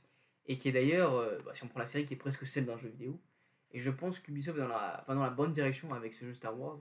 Et 0.47 0.59
qui 0.59 0.69
est 0.69 0.73
d'ailleurs, 0.73 1.15
euh, 1.15 1.39
bah, 1.45 1.53
si 1.55 1.63
on 1.63 1.69
prend 1.69 1.79
la 1.79 1.87
série, 1.87 2.05
qui 2.05 2.15
est 2.15 2.17
presque 2.17 2.47
celle 2.47 2.67
d'un 2.67 2.77
jeu 2.79 2.89
vidéo. 2.89 3.21
Et 3.71 3.81
je 3.81 3.91
pense 3.91 4.19
qu'Ubisoft 4.19 4.59
est 4.59 4.63
dans 4.63 4.69
la, 4.69 5.05
dans 5.07 5.23
la 5.23 5.31
bonne 5.31 5.53
direction 5.53 5.95
avec 5.95 6.13
ce 6.13 6.25
jeu 6.25 6.35
Star 6.35 6.59
Wars, 6.59 6.79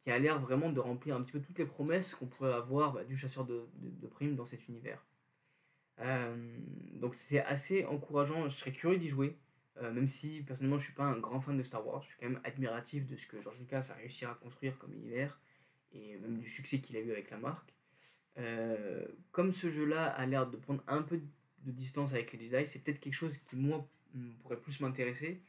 qui 0.00 0.10
a 0.10 0.18
l'air 0.18 0.40
vraiment 0.40 0.70
de 0.70 0.80
remplir 0.80 1.14
un 1.14 1.22
petit 1.22 1.32
peu 1.32 1.40
toutes 1.40 1.58
les 1.58 1.66
promesses 1.66 2.14
qu'on 2.14 2.26
pourrait 2.26 2.52
avoir 2.52 2.92
bah, 2.92 3.04
du 3.04 3.16
chasseur 3.16 3.44
de, 3.44 3.66
primes 4.10 4.34
dans 4.34 4.46
cet 4.46 4.68
univers. 4.68 5.04
Euh, 5.98 6.58
donc 6.94 7.14
c'est 7.14 7.40
assez 7.40 7.84
encourageant, 7.84 8.48
je 8.48 8.56
serais 8.56 8.72
curieux 8.72 8.98
d'y 8.98 9.08
jouer. 9.08 9.36
Euh, 9.76 9.92
même 9.92 10.08
si 10.08 10.42
personnellement 10.42 10.78
je 10.78 10.84
suis 10.84 10.94
pas 10.94 11.04
un 11.04 11.18
grand 11.18 11.40
fan 11.40 11.56
de 11.56 11.62
Star 11.62 11.86
Wars, 11.86 12.02
je 12.02 12.08
suis 12.08 12.18
quand 12.18 12.28
même 12.28 12.40
admiratif 12.44 13.06
de 13.06 13.16
ce 13.16 13.26
que 13.26 13.40
George 13.40 13.58
Lucas 13.60 13.88
a 13.90 13.94
réussi 13.94 14.24
à 14.24 14.34
construire 14.34 14.76
comme 14.78 14.92
univers 14.92 15.40
et 15.92 16.16
même 16.18 16.38
du 16.38 16.48
succès 16.48 16.80
qu'il 16.80 16.96
a 16.96 17.00
eu 17.00 17.12
avec 17.12 17.30
la 17.30 17.38
marque. 17.38 17.72
Euh, 18.38 19.06
comme 19.32 19.52
ce 19.52 19.70
jeu-là 19.70 20.06
a 20.06 20.26
l'air 20.26 20.48
de 20.48 20.56
prendre 20.56 20.82
un 20.86 21.02
peu 21.02 21.20
de 21.64 21.70
distance 21.70 22.12
avec 22.12 22.32
les 22.32 22.48
Jedi, 22.48 22.66
c'est 22.66 22.78
peut-être 22.80 23.00
quelque 23.00 23.14
chose 23.14 23.38
qui 23.38 23.56
moi 23.56 23.86
pourrait 24.42 24.60
plus 24.60 24.80
m'intéresser, 24.80 25.42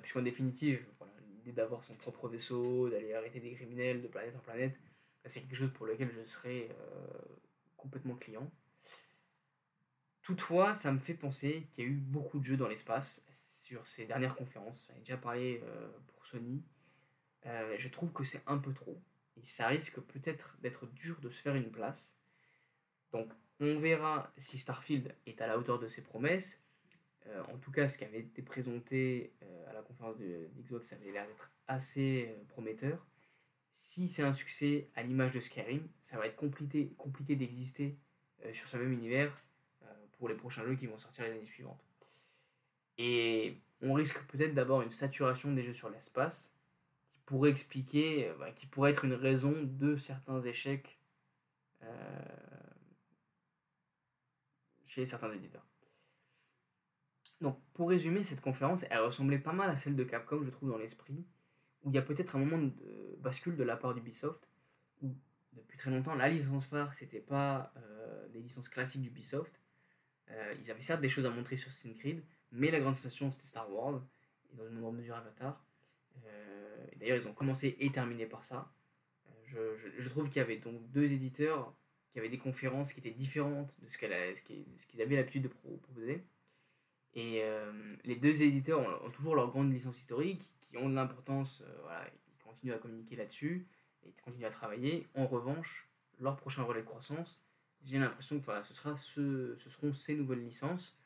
puisqu'en 0.00 0.22
définitive, 0.22 0.86
l'idée 1.00 1.13
d'avoir 1.52 1.84
son 1.84 1.94
propre 1.94 2.28
vaisseau, 2.28 2.88
d'aller 2.88 3.14
arrêter 3.14 3.40
des 3.40 3.52
criminels 3.52 4.02
de 4.02 4.08
planète 4.08 4.34
en 4.36 4.40
planète, 4.40 4.76
c'est 5.26 5.40
quelque 5.40 5.56
chose 5.56 5.72
pour 5.72 5.86
lequel 5.86 6.10
je 6.10 6.24
serais 6.24 6.68
complètement 7.76 8.14
client. 8.14 8.50
Toutefois, 10.24 10.72
ça 10.72 10.90
me 10.90 10.98
fait 10.98 11.14
penser 11.14 11.68
qu'il 11.70 11.84
y 11.84 11.86
a 11.86 11.90
eu 11.90 11.96
beaucoup 11.96 12.38
de 12.38 12.44
jeux 12.44 12.56
dans 12.56 12.66
l'espace 12.66 13.22
sur 13.30 13.86
ces 13.86 14.06
dernières 14.06 14.34
conférences. 14.34 14.90
J'en 14.90 14.98
déjà 14.98 15.18
parlé 15.18 15.60
euh, 15.62 15.88
pour 16.06 16.24
Sony. 16.24 16.62
Euh, 17.44 17.76
je 17.78 17.88
trouve 17.90 18.10
que 18.10 18.24
c'est 18.24 18.42
un 18.46 18.56
peu 18.56 18.72
trop. 18.72 18.98
Et 19.36 19.44
ça 19.44 19.66
risque 19.66 20.00
peut-être 20.00 20.56
d'être 20.62 20.86
dur 20.86 21.20
de 21.20 21.28
se 21.28 21.42
faire 21.42 21.54
une 21.54 21.70
place. 21.70 22.16
Donc, 23.12 23.30
on 23.60 23.76
verra 23.76 24.32
si 24.38 24.56
Starfield 24.56 25.14
est 25.26 25.42
à 25.42 25.46
la 25.46 25.58
hauteur 25.58 25.78
de 25.78 25.88
ses 25.88 26.00
promesses. 26.00 26.63
Euh, 27.26 27.42
en 27.52 27.58
tout 27.58 27.70
cas, 27.70 27.88
ce 27.88 27.96
qui 27.98 28.04
avait 28.04 28.20
été 28.20 28.42
présenté 28.42 29.32
à 29.68 29.72
la 29.72 29.82
conférence 29.82 30.18
de 30.18 30.48
Xbox, 30.58 30.88
ça 30.88 30.96
avait 30.96 31.10
l'air 31.10 31.26
d'être 31.26 31.50
assez 31.68 32.34
prometteur. 32.48 33.06
Si 33.72 34.08
c'est 34.08 34.22
un 34.22 34.32
succès 34.32 34.88
à 34.94 35.02
l'image 35.02 35.32
de 35.32 35.40
Skyrim, 35.40 35.88
ça 36.02 36.18
va 36.18 36.26
être 36.26 36.36
compliqué, 36.36 36.94
compliqué 36.96 37.34
d'exister 37.34 37.98
sur 38.52 38.68
ce 38.68 38.76
même 38.76 38.92
univers 38.92 39.42
pour 40.18 40.28
les 40.28 40.34
prochains 40.34 40.64
jeux 40.64 40.76
qui 40.76 40.86
vont 40.86 40.98
sortir 40.98 41.24
les 41.24 41.32
années 41.32 41.46
suivantes. 41.46 41.84
Et 42.98 43.60
on 43.82 43.92
risque 43.92 44.22
peut-être 44.26 44.54
d'avoir 44.54 44.82
une 44.82 44.90
saturation 44.90 45.52
des 45.52 45.64
jeux 45.64 45.74
sur 45.74 45.90
l'espace 45.90 46.54
qui 47.12 47.20
pourrait 47.26 47.50
expliquer, 47.50 48.28
euh, 48.28 48.34
bah, 48.38 48.50
qui 48.52 48.66
pourrait 48.66 48.90
être 48.90 49.04
une 49.04 49.14
raison 49.14 49.52
de 49.62 49.96
certains 49.96 50.42
échecs 50.42 50.98
euh, 51.82 51.86
chez 54.86 55.06
certains 55.06 55.32
éditeurs. 55.32 55.66
Donc 57.40 57.58
pour 57.74 57.88
résumer, 57.88 58.24
cette 58.24 58.40
conférence, 58.40 58.84
elle 58.90 59.00
ressemblait 59.00 59.38
pas 59.38 59.52
mal 59.52 59.70
à 59.70 59.76
celle 59.76 59.96
de 59.96 60.04
Capcom, 60.04 60.42
je 60.44 60.50
trouve, 60.50 60.70
dans 60.70 60.78
l'esprit, 60.78 61.24
où 61.82 61.90
il 61.90 61.94
y 61.94 61.98
a 61.98 62.02
peut-être 62.02 62.36
un 62.36 62.38
moment 62.38 62.58
de 62.58 63.18
bascule 63.20 63.56
de 63.56 63.64
la 63.64 63.76
part 63.76 63.94
d'Ubisoft, 63.94 64.48
où 65.02 65.14
depuis 65.52 65.78
très 65.78 65.90
longtemps, 65.90 66.14
la 66.14 66.28
licence 66.28 66.66
phare, 66.66 66.94
c'était 66.94 67.20
pas 67.20 67.72
euh, 67.76 68.28
des 68.28 68.40
licences 68.40 68.68
classiques 68.68 69.02
d'Ubisoft, 69.02 69.52
euh, 70.30 70.54
ils 70.60 70.70
avaient 70.70 70.80
certes 70.80 71.00
des 71.00 71.08
choses 71.08 71.26
à 71.26 71.30
montrer 71.30 71.56
sur 71.56 71.70
Assassin's 71.70 72.22
mais 72.52 72.70
la 72.70 72.80
grande 72.80 72.94
station 72.94 73.30
c'était 73.30 73.46
Star 73.46 73.70
Wars, 73.72 74.02
et 74.52 74.56
dans 74.56 74.66
une 74.66 74.78
moindre 74.78 74.98
mesure 74.98 75.16
Avatar. 75.16 75.64
Euh, 76.24 76.86
D'ailleurs, 76.96 77.18
ils 77.18 77.28
ont 77.28 77.34
commencé 77.34 77.76
et 77.80 77.90
terminé 77.90 78.26
par 78.26 78.44
ça. 78.44 78.72
Euh, 79.56 79.76
je, 79.76 80.02
je, 80.02 80.08
trouve 80.08 80.28
qu'il 80.28 80.36
y 80.36 80.40
avait 80.40 80.56
donc 80.56 80.90
deux 80.90 81.12
éditeurs 81.12 81.74
qui 82.12 82.18
avaient 82.18 82.28
des 82.28 82.38
conférences 82.38 82.92
qui 82.92 83.00
étaient 83.00 83.10
différentes 83.10 83.76
de 83.80 83.88
ce 83.88 83.98
qu'ils 83.98 85.02
avaient 85.02 85.16
l'habitude 85.16 85.42
de 85.42 85.48
proposer. 85.48 86.24
Et 87.14 87.40
euh, 87.42 87.72
les 88.04 88.16
deux 88.16 88.42
éditeurs 88.42 88.80
ont, 88.80 89.10
toujours 89.10 89.36
leur 89.36 89.50
grande 89.50 89.72
licence 89.72 89.98
historique, 89.98 90.52
qui 90.60 90.76
ont 90.76 90.88
de 90.88 90.94
l'importance, 90.94 91.62
voilà, 91.82 92.04
ils 92.28 92.42
continuent 92.42 92.72
à 92.72 92.78
communiquer 92.78 93.16
là-dessus, 93.16 93.66
et 94.04 94.12
continuent 94.22 94.46
à 94.46 94.50
travailler. 94.50 95.06
En 95.14 95.26
revanche, 95.26 95.88
leur 96.20 96.36
prochain 96.36 96.62
relais 96.62 96.80
de 96.80 96.86
croissance, 96.86 97.40
j'ai 97.84 97.98
l'impression 97.98 98.38
que 98.38 98.44
voilà, 98.44 98.62
ce, 98.62 98.74
sera 98.74 98.96
ce, 98.96 99.56
ce 99.58 99.70
seront 99.70 99.92
ces 99.92 100.14
nouvelles 100.14 100.42
licences 100.42 100.96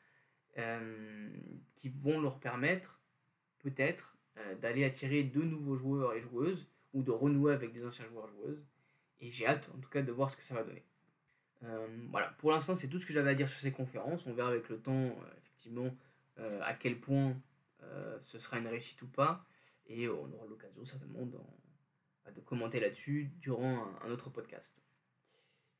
euh, 0.57 1.29
qui 1.75 1.89
vont 1.89 2.19
leur 2.19 2.39
permettre 2.39 2.99
peut-être 3.59 4.17
euh, 4.37 4.55
d'aller 4.55 4.83
attirer 4.83 5.23
de 5.23 5.41
nouveaux 5.41 5.75
joueurs 5.75 6.13
et 6.13 6.21
joueuses 6.21 6.67
ou 6.93 7.03
de 7.03 7.11
renouer 7.11 7.53
avec 7.53 7.71
des 7.71 7.85
anciens 7.85 8.05
joueurs 8.05 8.27
et 8.27 8.31
joueuses. 8.31 8.65
Et 9.19 9.31
j'ai 9.31 9.45
hâte 9.45 9.69
en 9.75 9.79
tout 9.79 9.89
cas 9.89 10.01
de 10.01 10.11
voir 10.11 10.31
ce 10.31 10.37
que 10.37 10.43
ça 10.43 10.55
va 10.55 10.63
donner. 10.63 10.83
Euh, 11.63 11.87
voilà, 12.09 12.29
pour 12.39 12.51
l'instant 12.51 12.75
c'est 12.75 12.87
tout 12.87 12.99
ce 12.99 13.05
que 13.05 13.13
j'avais 13.13 13.29
à 13.31 13.35
dire 13.35 13.49
sur 13.49 13.59
ces 13.59 13.71
conférences. 13.71 14.25
On 14.25 14.33
verra 14.33 14.49
avec 14.49 14.69
le 14.69 14.79
temps 14.79 15.15
effectivement 15.59 15.95
à 16.61 16.73
quel 16.73 16.99
point 16.99 17.35
ce 18.23 18.39
sera 18.39 18.59
une 18.59 18.67
réussite 18.67 19.01
ou 19.01 19.07
pas. 19.07 19.45
Et 19.87 20.07
on 20.07 20.31
aura 20.33 20.45
l'occasion 20.47 20.85
certainement 20.85 21.25
de 21.25 22.41
commenter 22.41 22.79
là-dessus 22.79 23.31
durant 23.41 23.87
un 24.03 24.09
autre 24.09 24.29
podcast. 24.29 24.79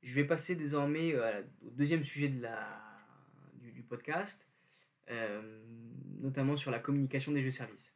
Je 0.01 0.13
vais 0.13 0.23
passer 0.23 0.55
désormais 0.55 1.13
euh, 1.13 1.41
au 1.65 1.69
deuxième 1.71 2.03
sujet 2.03 2.29
de 2.29 2.41
la, 2.41 2.81
du, 3.55 3.83
podcast, 3.83 4.47
euh, 5.09 5.61
notamment 6.19 6.55
sur 6.55 6.71
la 6.71 6.79
communication 6.79 7.31
des 7.31 7.41
jeux 7.41 7.51
services. 7.51 7.93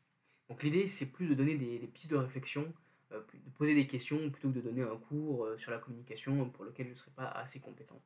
Donc 0.50 0.64
l'idée, 0.64 0.88
c'est 0.88 1.06
plus 1.06 1.28
de 1.28 1.34
donner 1.34 1.56
des, 1.56 1.80
pistes 1.88 2.12
de 2.12 2.18
réflexion, 2.18 2.74
euh, 3.12 3.22
de 3.34 3.50
poser 3.52 3.74
des 3.74 3.88
questions, 3.88 4.30
plutôt 4.30 4.50
que 4.50 4.56
de 4.56 4.62
donner 4.62 4.82
un 4.82 4.98
cours 4.98 5.48
sur 5.58 5.72
la 5.72 5.78
communication 5.78 6.50
pour 6.50 6.66
lequel 6.66 6.88
je 6.88 6.92
ne 6.92 6.96
serais 6.96 7.12
pas 7.12 7.28
assez 7.28 7.60
compétent. 7.60 8.02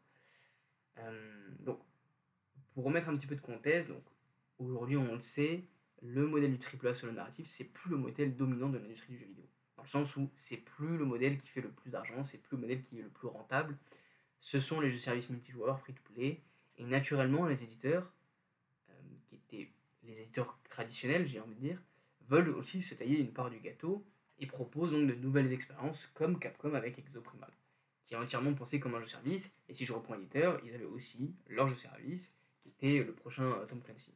donc, 1.59 1.79
pour 2.77 2.85
remettre 2.85 3.09
un 3.09 3.17
petit 3.17 3.25
peu 3.25 3.35
de 3.35 3.41
contexte, 3.41 3.89
donc 3.89 4.03
aujourd'hui 4.59 4.97
on 4.97 5.15
le 5.15 5.19
sait, 5.19 5.63
le 6.03 6.27
modèle 6.27 6.55
du 6.55 6.63
AAA 6.63 6.93
sur 6.93 7.07
le 7.07 7.13
narratif, 7.13 7.47
c'est 7.47 7.63
plus 7.63 7.89
le 7.89 7.97
modèle 7.97 8.35
dominant 8.35 8.69
de 8.69 8.77
l'industrie 8.77 9.13
du 9.13 9.17
jeu 9.17 9.25
vidéo 9.25 9.45
dans 9.77 9.81
le 9.81 9.87
sens 9.87 10.15
où 10.15 10.29
c'est 10.35 10.57
plus 10.57 10.95
le 10.95 11.03
modèle 11.03 11.39
qui 11.39 11.47
fait 11.47 11.61
le 11.61 11.71
plus 11.71 11.89
d'argent, 11.89 12.23
c'est 12.23 12.37
plus 12.37 12.55
le 12.55 12.61
modèle 12.61 12.83
qui 12.83 12.99
est 12.99 13.01
le 13.01 13.09
plus 13.09 13.27
rentable. 13.27 13.75
Ce 14.39 14.59
sont 14.59 14.79
les 14.79 14.91
jeux 14.91 14.99
services 14.99 15.31
multijoueurs, 15.31 15.79
free-to-play, 15.79 16.39
et 16.77 16.83
naturellement 16.83 17.47
les 17.47 17.63
éditeurs, 17.63 18.13
euh, 18.91 18.93
qui 19.27 19.37
étaient 19.37 19.71
les 20.03 20.19
éditeurs 20.19 20.59
traditionnels, 20.69 21.25
j'ai 21.25 21.39
envie 21.39 21.55
de 21.55 21.59
dire, 21.59 21.81
veulent 22.29 22.49
aussi 22.49 22.83
se 22.83 22.93
tailler 22.93 23.19
une 23.19 23.33
part 23.33 23.49
du 23.49 23.59
gâteau 23.59 24.05
et 24.37 24.45
proposent 24.45 24.91
donc 24.91 25.07
de 25.07 25.15
nouvelles 25.15 25.51
expériences 25.51 26.11
comme 26.13 26.37
Capcom 26.37 26.75
avec 26.75 26.99
Exoprimal, 26.99 27.49
qui 28.03 28.13
est 28.13 28.17
entièrement 28.17 28.53
pensé 28.53 28.79
comme 28.79 28.93
un 28.93 28.99
jeu 28.99 29.07
service, 29.07 29.51
et 29.67 29.73
si 29.73 29.83
je 29.83 29.93
reprends 29.93 30.13
l'éditeur, 30.13 30.61
ils 30.63 30.75
avaient 30.75 30.85
aussi 30.85 31.33
leur 31.47 31.67
jeu 31.67 31.75
service, 31.75 32.35
était 32.67 33.03
le 33.03 33.13
prochain 33.13 33.65
Tom 33.67 33.81
Clancy. 33.81 34.13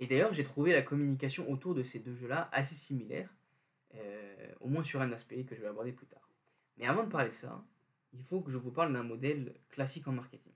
Et 0.00 0.06
d'ailleurs, 0.06 0.32
j'ai 0.32 0.44
trouvé 0.44 0.72
la 0.72 0.82
communication 0.82 1.50
autour 1.50 1.74
de 1.74 1.82
ces 1.82 1.98
deux 1.98 2.14
jeux-là 2.14 2.48
assez 2.52 2.74
similaire, 2.74 3.34
euh, 3.94 4.54
au 4.60 4.68
moins 4.68 4.82
sur 4.82 5.00
un 5.00 5.12
aspect 5.12 5.44
que 5.44 5.56
je 5.56 5.60
vais 5.60 5.68
aborder 5.68 5.92
plus 5.92 6.06
tard. 6.06 6.28
Mais 6.76 6.86
avant 6.86 7.04
de 7.04 7.10
parler 7.10 7.28
de 7.28 7.34
ça, 7.34 7.64
il 8.12 8.22
faut 8.22 8.40
que 8.40 8.50
je 8.50 8.58
vous 8.58 8.70
parle 8.70 8.92
d'un 8.92 9.02
modèle 9.02 9.54
classique 9.68 10.06
en 10.06 10.12
marketing. 10.12 10.52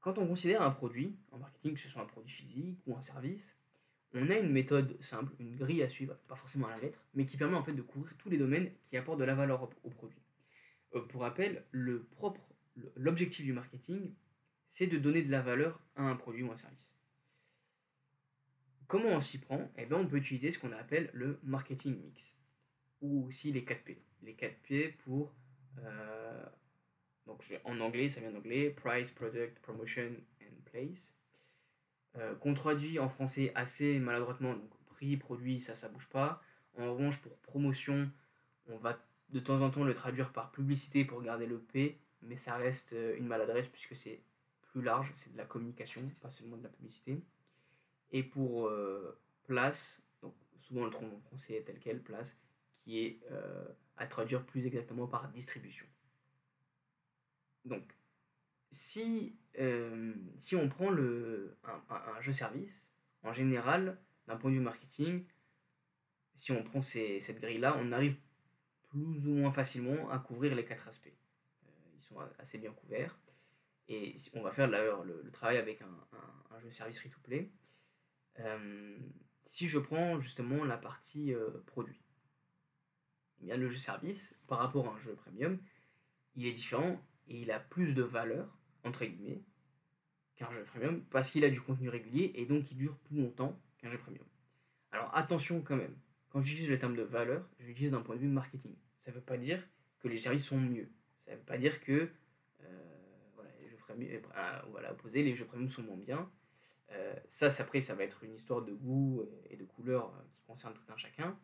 Quand 0.00 0.18
on 0.18 0.26
considère 0.26 0.62
un 0.62 0.70
produit, 0.70 1.16
en 1.32 1.38
marketing, 1.38 1.74
que 1.74 1.80
ce 1.80 1.88
soit 1.88 2.02
un 2.02 2.06
produit 2.06 2.30
physique 2.30 2.78
ou 2.86 2.96
un 2.96 3.02
service, 3.02 3.58
on 4.14 4.30
a 4.30 4.38
une 4.38 4.50
méthode 4.50 5.00
simple, 5.02 5.34
une 5.38 5.56
grille 5.56 5.82
à 5.82 5.88
suivre, 5.88 6.14
pas 6.28 6.36
forcément 6.36 6.68
à 6.68 6.70
la 6.70 6.78
lettre, 6.78 7.04
mais 7.14 7.26
qui 7.26 7.36
permet 7.36 7.56
en 7.56 7.62
fait 7.62 7.74
de 7.74 7.82
couvrir 7.82 8.16
tous 8.16 8.30
les 8.30 8.38
domaines 8.38 8.70
qui 8.86 8.96
apportent 8.96 9.18
de 9.18 9.24
la 9.24 9.34
valeur 9.34 9.68
au 9.82 9.90
produit. 9.90 10.22
Euh, 10.94 11.02
pour 11.02 11.22
rappel, 11.22 11.64
le 11.70 12.04
propre, 12.04 12.40
l'objectif 12.96 13.44
du 13.44 13.52
marketing, 13.52 14.14
c'est 14.68 14.86
de 14.86 14.98
donner 14.98 15.22
de 15.22 15.30
la 15.30 15.40
valeur 15.40 15.80
à 15.96 16.02
un 16.02 16.16
produit 16.16 16.42
ou 16.42 16.52
un 16.52 16.56
service. 16.56 16.94
Comment 18.86 19.10
on 19.10 19.20
s'y 19.20 19.38
prend? 19.38 19.70
Eh 19.76 19.86
bien, 19.86 19.98
on 19.98 20.06
peut 20.06 20.16
utiliser 20.16 20.50
ce 20.50 20.58
qu'on 20.58 20.72
appelle 20.72 21.10
le 21.12 21.38
marketing 21.42 22.00
mix, 22.00 22.38
ou 23.00 23.26
aussi 23.26 23.52
les 23.52 23.64
4 23.64 23.84
P. 23.84 24.02
Les 24.22 24.34
4 24.34 24.56
P 24.62 24.88
pour, 25.04 25.34
euh, 25.78 26.46
en 27.64 27.80
anglais, 27.80 28.08
ça 28.08 28.20
vient 28.20 28.32
d'anglais, 28.32 28.70
Price, 28.70 29.10
Product, 29.10 29.58
Promotion 29.60 30.10
and 30.42 30.62
Place. 30.64 31.14
Euh, 32.16 32.34
qu'on 32.36 32.54
traduit 32.54 32.98
en 32.98 33.08
français 33.08 33.52
assez 33.54 33.98
maladroitement, 33.98 34.54
donc 34.54 34.70
prix, 34.86 35.16
produit, 35.16 35.60
ça, 35.60 35.74
ça 35.74 35.88
bouge 35.88 36.08
pas. 36.08 36.42
En 36.78 36.94
revanche, 36.94 37.18
pour 37.20 37.36
promotion, 37.38 38.10
on 38.66 38.78
va 38.78 38.98
de 39.28 39.40
temps 39.40 39.60
en 39.60 39.70
temps 39.70 39.84
le 39.84 39.94
traduire 39.94 40.32
par 40.32 40.50
publicité 40.50 41.04
pour 41.04 41.22
garder 41.22 41.46
le 41.46 41.58
P, 41.58 42.00
mais 42.22 42.36
ça 42.36 42.56
reste 42.56 42.92
euh, 42.92 43.16
une 43.16 43.26
maladresse 43.26 43.68
puisque 43.68 43.96
c'est 43.96 44.22
plus 44.62 44.82
large, 44.82 45.12
c'est 45.16 45.32
de 45.32 45.38
la 45.38 45.44
communication, 45.44 46.02
pas 46.20 46.30
seulement 46.30 46.56
de 46.56 46.62
la 46.62 46.68
publicité. 46.68 47.22
Et 48.10 48.22
pour 48.22 48.68
euh, 48.68 49.20
place, 49.44 50.02
souvent 50.58 50.84
le 50.84 50.90
tronc 50.90 51.10
en 51.14 51.20
français 51.20 51.54
est 51.54 51.62
tel 51.62 51.78
quel, 51.78 52.02
place, 52.02 52.38
qui 52.76 53.00
est 53.00 53.20
euh, 53.30 53.66
à 53.96 54.06
traduire 54.06 54.44
plus 54.44 54.66
exactement 54.66 55.06
par 55.06 55.28
distribution. 55.28 55.86
Donc, 57.64 57.82
si, 58.70 59.36
on 59.58 60.68
prend 60.68 60.90
le, 60.90 61.56
un, 61.64 62.20
jeu-service, 62.20 62.92
en 63.22 63.32
général, 63.32 63.98
d'un 64.26 64.36
point 64.36 64.50
de 64.50 64.56
vue 64.56 64.62
marketing, 64.62 65.24
si 66.34 66.52
on 66.52 66.62
prend 66.62 66.80
cette 66.80 67.40
grille-là, 67.40 67.76
on 67.78 67.92
arrive 67.92 68.16
plus 68.90 69.26
ou 69.26 69.34
moins 69.34 69.52
facilement 69.52 70.08
à 70.10 70.18
couvrir 70.18 70.54
les 70.54 70.64
quatre 70.64 70.86
aspects. 70.88 71.12
Ils 71.98 72.02
sont 72.02 72.16
assez 72.38 72.58
bien 72.58 72.72
couverts. 72.72 73.18
Et 73.88 74.16
on 74.34 74.42
va 74.42 74.52
faire 74.52 74.68
d'ailleurs 74.68 75.04
le, 75.04 75.30
travail 75.32 75.56
avec 75.56 75.80
un, 75.82 76.08
un, 76.50 76.60
jeu 76.60 76.70
service 76.70 76.98
free-to-play. 76.98 77.50
Euh, 78.40 78.98
si 79.44 79.66
je 79.66 79.78
prends 79.78 80.20
justement 80.20 80.64
la 80.64 80.76
partie 80.76 81.32
euh, 81.32 81.62
produit, 81.66 82.00
eh 83.40 83.46
bien, 83.46 83.56
le 83.56 83.70
jeu 83.70 83.78
service, 83.78 84.34
par 84.46 84.58
rapport 84.58 84.88
à 84.88 84.92
un 84.92 84.98
jeu 84.98 85.14
premium, 85.14 85.58
il 86.34 86.46
est 86.46 86.52
différent 86.52 87.00
et 87.28 87.40
il 87.40 87.50
a 87.50 87.60
plus 87.60 87.94
de 87.94 88.02
valeur, 88.02 88.58
entre 88.84 89.04
guillemets, 89.04 89.42
qu'un 90.36 90.52
jeu 90.52 90.64
premium, 90.64 91.04
parce 91.06 91.30
qu'il 91.30 91.44
a 91.44 91.50
du 91.50 91.60
contenu 91.60 91.88
régulier 91.88 92.32
et 92.34 92.46
donc 92.46 92.70
il 92.70 92.76
dure 92.76 92.96
plus 92.98 93.16
longtemps 93.16 93.58
qu'un 93.78 93.90
jeu 93.90 93.98
premium. 93.98 94.24
Alors 94.92 95.14
attention 95.16 95.62
quand 95.62 95.76
même, 95.76 95.96
quand 96.30 96.42
j'utilise 96.42 96.68
le 96.68 96.78
terme 96.78 96.96
de 96.96 97.02
valeur, 97.02 97.48
je 97.58 97.66
l'utilise 97.66 97.90
d'un 97.90 98.02
point 98.02 98.16
de 98.16 98.20
vue 98.20 98.28
marketing. 98.28 98.74
Ça 98.98 99.10
ne 99.10 99.16
veut 99.16 99.22
pas 99.22 99.38
dire 99.38 99.62
que 100.00 100.08
les 100.08 100.18
services 100.18 100.44
sont 100.44 100.60
mieux. 100.60 100.90
Ça 101.28 101.34
ne 101.34 101.38
veut 101.38 101.44
pas 101.44 101.58
dire 101.58 101.80
que 101.80 102.10
euh, 104.36 104.60
voilà, 104.70 104.92
opposé, 104.92 105.22
les 105.22 105.34
jeux 105.34 105.44
premium 105.44 105.68
sont 105.68 105.82
moins 105.82 105.96
bien. 105.96 106.30
Euh, 106.92 107.14
ça, 107.28 107.48
après, 107.58 107.80
ça 107.80 107.94
va 107.94 108.04
être 108.04 108.24
une 108.24 108.34
histoire 108.34 108.62
de 108.62 108.72
goût 108.72 109.24
et 109.50 109.56
de 109.56 109.64
couleur 109.64 110.06
euh, 110.06 110.22
qui 110.32 110.42
concerne 110.46 110.74
tout 110.74 110.92
un 110.92 110.96
chacun. 110.96 111.38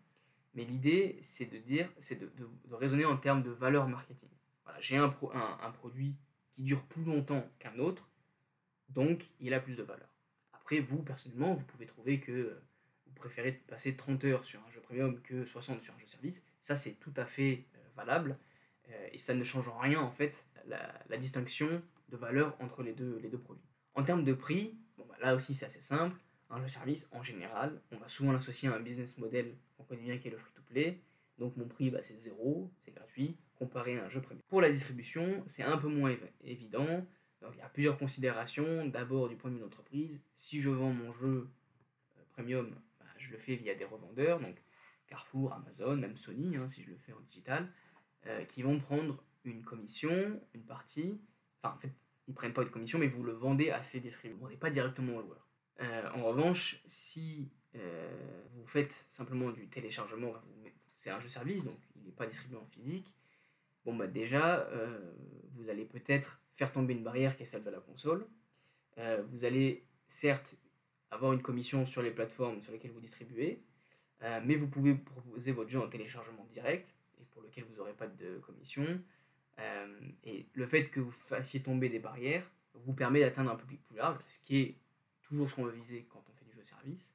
Mais 0.55 0.65
l'idée, 0.65 1.19
c'est 1.23 1.47
de 1.47 1.59
dire, 1.59 1.91
c'est 1.99 2.19
de, 2.19 2.31
raisonner 2.71 3.05
en 3.05 3.17
termes 3.17 3.43
de 3.43 3.51
valeur 3.51 3.89
marketing. 3.89 4.29
Voilà, 4.65 4.81
j'ai 4.81 4.97
un, 4.97 5.09
produit 5.09 6.17
qui 6.53 6.63
dure 6.63 6.85
plus 6.85 7.05
longtemps 7.05 7.51
qu'un 7.59 7.79
autre, 7.79 8.09
donc 8.89 9.25
il 9.41 9.53
a 9.53 9.61
plus 9.61 9.75
de 9.75 9.83
valeur. 9.83 10.09
Après, 10.53 10.79
vous, 10.79 11.03
personnellement, 11.03 11.55
vous 11.55 11.65
pouvez 11.65 11.87
trouver 11.87 12.21
que 12.21 12.57
vous 13.07 13.13
préférez 13.15 13.53
passer 13.53 13.97
30 13.97 14.25
heures 14.25 14.45
sur 14.45 14.65
un 14.65 14.71
jeu 14.71 14.81
premium 14.81 15.21
que 15.21 15.45
60 15.45 15.83
sur 15.83 15.93
un 15.93 15.99
jeu 15.99 16.07
service. 16.07 16.43
Ça, 16.61 16.77
c'est 16.77 16.93
tout 16.93 17.13
à 17.17 17.27
fait 17.27 17.67
valable. 17.97 18.39
Et 19.13 19.19
ça 19.19 19.35
ne 19.35 19.45
change 19.45 19.69
en 19.69 19.79
rien, 19.79 20.01
en 20.01 20.11
fait, 20.11 20.45
la, 20.67 21.17
distinction 21.17 21.83
de 22.09 22.17
valeur 22.17 22.57
entre 22.61 22.83
les 22.83 22.93
deux, 22.93 23.19
les 23.23 23.29
deux 23.29 23.39
produits. 23.39 23.69
En 23.95 24.03
termes 24.03 24.25
de 24.25 24.33
prix, 24.33 24.77
bon, 24.99 25.07
bah, 25.09 25.17
là 25.21 25.35
aussi 25.35 25.55
c'est 25.55 25.67
assez 25.67 25.81
simple. 25.81 26.17
Un 26.51 26.61
jeu 26.61 26.69
service, 26.69 27.09
en 27.13 27.23
général, 27.23 27.81
on 27.91 27.97
va 27.97 28.09
souvent 28.09 28.33
l'associer 28.33 28.69
à 28.69 28.75
un 28.75 28.81
business 28.81 29.19
model 29.19 29.57
qu'on 29.77 29.85
connaît 29.85 30.03
bien 30.03 30.19
qui 30.19 30.29
est 30.29 30.31
le 30.31 30.39
free-to-play. 30.39 31.01
Donc 31.39 31.57
mon 31.57 31.67
prix, 31.67 31.91
bah, 31.91 32.01
c'est 32.03 32.17
zéro, 32.17 32.71
c'est 32.85 32.95
gratuit, 32.95 33.37
comparé 33.57 33.99
à 33.99 34.05
un 34.05 34.09
jeu 34.09 34.21
premium. 34.21 34.43
Pour 34.49 34.61
la 34.61 34.71
distribution, 34.71 35.43
c'est 35.47 35.63
un 35.63 35.79
peu 35.79 35.89
moins 35.89 36.15
évident. 36.43 37.07
il 37.43 37.59
y 37.59 37.63
a 37.63 37.69
plusieurs 37.69 37.99
considérations. 37.99 38.87
D'abord, 38.87 39.29
du 39.29 39.37
point 39.37 39.51
de 39.51 39.55
vue 39.55 39.61
de 39.61 39.65
l'entreprise, 39.65 40.21
si 40.37 40.61
je 40.61 40.71
vends 40.71 40.93
mon 40.93 41.13
jeu 41.13 41.49
euh, 42.19 42.23
premium, 42.33 42.71
bah, 43.01 43.07
je 43.19 43.31
le 43.33 43.39
fais 43.39 43.57
via 43.57 43.75
des 43.75 43.85
revendeurs, 43.85 44.39
donc 44.39 44.63
Carrefour, 45.07 45.53
Amazon, 45.53 45.97
même 45.97 46.17
Sony, 46.17 46.57
hein, 46.57 46.69
si 46.69 46.83
je 46.83 46.91
le 46.91 46.97
fais 46.97 47.13
en 47.13 47.21
digital, 47.21 47.69
euh, 48.27 48.45
qui 48.45 48.63
vont 48.63 48.79
prendre 48.79 49.23
une 49.45 49.63
commission, 49.63 50.41
une 50.55 50.63
partie, 50.63 51.21
Enfin, 51.63 51.77
en 51.77 51.79
fait, 51.79 51.91
ils 52.29 52.35
prennent 52.35 52.53
pas 52.53 52.65
de 52.65 52.69
commission, 52.69 52.99
mais 52.99 53.07
vous 53.07 53.23
le 53.23 53.33
vendez 53.33 53.71
à 53.71 53.83
ces 53.83 54.01
distributeurs, 54.01 54.51
et 54.51 54.57
pas 54.57 54.71
directement 54.71 55.17
au 55.17 55.23
joueur. 55.23 55.47
Euh, 55.81 56.11
en 56.15 56.23
revanche, 56.25 56.83
si 56.87 57.51
euh, 57.77 58.45
vous 58.55 58.67
faites 58.67 58.93
simplement 59.11 59.51
du 59.51 59.67
téléchargement, 59.69 60.33
c'est 60.95 61.11
un 61.11 61.21
jeu 61.21 61.29
service, 61.29 61.65
donc 61.65 61.79
il 61.97 62.05
n'est 62.05 62.13
pas 62.13 62.27
distribué 62.27 62.59
en 62.59 62.67
physique, 62.67 63.13
bon 63.85 63.95
bah 63.95 64.07
déjà, 64.07 64.69
vous 65.55 65.69
allez 65.69 65.85
peut-être 65.85 66.41
faire 66.55 66.71
tomber 66.73 66.93
une 66.95 67.03
barrière 67.03 67.37
qui 67.37 67.43
est 67.43 67.47
celle 67.47 67.65
de 67.65 67.71
la 67.71 67.81
console. 67.81 68.27
vous 69.31 69.45
allez 69.45 69.85
certes 70.09 70.55
avoir 71.11 71.33
une 71.33 71.43
commission 71.43 71.87
sur 71.87 72.03
les 72.03 72.11
plateformes 72.11 72.63
sur 72.63 72.73
lesquelles 72.73 72.93
vous 72.93 73.01
distribuez, 73.01 73.63
mais 74.45 74.57
vous 74.57 74.69
pouvez 74.69 74.95
proposer 74.95 75.53
votre 75.53 75.71
jeu 75.71 75.81
en 75.81 75.89
téléchargement 75.89 76.47
direct, 76.53 76.95
lequel 77.45 77.65
vous 77.65 77.77
n'aurez 77.77 77.93
pas 77.93 78.07
de 78.07 78.39
commission. 78.39 79.01
Euh, 79.59 79.87
et 80.25 80.47
le 80.55 80.67
fait 80.67 80.89
que 80.89 81.01
vous 81.01 81.11
fassiez 81.11 81.63
tomber 81.63 81.89
des 81.89 81.99
barrières 81.99 82.49
vous 82.75 82.93
permet 82.93 83.21
d'atteindre 83.21 83.53
un 83.53 83.57
public 83.57 83.81
plus 83.85 83.97
large, 83.97 84.19
ce 84.29 84.41
qui 84.41 84.57
est 84.59 84.77
toujours 85.23 85.49
ce 85.49 85.55
qu'on 85.55 85.65
veut 85.65 85.73
viser 85.73 86.07
quand 86.11 86.25
on 86.29 86.33
fait 86.33 86.45
du 86.45 86.53
jeu 86.53 86.65
service. 86.65 87.15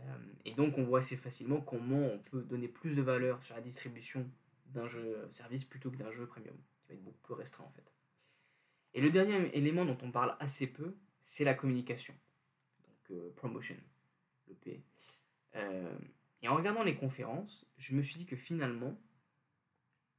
Euh, 0.00 0.18
et 0.44 0.54
donc 0.54 0.76
on 0.76 0.84
voit 0.84 0.98
assez 0.98 1.16
facilement 1.16 1.60
comment 1.60 2.06
on 2.06 2.18
peut 2.18 2.42
donner 2.42 2.68
plus 2.68 2.94
de 2.94 3.02
valeur 3.02 3.42
sur 3.42 3.54
la 3.54 3.62
distribution 3.62 4.30
d'un 4.66 4.86
jeu 4.86 5.26
service 5.30 5.64
plutôt 5.64 5.90
que 5.90 5.96
d'un 5.96 6.12
jeu 6.12 6.26
premium, 6.26 6.54
qui 6.82 6.88
va 6.88 6.94
être 6.94 7.02
beaucoup 7.02 7.20
plus 7.22 7.34
restreint 7.34 7.64
en 7.64 7.70
fait. 7.70 7.90
Et 8.94 9.00
le 9.00 9.10
dernier 9.10 9.56
élément 9.56 9.84
dont 9.84 9.98
on 10.02 10.10
parle 10.10 10.36
assez 10.40 10.66
peu, 10.66 10.94
c'est 11.22 11.44
la 11.44 11.54
communication. 11.54 12.14
Donc 12.82 13.18
euh, 13.18 13.32
promotion, 13.36 13.76
le 14.48 14.54
P. 14.54 14.82
et 16.42 16.48
en 16.48 16.54
regardant 16.54 16.84
les 16.84 16.94
conférences, 16.94 17.66
je 17.78 17.94
me 17.94 18.02
suis 18.02 18.16
dit 18.16 18.26
que 18.26 18.36
finalement, 18.36 18.98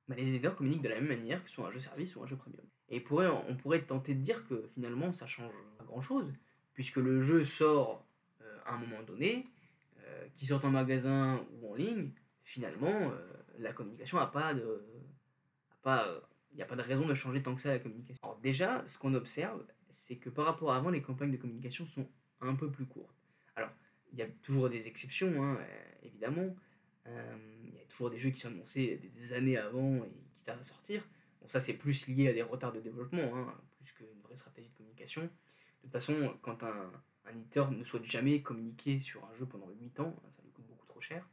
bah, 0.09 0.15
les 0.15 0.27
éditeurs 0.27 0.55
communiquent 0.55 0.81
de 0.81 0.89
la 0.89 0.95
même 0.95 1.07
manière 1.07 1.43
que 1.43 1.51
soit 1.51 1.67
un 1.67 1.71
jeu 1.71 1.79
service 1.79 2.15
ou 2.15 2.23
un 2.23 2.25
jeu 2.25 2.35
premium. 2.35 2.65
Et 2.89 3.05
on 3.11 3.55
pourrait 3.55 3.83
tenter 3.83 4.15
de 4.15 4.21
dire 4.21 4.47
que 4.47 4.67
finalement 4.73 5.11
ça 5.11 5.27
change 5.27 5.53
pas 5.77 5.83
grand 5.83 6.01
chose, 6.01 6.33
puisque 6.73 6.97
le 6.97 7.21
jeu 7.21 7.45
sort 7.45 8.03
euh, 8.41 8.57
à 8.65 8.73
un 8.73 8.79
moment 8.79 9.03
donné, 9.03 9.45
euh, 9.99 10.27
qu'il 10.33 10.47
sorte 10.47 10.65
en 10.65 10.71
magasin 10.71 11.45
ou 11.53 11.71
en 11.71 11.75
ligne, 11.75 12.09
finalement 12.43 12.87
euh, 12.87 13.31
la 13.59 13.71
communication 13.71 14.17
n'a 14.17 14.25
pas 14.25 14.55
de. 14.55 14.83
il 15.85 16.55
n'y 16.55 16.63
a 16.63 16.65
pas 16.65 16.75
de 16.75 16.81
raison 16.81 17.07
de 17.07 17.13
changer 17.13 17.43
tant 17.43 17.53
que 17.53 17.61
ça 17.61 17.69
la 17.69 17.79
communication. 17.79 18.19
Alors 18.23 18.39
déjà, 18.39 18.83
ce 18.87 18.97
qu'on 18.97 19.13
observe, 19.13 19.63
c'est 19.91 20.15
que 20.15 20.31
par 20.31 20.45
rapport 20.45 20.71
à 20.71 20.77
avant, 20.77 20.89
les 20.89 21.03
campagnes 21.03 21.31
de 21.31 21.37
communication 21.37 21.85
sont 21.85 22.09
un 22.41 22.55
peu 22.55 22.71
plus 22.71 22.87
courtes. 22.87 23.15
Alors, 23.55 23.69
il 24.11 24.17
y 24.17 24.23
a 24.23 24.27
toujours 24.41 24.69
des 24.71 24.87
exceptions, 24.87 25.43
hein, 25.43 25.59
évidemment. 26.01 26.55
Euh, 27.07 27.35
toujours 27.89 28.09
des 28.09 28.19
jeux 28.19 28.29
qui 28.29 28.39
sont 28.39 28.47
annoncés 28.49 29.01
des, 29.15 29.33
années 29.33 29.57
avant 29.57 30.03
et 30.03 30.11
qui 30.35 30.43
tardent 30.43 30.61
à 30.61 30.63
sortir. 30.63 31.03
Bon, 31.41 31.47
ça, 31.47 31.59
c'est 31.59 31.73
plus 31.73 32.07
lié 32.07 32.29
à 32.29 32.33
des 32.33 32.41
retards 32.41 32.73
de 32.73 32.79
développement, 32.79 33.35
hein, 33.35 33.53
plus 33.79 33.91
qu'une 33.93 34.21
vraie 34.23 34.35
stratégie 34.35 34.69
de 34.69 34.75
communication. 34.75 35.23
De 35.23 35.29
toute 35.83 35.91
façon, 35.91 36.37
quand 36.41 36.63
un, 36.63 36.91
un 37.25 37.31
éditeur 37.31 37.71
ne 37.71 37.83
souhaite 37.83 38.05
jamais 38.05 38.41
communiquer 38.41 38.99
sur 38.99 39.25
un 39.25 39.35
jeu 39.35 39.45
pendant 39.45 39.69
8 39.69 39.99
ans, 39.99 40.15
ça 40.35 40.41
lui 40.43 40.51
coûte 40.51 40.65
beaucoup 40.67 40.87
trop 40.87 41.01
cher. 41.01 41.27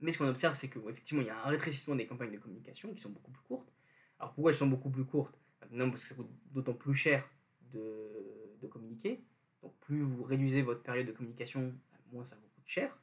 Mais 0.00 0.12
ce 0.12 0.18
qu'on 0.18 0.28
observe, 0.28 0.54
c'est 0.54 0.68
qu'effectivement, 0.68 1.22
il 1.22 1.28
y 1.28 1.30
a 1.30 1.44
un 1.44 1.48
rétrécissement 1.48 1.94
des 1.94 2.06
campagnes 2.06 2.32
de 2.32 2.38
communication 2.38 2.92
qui 2.92 3.00
sont 3.00 3.10
beaucoup 3.10 3.30
plus 3.30 3.42
courtes. 3.42 3.72
Alors 4.18 4.34
pourquoi 4.34 4.50
elles 4.50 4.58
sont 4.58 4.66
beaucoup 4.66 4.90
plus 4.90 5.04
courtes? 5.04 5.38
Non, 5.70 5.90
parce 5.90 6.02
que 6.02 6.08
ça 6.10 6.14
coûte 6.14 6.30
d'autant 6.50 6.74
plus 6.74 6.94
cher 6.94 7.28
de, 7.72 8.56
de, 8.60 8.66
communiquer. 8.66 9.24
Donc 9.62 9.74
plus 9.80 10.02
vous 10.02 10.22
réduisez 10.22 10.62
votre 10.62 10.82
période 10.82 11.06
de 11.06 11.12
communication, 11.12 11.74
moins 12.12 12.24
ça 12.24 12.36
vous 12.36 12.48
coûte 12.54 12.66
cher. 12.66 12.96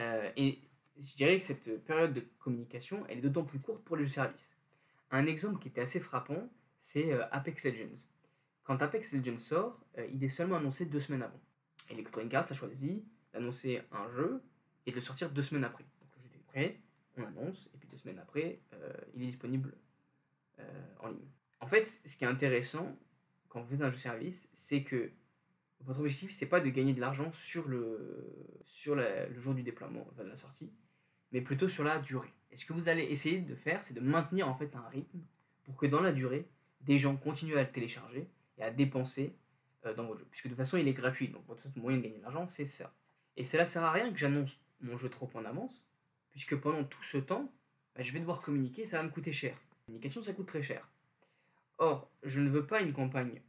Euh, 0.00 0.30
et 0.36 0.60
je 1.00 1.14
dirais 1.16 1.38
que 1.38 1.44
cette 1.44 1.84
période 1.84 2.12
de 2.12 2.22
communication, 2.38 3.04
elle 3.08 3.18
est 3.18 3.22
d'autant 3.22 3.44
plus 3.44 3.60
courte 3.60 3.82
pour 3.84 3.96
les 3.96 4.04
jeux 4.04 4.12
services. 4.12 4.50
Un 5.10 5.26
exemple 5.26 5.60
qui 5.60 5.68
était 5.68 5.80
assez 5.80 6.00
frappant, 6.00 6.48
c'est 6.80 7.12
euh, 7.12 7.24
Apex 7.30 7.64
Legends. 7.64 7.96
Quand 8.64 8.82
Apex 8.82 9.12
Legends 9.12 9.38
sort, 9.38 9.80
euh, 9.96 10.06
il 10.12 10.22
est 10.22 10.28
seulement 10.28 10.56
annoncé 10.56 10.86
deux 10.86 11.00
semaines 11.00 11.22
avant. 11.22 11.40
Electronic 11.90 12.34
Arts 12.34 12.50
a 12.50 12.54
choisi 12.54 13.04
d'annoncer 13.32 13.82
un 13.92 14.08
jeu 14.10 14.42
et 14.86 14.90
de 14.90 14.96
le 14.96 15.00
sortir 15.00 15.30
deux 15.30 15.42
semaines 15.42 15.64
après. 15.64 15.84
Donc 16.00 16.10
le 16.16 16.22
jeu 16.22 16.28
était 16.28 16.44
prêt, 16.46 16.80
on 17.16 17.24
annonce, 17.24 17.68
et 17.74 17.78
puis 17.78 17.88
deux 17.88 17.96
semaines 17.96 18.18
après, 18.18 18.60
euh, 18.74 18.92
il 19.14 19.22
est 19.22 19.26
disponible 19.26 19.74
en 20.98 21.08
ligne. 21.08 21.28
En 21.60 21.68
fait, 21.68 21.84
ce 21.84 22.16
qui 22.16 22.24
est 22.24 22.26
intéressant 22.26 22.98
quand 23.48 23.60
vous 23.60 23.68
faites 23.68 23.82
un 23.82 23.92
jeu 23.92 23.98
service, 23.98 24.48
c'est 24.52 24.82
que 24.82 25.12
votre 25.84 26.00
objectif, 26.00 26.32
c'est 26.32 26.46
pas 26.46 26.60
de 26.60 26.68
gagner 26.68 26.94
de 26.94 27.00
l'argent 27.00 27.30
sur 27.30 27.68
le, 27.68 28.58
sur 28.64 28.96
le 28.96 29.32
jour 29.38 29.54
du 29.54 29.62
déploiement, 29.62 30.06
de 30.16 30.24
la 30.24 30.36
sortie, 30.36 30.72
mais 31.32 31.40
plutôt 31.40 31.68
sur 31.68 31.84
la 31.84 31.98
durée. 31.98 32.32
Et 32.50 32.56
ce 32.56 32.64
que 32.64 32.72
vous 32.72 32.88
allez 32.88 33.04
essayer 33.04 33.40
de 33.40 33.54
faire, 33.54 33.82
c'est 33.82 33.94
de 33.94 34.00
maintenir 34.00 34.48
en 34.48 34.54
fait 34.54 34.74
un 34.74 34.88
rythme 34.88 35.20
pour 35.64 35.76
que 35.76 35.86
dans 35.86 36.00
la 36.00 36.12
durée, 36.12 36.48
des 36.80 36.98
gens 36.98 37.16
continuent 37.16 37.56
à 37.56 37.62
le 37.62 37.70
télécharger 37.70 38.28
et 38.56 38.62
à 38.62 38.70
dépenser 38.70 39.34
euh, 39.84 39.94
dans 39.94 40.06
votre 40.06 40.20
jeu. 40.20 40.26
Puisque 40.30 40.46
de 40.46 40.50
toute 40.50 40.58
façon, 40.58 40.76
il 40.76 40.88
est 40.88 40.94
gratuit, 40.94 41.28
donc 41.28 41.46
votre 41.46 41.66
moyen 41.76 41.98
de 41.98 42.02
gagner 42.04 42.18
de 42.18 42.22
l'argent, 42.22 42.48
c'est 42.48 42.64
ça. 42.64 42.94
Et 43.36 43.44
cela 43.44 43.64
sert 43.64 43.84
à 43.84 43.92
rien 43.92 44.10
que 44.10 44.18
j'annonce 44.18 44.58
mon 44.80 44.96
jeu 44.96 45.08
trop 45.08 45.30
en 45.34 45.44
avance, 45.44 45.84
puisque 46.30 46.56
pendant 46.56 46.84
tout 46.84 47.02
ce 47.02 47.18
temps, 47.18 47.52
bah, 47.94 48.02
je 48.02 48.12
vais 48.12 48.20
devoir 48.20 48.40
communiquer, 48.40 48.86
ça 48.86 48.98
va 48.98 49.04
me 49.04 49.10
coûter 49.10 49.32
cher. 49.32 49.52
La 49.52 49.86
communication, 49.86 50.22
ça 50.22 50.32
coûte 50.32 50.46
très 50.46 50.62
cher. 50.62 50.88
Or, 51.78 52.10
je 52.22 52.40
ne 52.40 52.48
veux 52.48 52.66
pas 52.66 52.80
une 52.80 52.92
campagne 52.92 53.40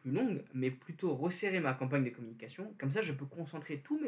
plus 0.00 0.10
longue, 0.10 0.44
mais 0.52 0.70
plutôt 0.70 1.14
resserrer 1.14 1.60
ma 1.60 1.72
campagne 1.72 2.04
de 2.04 2.10
communication. 2.10 2.74
Comme 2.78 2.90
ça, 2.90 3.00
je 3.00 3.12
peux 3.12 3.26
concentrer 3.26 3.78
tous 3.78 4.00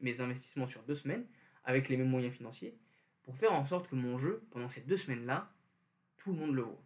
mes 0.00 0.20
investissements 0.20 0.66
sur 0.66 0.82
deux 0.82 0.96
semaines 0.96 1.24
avec 1.66 1.88
les 1.88 1.96
mêmes 1.96 2.08
moyens 2.08 2.34
financiers, 2.34 2.78
pour 3.22 3.36
faire 3.36 3.52
en 3.52 3.64
sorte 3.66 3.88
que 3.88 3.94
mon 3.94 4.16
jeu, 4.16 4.42
pendant 4.50 4.68
ces 4.68 4.82
deux 4.82 4.96
semaines-là, 4.96 5.52
tout 6.16 6.32
le 6.32 6.38
monde 6.38 6.54
le 6.54 6.62
voit. 6.62 6.82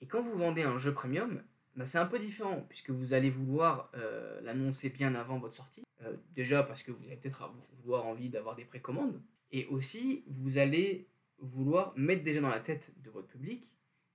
Et 0.00 0.06
quand 0.06 0.22
vous 0.22 0.36
vendez 0.38 0.62
un 0.62 0.78
jeu 0.78 0.94
premium, 0.94 1.42
bah, 1.76 1.86
c'est 1.86 1.98
un 1.98 2.06
peu 2.06 2.18
différent, 2.18 2.64
puisque 2.68 2.90
vous 2.90 3.12
allez 3.12 3.30
vouloir 3.30 3.90
euh, 3.94 4.40
l'annoncer 4.42 4.90
bien 4.90 5.14
avant 5.14 5.38
votre 5.38 5.54
sortie. 5.54 5.84
Euh, 6.02 6.16
déjà 6.34 6.62
parce 6.62 6.82
que 6.82 6.92
vous 6.92 7.04
allez 7.06 7.16
peut-être 7.16 7.52
vouloir 7.82 8.06
envie 8.06 8.28
d'avoir 8.28 8.54
des 8.54 8.64
précommandes. 8.64 9.20
Et 9.50 9.66
aussi, 9.66 10.24
vous 10.28 10.58
allez 10.58 11.08
vouloir 11.38 11.92
mettre 11.96 12.22
déjà 12.22 12.40
dans 12.40 12.48
la 12.48 12.60
tête 12.60 12.92
de 13.02 13.10
votre 13.10 13.26
public 13.26 13.68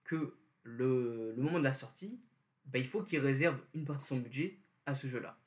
que 0.03 0.35
le, 0.63 1.33
moment 1.37 1.59
de 1.59 1.63
la 1.63 1.73
sortie, 1.73 2.19
bah, 2.65 2.79
il 2.79 2.87
faut 2.87 3.03
qu'il 3.03 3.19
réserve 3.19 3.59
une 3.73 3.85
partie 3.85 4.03
de 4.03 4.07
son 4.07 4.17
budget 4.17 4.59
à 4.85 4.93
ce 4.93 5.07
jeu-là. 5.07 5.37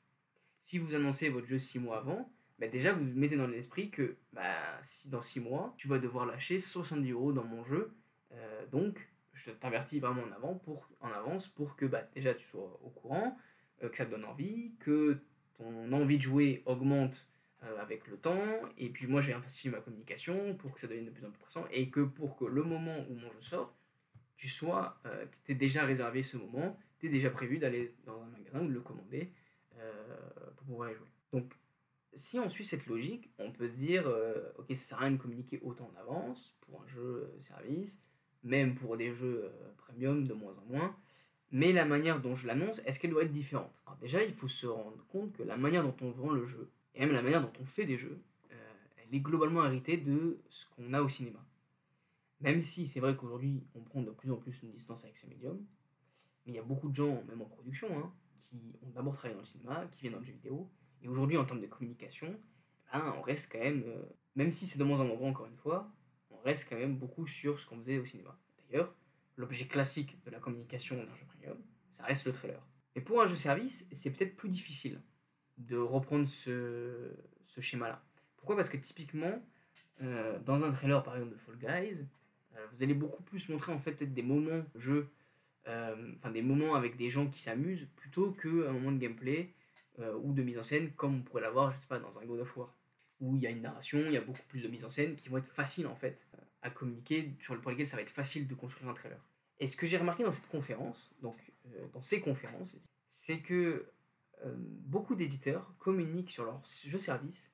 Si 0.61 0.77
vous 0.77 0.93
annoncez 0.93 1.29
votre 1.29 1.47
jeu 1.47 1.59
6 1.59 1.79
mois 1.79 1.97
avant, 1.97 2.31
bah, 2.63 2.69
déjà 2.69 2.93
vous 2.93 3.03
mettez 3.03 3.35
dans 3.35 3.47
l'esprit 3.47 3.89
que 3.89 4.15
bah, 4.31 4.79
si 4.83 5.09
dans 5.09 5.19
6 5.19 5.41
mois, 5.41 5.73
tu 5.77 5.89
vas 5.89 5.99
devoir 5.99 6.25
lâcher 6.25 6.61
70 6.61 7.11
euros 7.11 7.33
dans 7.33 7.43
mon 7.43 7.65
jeu. 7.65 7.93
Euh, 8.31 8.65
donc, 8.67 9.05
je 9.33 9.51
t'avertis 9.51 9.99
vraiment 9.99 10.21
en, 10.23 10.31
avant 10.31 10.55
pour, 10.55 10.89
en 11.01 11.09
avance 11.09 11.49
pour 11.49 11.75
que 11.75 11.85
bah, 11.85 12.07
déjà 12.15 12.33
tu 12.33 12.45
sois 12.45 12.79
au 12.81 12.89
courant, 12.89 13.37
euh, 13.83 13.89
que 13.89 13.97
ça 13.97 14.05
te 14.05 14.11
donne 14.11 14.23
envie, 14.23 14.75
que 14.79 15.17
ton 15.57 15.91
envie 15.91 16.17
de 16.17 16.21
jouer 16.21 16.63
augmente 16.65 17.27
euh, 17.63 17.81
avec 17.81 18.07
le 18.07 18.15
temps, 18.15 18.61
et 18.77 18.87
puis 18.87 19.07
moi 19.07 19.19
j'ai 19.19 19.33
intensifié 19.33 19.69
ma 19.69 19.81
communication 19.81 20.55
pour 20.55 20.73
que 20.73 20.79
ça 20.79 20.87
devienne 20.87 21.05
de 21.05 21.11
plus 21.11 21.25
en 21.25 21.31
plus 21.31 21.39
pressant, 21.39 21.65
et 21.69 21.89
que 21.89 21.99
pour 21.99 22.37
que 22.37 22.45
le 22.45 22.63
moment 22.63 23.05
où 23.09 23.15
mon 23.15 23.29
jeu 23.33 23.41
sort, 23.41 23.75
tu 24.37 24.47
sois, 24.47 25.01
que 25.03 25.35
tu 25.43 25.51
aies 25.51 25.55
déjà 25.55 25.83
réservé 25.83 26.23
ce 26.23 26.37
moment, 26.37 26.77
tu 26.99 27.07
es 27.07 27.09
déjà 27.09 27.29
prévu 27.29 27.57
d'aller 27.57 27.93
dans 28.05 28.21
un 28.21 28.27
magasin 28.27 28.61
ou 28.61 28.67
de 28.67 28.73
le 28.73 28.81
commander 28.81 29.33
pour 30.55 30.65
pouvoir 30.65 30.91
y 30.91 30.95
jouer. 30.95 31.07
Donc 31.33 31.53
si 32.15 32.39
on 32.39 32.49
suit 32.49 32.65
cette 32.65 32.85
logique, 32.85 33.29
on 33.39 33.51
peut 33.51 33.67
se 33.67 33.73
dire, 33.73 34.07
ok, 34.57 34.67
ça 34.69 34.75
sert 34.75 34.97
à 34.99 35.01
rien 35.01 35.11
de 35.11 35.17
communiquer 35.17 35.59
autant 35.63 35.91
en 35.93 35.99
avance 35.99 36.55
pour 36.61 36.81
un 36.81 36.87
jeu 36.87 37.33
service, 37.41 37.99
même 38.43 38.75
pour 38.75 38.97
des 38.97 39.13
jeux 39.13 39.45
euh, 39.45 39.73
premium 39.77 40.27
de 40.27 40.33
moins 40.33 40.55
en 40.57 40.65
moins. 40.65 40.95
Mais 41.51 41.71
la 41.71 41.85
manière 41.85 42.19
dont 42.19 42.35
je 42.35 42.47
l'annonce, 42.47 42.81
est-ce 42.85 42.99
qu'elle 42.99 43.11
doit 43.11 43.23
être 43.23 43.31
différente? 43.31 43.71
Déjà, 44.01 44.23
il 44.23 44.33
faut 44.33 44.47
se 44.47 44.65
rendre 44.65 45.05
compte 45.07 45.33
que 45.33 45.43
la 45.43 45.55
manière 45.55 45.83
dont 45.83 45.95
on 46.01 46.11
vend 46.11 46.31
le 46.31 46.45
jeu, 46.45 46.71
et 46.95 47.01
même 47.01 47.11
la 47.11 47.21
manière 47.21 47.41
dont 47.41 47.53
on 47.61 47.65
fait 47.65 47.85
des 47.85 47.97
jeux, 47.97 48.21
euh, 48.51 48.73
elle 48.97 49.15
est 49.15 49.19
globalement 49.19 49.63
héritée 49.63 49.97
de 49.97 50.39
ce 50.49 50.65
qu'on 50.75 50.93
a 50.93 51.01
au 51.01 51.09
cinéma. 51.09 51.45
Même 52.41 52.61
si 52.61 52.87
c'est 52.87 52.99
vrai 52.99 53.15
qu'aujourd'hui, 53.15 53.63
on 53.75 53.81
prend 53.81 54.01
de 54.01 54.11
plus 54.11 54.31
en 54.31 54.37
plus 54.37 54.61
une 54.63 54.71
distance 54.71 55.03
avec 55.03 55.15
ce 55.15 55.27
médium, 55.27 55.63
mais 56.45 56.53
il 56.53 56.55
y 56.55 56.59
a 56.59 56.63
beaucoup 56.63 56.89
de 56.89 56.95
gens, 56.95 57.23
même 57.27 57.41
en 57.41 57.45
production, 57.45 57.87
hein, 57.97 58.11
qui 58.37 58.75
ont 58.81 58.89
d'abord 58.89 59.13
travaillé 59.13 59.35
dans 59.35 59.41
le 59.41 59.45
cinéma, 59.45 59.87
qui 59.91 60.01
viennent 60.01 60.13
dans 60.13 60.19
le 60.19 60.25
jeu 60.25 60.33
vidéo, 60.33 60.69
et 61.03 61.07
aujourd'hui, 61.07 61.37
en 61.37 61.45
termes 61.45 61.61
de 61.61 61.67
communication, 61.67 62.39
ben, 62.91 63.13
on 63.17 63.21
reste 63.21 63.51
quand 63.51 63.59
même, 63.59 63.83
euh, 63.85 64.03
même 64.35 64.51
si 64.51 64.65
c'est 64.65 64.79
de 64.79 64.83
moins 64.83 64.99
en 64.99 65.05
moins 65.05 65.29
encore 65.29 65.45
une 65.45 65.57
fois, 65.57 65.91
reste 66.43 66.67
quand 66.69 66.77
même 66.77 66.97
beaucoup 66.97 67.27
sur 67.27 67.59
ce 67.59 67.65
qu'on 67.65 67.77
faisait 67.79 67.97
au 67.97 68.05
cinéma. 68.05 68.37
D'ailleurs, 68.69 68.93
l'objet 69.37 69.65
classique 69.65 70.21
de 70.25 70.31
la 70.31 70.39
communication 70.39 70.95
d'un 70.95 71.15
jeu 71.15 71.25
premium, 71.27 71.57
ça 71.91 72.03
reste 72.05 72.25
le 72.25 72.31
trailer. 72.31 72.61
Et 72.95 73.01
pour 73.01 73.21
un 73.21 73.27
jeu 73.27 73.35
service, 73.35 73.87
c'est 73.91 74.11
peut-être 74.11 74.35
plus 74.35 74.49
difficile 74.49 75.01
de 75.57 75.77
reprendre 75.77 76.27
ce, 76.27 77.11
schéma-là. 77.59 78.03
Pourquoi? 78.37 78.55
Parce 78.55 78.69
que 78.69 78.77
typiquement, 78.77 79.41
euh, 80.01 80.39
dans 80.39 80.63
un 80.63 80.71
trailer 80.71 81.01
par 81.03 81.15
exemple 81.15 81.33
de 81.33 81.37
Fall 81.37 81.57
Guys, 81.57 82.05
euh, 82.55 82.67
vous 82.73 82.83
allez 82.83 82.93
beaucoup 82.93 83.23
plus 83.23 83.47
montrer 83.49 83.71
en 83.71 83.79
fait 83.79 84.03
des 84.03 84.23
moments 84.23 84.63
jeu, 84.75 85.09
des 86.33 86.41
moments 86.41 86.75
avec 86.75 86.97
des 86.97 87.09
gens 87.09 87.27
qui 87.27 87.39
s'amusent, 87.39 87.87
plutôt 87.95 88.31
qu'un 88.31 88.71
moment 88.73 88.91
de 88.91 88.97
gameplay 88.97 89.53
ou 89.99 90.33
de 90.33 90.41
mise 90.41 90.57
en 90.57 90.63
scène 90.63 90.91
comme 90.93 91.17
on 91.17 91.21
pourrait 91.21 91.41
l'avoir, 91.41 91.71
je 91.71 91.79
sais 91.79 91.87
pas, 91.87 91.99
dans 91.99 92.17
un 92.19 92.25
God 92.25 92.39
of 92.39 92.57
War 92.57 92.73
où 93.19 93.35
il 93.35 93.41
y 93.41 93.47
a 93.47 93.49
une 93.49 93.61
narration, 93.61 93.99
il 93.99 94.11
y 94.11 94.17
a 94.17 94.21
beaucoup 94.21 94.41
plus 94.49 94.61
de 94.61 94.67
mise 94.67 94.83
en 94.83 94.89
scène 94.89 95.15
qui 95.15 95.29
vont 95.29 95.37
être 95.37 95.47
faciles 95.47 95.87
en 95.87 95.95
fait 95.95 96.19
à 96.61 96.69
communiquer, 96.69 97.31
sur 97.39 97.53
le, 97.53 97.61
pour 97.61 97.71
lesquels 97.71 97.87
ça 97.87 97.95
va 97.95 98.01
être 98.01 98.09
facile 98.09 98.47
de 98.47 98.55
construire 98.55 98.89
un 98.89 98.93
trailer. 98.93 99.19
Et 99.59 99.67
ce 99.67 99.77
que 99.77 99.85
j'ai 99.85 99.97
remarqué 99.97 100.23
dans 100.23 100.31
cette 100.31 100.47
conférence, 100.47 101.11
donc 101.21 101.35
euh, 101.67 101.87
dans 101.93 102.01
ces 102.01 102.19
conférences, 102.19 102.75
c'est 103.09 103.39
que 103.39 103.85
euh, 104.45 104.53
beaucoup 104.57 105.15
d'éditeurs 105.15 105.73
communiquent 105.79 106.31
sur 106.31 106.43
leurs 106.43 106.61
jeux 106.85 106.99
service, 106.99 107.51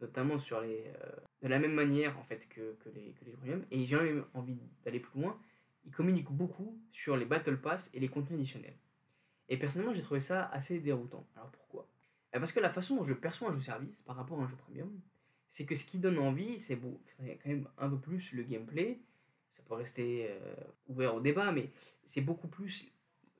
notamment 0.00 0.38
sur 0.38 0.60
les, 0.60 0.84
euh, 0.86 1.10
de 1.42 1.48
la 1.48 1.58
même 1.58 1.72
manière 1.72 2.18
en 2.18 2.24
fait 2.24 2.48
que, 2.48 2.76
que 2.80 2.88
les, 2.90 3.12
que 3.12 3.24
les 3.24 3.30
jeux 3.30 3.38
premium, 3.38 3.64
et 3.70 3.86
j'ai 3.86 3.96
même 3.96 4.24
envie 4.34 4.58
d'aller 4.84 5.00
plus 5.00 5.20
loin, 5.20 5.38
ils 5.84 5.92
communiquent 5.92 6.32
beaucoup 6.32 6.78
sur 6.92 7.16
les 7.16 7.24
Battle 7.24 7.58
Pass 7.58 7.90
et 7.94 8.00
les 8.00 8.08
contenus 8.08 8.38
additionnels. 8.40 8.76
Et 9.48 9.56
personnellement, 9.56 9.94
j'ai 9.94 10.02
trouvé 10.02 10.20
ça 10.20 10.46
assez 10.46 10.80
déroutant. 10.80 11.26
Alors 11.36 11.52
euh, 11.54 11.65
parce 12.40 12.52
que 12.52 12.60
la 12.60 12.70
façon 12.70 12.96
dont 12.96 13.04
je 13.04 13.14
perçois 13.14 13.50
un 13.50 13.54
jeu 13.54 13.60
service 13.60 13.96
par 14.04 14.16
rapport 14.16 14.40
à 14.40 14.44
un 14.44 14.48
jeu 14.48 14.56
premium, 14.56 15.00
c'est 15.50 15.64
que 15.64 15.74
ce 15.74 15.84
qui 15.84 15.98
donne 15.98 16.18
envie, 16.18 16.60
c'est 16.60 16.76
beau, 16.76 17.00
quand 17.18 17.46
même 17.46 17.68
un 17.78 17.88
peu 17.88 17.98
plus 17.98 18.32
le 18.32 18.42
gameplay. 18.42 19.00
Ça 19.50 19.62
peut 19.62 19.74
rester 19.74 20.26
euh, 20.28 20.54
ouvert 20.88 21.14
au 21.14 21.20
débat, 21.20 21.52
mais 21.52 21.70
c'est 22.04 22.20
beaucoup 22.20 22.48
plus, 22.48 22.92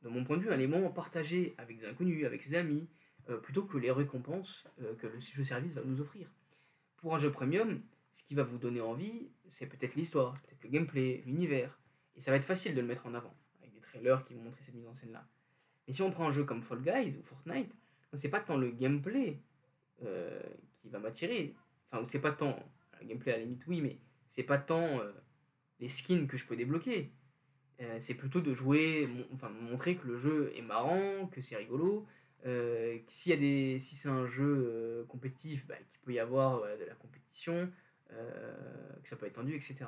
de 0.03 0.09
mon 0.09 0.25
point 0.25 0.37
de 0.37 0.43
vue, 0.43 0.51
un 0.51 0.55
élément 0.55 0.89
partagé 0.91 1.55
avec 1.59 1.79
des 1.79 1.87
inconnus, 1.87 2.25
avec 2.25 2.43
ses 2.43 2.55
amis, 2.55 2.89
euh, 3.29 3.37
plutôt 3.37 3.65
que 3.65 3.77
les 3.77 3.91
récompenses 3.91 4.65
que 4.99 5.07
le 5.07 5.21
jeu 5.21 5.45
service 5.45 5.75
va 5.75 5.83
nous 5.85 6.01
offrir. 6.01 6.31
Pour 6.97 7.15
un 7.15 7.19
jeu 7.19 7.31
premium, 7.31 7.83
ce 8.13 8.23
qui 8.25 8.35
va 8.35 8.45
vous 8.45 8.57
donner 8.57 8.81
envie, 8.81 9.29
c'est 9.49 9.67
peut-être 9.67 9.95
l'histoire, 9.95 10.41
peut-être 10.41 10.63
le 10.63 10.71
gameplay, 10.71 11.23
l'univers. 11.27 11.79
Et 12.15 12.23
ça 12.23 12.31
va 12.31 12.39
être 12.39 12.47
facile 12.47 12.75
de 12.75 12.81
le 12.81 12.87
mettre 12.87 13.07
en 13.07 13.13
avant, 13.13 13.35
avec 13.61 13.75
des 13.75 13.81
trailers 13.81 14.25
qui 14.25 14.33
vont 14.33 14.41
montrer 14.41 14.63
cette 14.63 14.75
mise 14.75 14.87
en 14.87 14.95
scène-là. 14.95 15.29
Mais 15.87 15.93
si 15.93 16.01
on 16.01 16.11
prend 16.11 16.27
un 16.27 16.31
jeu 16.31 16.45
comme 16.45 16.63
Fall 16.63 16.81
Guys 16.81 17.19
ou 17.19 17.23
Fortnite, 17.23 17.71
c'est 18.17 18.29
pas 18.29 18.41
tant 18.41 18.57
le 18.57 18.71
gameplay 18.71 19.39
euh, 20.05 20.41
qui 20.81 20.89
va 20.89 20.99
m'attirer. 20.99 21.55
Enfin, 21.91 22.05
c'est 22.09 22.21
pas 22.21 22.33
tant. 22.33 22.59
Le 23.01 23.07
gameplay 23.07 23.33
à 23.33 23.37
la 23.37 23.45
limite, 23.45 23.63
oui, 23.67 23.81
mais 23.81 23.99
c'est 24.29 24.43
pas 24.43 24.59
tant 24.59 25.01
euh, 25.01 25.13
les 25.81 25.89
skins 25.89 26.27
que 26.27 26.37
je 26.37 26.45
peux 26.45 26.57
débloquer. 26.57 27.13
Euh, 27.81 27.97
c'est 28.01 28.15
plutôt 28.15 28.41
de 28.41 28.55
jouer, 28.55 29.09
enfin, 29.33 29.51
montrer 29.51 29.97
que 29.97 30.07
le 30.07 30.19
jeu 30.19 30.53
est 30.57 30.63
marrant, 30.63 31.27
que 31.27 31.41
c'est 31.41 31.57
rigolo. 31.57 32.07
Euh, 32.47 32.99
y 32.99 33.81
si 33.81 33.97
c'est 33.97 34.09
un 34.09 34.27
jeu 34.27 35.05
compétitif, 35.09 35.67
bah, 35.67 35.75
qu'il 35.77 36.01
peut 36.01 36.13
y 36.13 36.19
avoir 36.19 36.63
de 36.63 36.85
la 36.85 36.95
compétition, 36.95 37.71
que 38.09 39.09
ça 39.09 39.17
peut 39.17 39.27
être 39.27 39.35
tendu, 39.35 39.55
etc. 39.55 39.87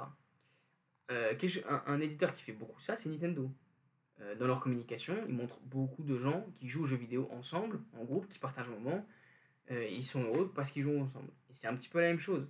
Un, 1.09 2.01
éditeur 2.01 2.33
qui 2.33 2.43
fait 2.43 2.53
beaucoup 2.53 2.81
ça, 2.81 2.97
c'est 2.97 3.09
Nintendo. 3.09 3.51
Euh, 4.21 4.35
dans 4.35 4.47
leur 4.47 4.61
communication, 4.61 5.17
ils 5.29 5.35
montrent 5.35 5.61
beaucoup 5.61 6.03
de 6.03 6.17
gens 6.19 6.47
qui 6.59 6.69
jouent 6.69 6.85
aux 6.85 6.87
jeux 6.87 6.97
vidéo 6.97 7.29
ensemble, 7.33 7.81
en 7.97 8.05
groupe, 8.05 8.29
qui 8.29 8.39
partagent 8.39 8.69
un 8.69 8.79
moment. 8.79 9.07
Euh, 9.71 9.87
ils 9.87 10.05
sont 10.05 10.23
heureux 10.23 10.53
parce 10.55 10.71
qu'ils 10.71 10.83
jouent 10.83 11.01
ensemble. 11.01 11.31
Et 11.51 11.55
c'est 11.55 11.69
un 11.69 11.77
petit 11.77 11.89
peu 11.89 12.01
la 12.01 12.09
même 12.09 12.19
chose. 12.19 12.49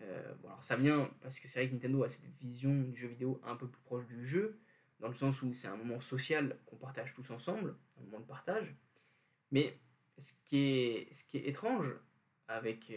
Euh, 0.00 0.32
alors 0.44 0.62
ça 0.62 0.76
vient 0.76 1.10
parce 1.20 1.38
que 1.38 1.48
c'est 1.48 1.60
vrai 1.60 1.68
que 1.68 1.74
Nintendo 1.74 2.04
a 2.04 2.08
cette 2.08 2.24
vision 2.40 2.74
du 2.74 2.96
jeu 2.96 3.08
vidéo 3.08 3.40
un 3.44 3.54
peu 3.56 3.68
plus 3.68 3.82
proche 3.82 4.06
du 4.06 4.26
jeu, 4.26 4.58
dans 4.98 5.08
le 5.08 5.14
sens 5.14 5.42
où 5.42 5.52
c'est 5.52 5.68
un 5.68 5.76
moment 5.76 6.00
social 6.00 6.58
qu'on 6.66 6.76
partage 6.76 7.12
tous 7.12 7.30
ensemble, 7.30 7.76
un 7.98 8.04
moment 8.04 8.20
de 8.20 8.26
partage. 8.26 8.74
Mais 9.50 9.78
ce 10.16 10.32
qui 10.44 10.58
est, 10.58 11.12
ce 11.12 11.24
qui 11.24 11.38
est 11.38 11.48
étrange 11.48 11.88
avec, 12.48 12.92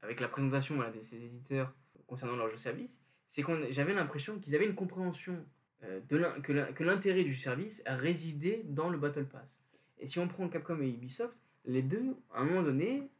avec 0.00 0.20
la 0.20 0.28
présentation 0.28 0.78
de 0.78 1.00
ces 1.00 1.24
éditeurs 1.24 1.74
concernant 2.06 2.36
leur 2.36 2.48
jeu 2.50 2.56
service, 2.56 3.00
c'est 3.26 3.42
que 3.42 3.72
j'avais 3.72 3.94
l'impression 3.94 4.38
qu'ils 4.38 4.54
avaient 4.54 4.66
une 4.66 4.74
compréhension 4.74 5.34
euh, 5.34 5.55
de 5.82 6.40
que 6.40 6.82
l'intérêt 6.84 7.24
du 7.24 7.34
service 7.34 7.82
a 7.86 7.96
résidé 7.96 8.62
dans 8.64 8.88
le 8.88 8.98
Battle 8.98 9.26
Pass. 9.26 9.60
Et 9.98 10.06
si 10.06 10.18
on 10.18 10.28
prend 10.28 10.48
Capcom 10.48 10.80
et 10.80 10.88
Ubisoft, 10.88 11.36
les 11.64 11.82
deux, 11.82 12.16
à 12.32 12.40
un 12.40 12.44
moment 12.44 12.62
donné, 12.62 13.10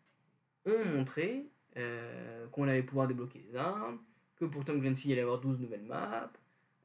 ont 0.64 0.84
montré 0.84 1.46
euh, 1.76 2.46
qu'on 2.48 2.68
allait 2.68 2.82
pouvoir 2.82 3.08
débloquer 3.08 3.40
des 3.40 3.56
armes, 3.56 3.98
que 4.36 4.44
pour 4.44 4.64
Tom 4.64 4.80
Clancy, 4.80 5.08
il 5.08 5.12
allait 5.12 5.22
y 5.22 5.24
avoir 5.24 5.40
12 5.40 5.60
nouvelles 5.60 5.82
maps. 5.82 6.32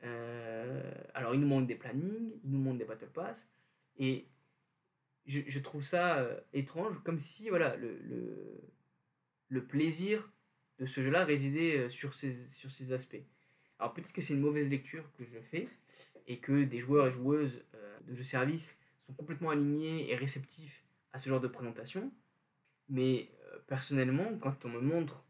Euh, 0.04 0.92
alors, 1.14 1.34
il 1.34 1.42
nous 1.42 1.48
manque 1.48 1.68
des 1.68 1.76
plannings, 1.76 2.32
il 2.44 2.52
nous 2.52 2.60
montrent 2.60 2.80
des 2.80 2.86
Battle 2.86 3.10
Pass. 3.14 3.50
Et 3.98 4.28
je, 5.26 5.60
trouve 5.60 5.84
ça 5.84 6.26
étrange, 6.54 7.02
comme 7.04 7.20
si 7.20 7.50
voilà, 7.50 7.76
le, 7.78 9.62
plaisir 9.68 10.32
de 10.80 10.86
ce 10.86 11.02
jeu-là 11.02 11.24
résidait 11.24 11.90
sur 11.90 12.14
ces 12.14 12.94
aspects. 12.94 13.24
Alors 13.82 13.96
peut-être 13.96 14.14
que 14.14 14.22
c'est 14.22 14.36
une 14.36 14.42
mauvaise 14.42 14.70
lecture 14.70 15.04
que 15.18 15.26
je 15.26 15.40
fais 15.40 15.68
et 16.28 16.38
que 16.38 16.64
des 16.66 16.80
joueurs 16.80 17.08
et 17.08 17.12
joueuses 17.12 17.64
euh, 17.74 17.98
de 18.08 18.14
jeux 18.14 18.22
service 18.24 18.78
sont 19.08 19.14
complètement 19.14 19.50
alignés 19.50 20.12
et 20.12 20.16
réceptifs 20.16 20.86
à 21.14 21.18
ce 21.18 21.28
genre 21.28 21.42
de 21.42 21.48
présentation. 21.48 22.12
Mais 22.90 23.32
euh, 23.42 23.58
personnellement, 23.66 24.38
quand 24.40 24.66
on 24.66 24.70
me 24.70 24.80
montre 24.80 25.26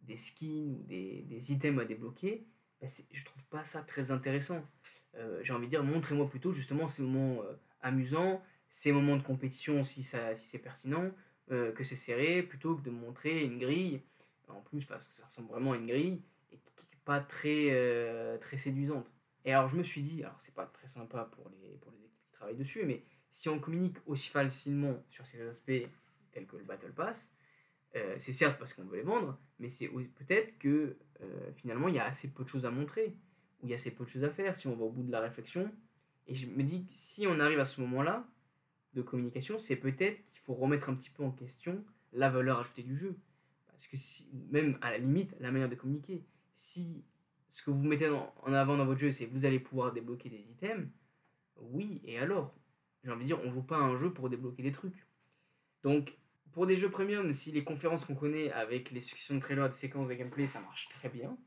des 0.00 0.16
skins 0.16 0.74
ou 0.80 0.82
des, 0.82 1.22
des 1.28 1.52
items 1.52 1.80
à 1.80 1.84
débloquer, 1.84 2.44
bah 2.80 2.88
je 3.12 3.24
trouve 3.24 3.44
pas 3.46 3.64
ça 3.64 3.82
très 3.82 4.10
intéressant. 4.10 4.66
Euh, 5.14 5.40
j'ai 5.44 5.52
envie 5.52 5.66
de 5.66 5.70
dire, 5.70 5.84
montrez-moi 5.84 6.28
plutôt 6.28 6.52
justement 6.52 6.88
ces 6.88 7.02
moments 7.02 7.40
amusants, 7.82 8.42
ces 8.68 8.90
moments 8.90 9.16
de 9.16 9.22
compétition 9.22 9.84
si, 9.84 10.02
si 10.02 10.16
c'est 10.34 10.58
pertinent, 10.58 11.12
que 11.48 11.84
c'est 11.84 11.94
serré, 11.94 12.42
plutôt 12.42 12.74
que 12.74 12.82
de 12.82 12.90
montrer 12.90 13.44
une 13.44 13.60
grille. 13.60 14.02
En 14.48 14.60
plus, 14.60 14.84
parce 14.84 15.06
que 15.06 15.14
ça 15.14 15.24
ressemble 15.24 15.50
vraiment 15.50 15.72
à 15.72 15.76
une 15.76 15.86
grille 15.86 16.20
pas 17.06 17.20
très, 17.20 17.68
euh, 17.70 18.36
très 18.36 18.58
séduisante. 18.58 19.06
Et 19.46 19.52
alors 19.54 19.68
je 19.68 19.76
me 19.76 19.82
suis 19.82 20.02
dit, 20.02 20.22
alors 20.24 20.38
c'est 20.38 20.54
pas 20.54 20.66
très 20.66 20.88
sympa 20.88 21.30
pour 21.32 21.48
les, 21.48 21.78
pour 21.78 21.92
les 21.92 21.98
équipes 21.98 22.24
qui 22.26 22.32
travaillent 22.32 22.56
dessus, 22.56 22.84
mais 22.84 23.02
si 23.30 23.48
on 23.48 23.58
communique 23.60 23.96
aussi 24.06 24.28
facilement 24.28 25.02
sur 25.08 25.26
ces 25.26 25.40
aspects 25.40 25.88
tels 26.32 26.46
que 26.46 26.56
le 26.56 26.64
Battle 26.64 26.92
Pass, 26.92 27.32
euh, 27.94 28.16
c'est 28.18 28.32
certes 28.32 28.58
parce 28.58 28.74
qu'on 28.74 28.84
veut 28.84 28.96
les 28.96 29.04
vendre, 29.04 29.38
mais 29.60 29.68
c'est 29.68 29.88
peut-être 29.88 30.58
que 30.58 30.96
euh, 31.22 31.52
finalement 31.54 31.88
il 31.88 31.94
y 31.94 31.98
a 32.00 32.04
assez 32.04 32.28
peu 32.28 32.42
de 32.42 32.48
choses 32.48 32.66
à 32.66 32.70
montrer, 32.70 33.16
ou 33.60 33.66
il 33.66 33.70
y 33.70 33.72
a 33.72 33.76
assez 33.76 33.92
peu 33.92 34.04
de 34.04 34.10
choses 34.10 34.24
à 34.24 34.30
faire. 34.30 34.56
Si 34.56 34.66
on 34.66 34.76
va 34.76 34.84
au 34.84 34.90
bout 34.90 35.04
de 35.04 35.12
la 35.12 35.20
réflexion, 35.20 35.70
Et 36.26 36.34
je 36.34 36.46
me 36.46 36.62
dis 36.62 36.86
que 36.86 36.92
si 36.94 37.26
on 37.26 37.38
arrive 37.38 37.60
à 37.60 37.64
ce 37.64 37.80
moment-là 37.82 38.26
de 38.94 39.02
communication, 39.02 39.58
c'est 39.58 39.76
peut-être 39.76 40.18
qu'il 40.32 40.40
faut 40.40 40.54
remettre 40.54 40.88
un 40.88 40.94
petit 40.94 41.10
peu 41.10 41.22
en 41.22 41.30
question 41.30 41.84
la 42.12 42.28
valeur 42.30 42.58
ajoutée 42.58 42.82
du 42.82 42.96
jeu. 42.96 43.16
Parce 43.68 43.86
que 43.86 43.96
si, 43.96 44.28
même 44.50 44.76
à 44.80 44.90
la 44.90 44.98
limite, 44.98 45.34
la 45.38 45.52
manière 45.52 45.68
de 45.68 45.76
communiquer, 45.76 46.24
si 46.56 47.04
ce 47.48 47.62
que 47.62 47.70
vous 47.70 47.84
mettez 47.84 48.08
en 48.08 48.52
avant 48.52 48.76
dans 48.76 48.84
votre 48.84 49.00
jeu, 49.00 49.12
c'est 49.12 49.26
que 49.26 49.32
vous 49.32 49.44
allez 49.44 49.60
pouvoir 49.60 49.92
débloquer 49.92 50.28
des 50.28 50.40
items, 50.40 50.88
oui, 51.60 52.00
et 52.04 52.18
alors? 52.18 52.54
J'ai 53.04 53.10
envie 53.10 53.22
de 53.22 53.26
dire, 53.26 53.40
on 53.44 53.52
joue 53.52 53.62
pas 53.62 53.78
à 53.78 53.82
un 53.82 53.96
jeu 53.96 54.12
pour 54.12 54.28
débloquer 54.28 54.62
des 54.62 54.72
trucs. 54.72 55.06
Donc, 55.82 56.18
pour 56.52 56.66
des 56.66 56.76
jeux 56.76 56.90
premium, 56.90 57.32
si 57.32 57.52
les 57.52 57.62
conférences 57.62 58.04
qu'on 58.04 58.14
connaît 58.14 58.50
avec 58.50 58.90
les 58.90 59.00
successions 59.00 59.36
de 59.36 59.40
trailers, 59.40 59.68
de 59.68 59.74
séquences 59.74 60.08
de 60.08 60.14
gameplay, 60.14 60.46
ça 60.46 60.60
marche 60.60 60.88
très 60.88 61.08
bien. 61.08 61.38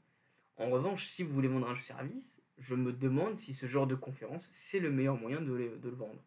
En 0.58 0.70
revanche, 0.70 1.08
si 1.08 1.24
vous 1.24 1.34
voulez 1.34 1.48
vendre 1.48 1.68
un 1.68 1.76
jeu 1.76 1.82
service, 1.82 2.40
je 2.58 2.76
me 2.76 2.94
demande 2.94 3.38
si 3.38 3.54
ce 3.54 3.66
genre 3.66 3.88
de 3.88 3.96
conférence, 3.96 4.50
c'est 4.52 4.80
le 4.80 4.92
meilleur 4.92 5.18
moyen 5.18 5.42
de, 5.42 5.52
le 5.52 5.90
vendre. 5.90 6.24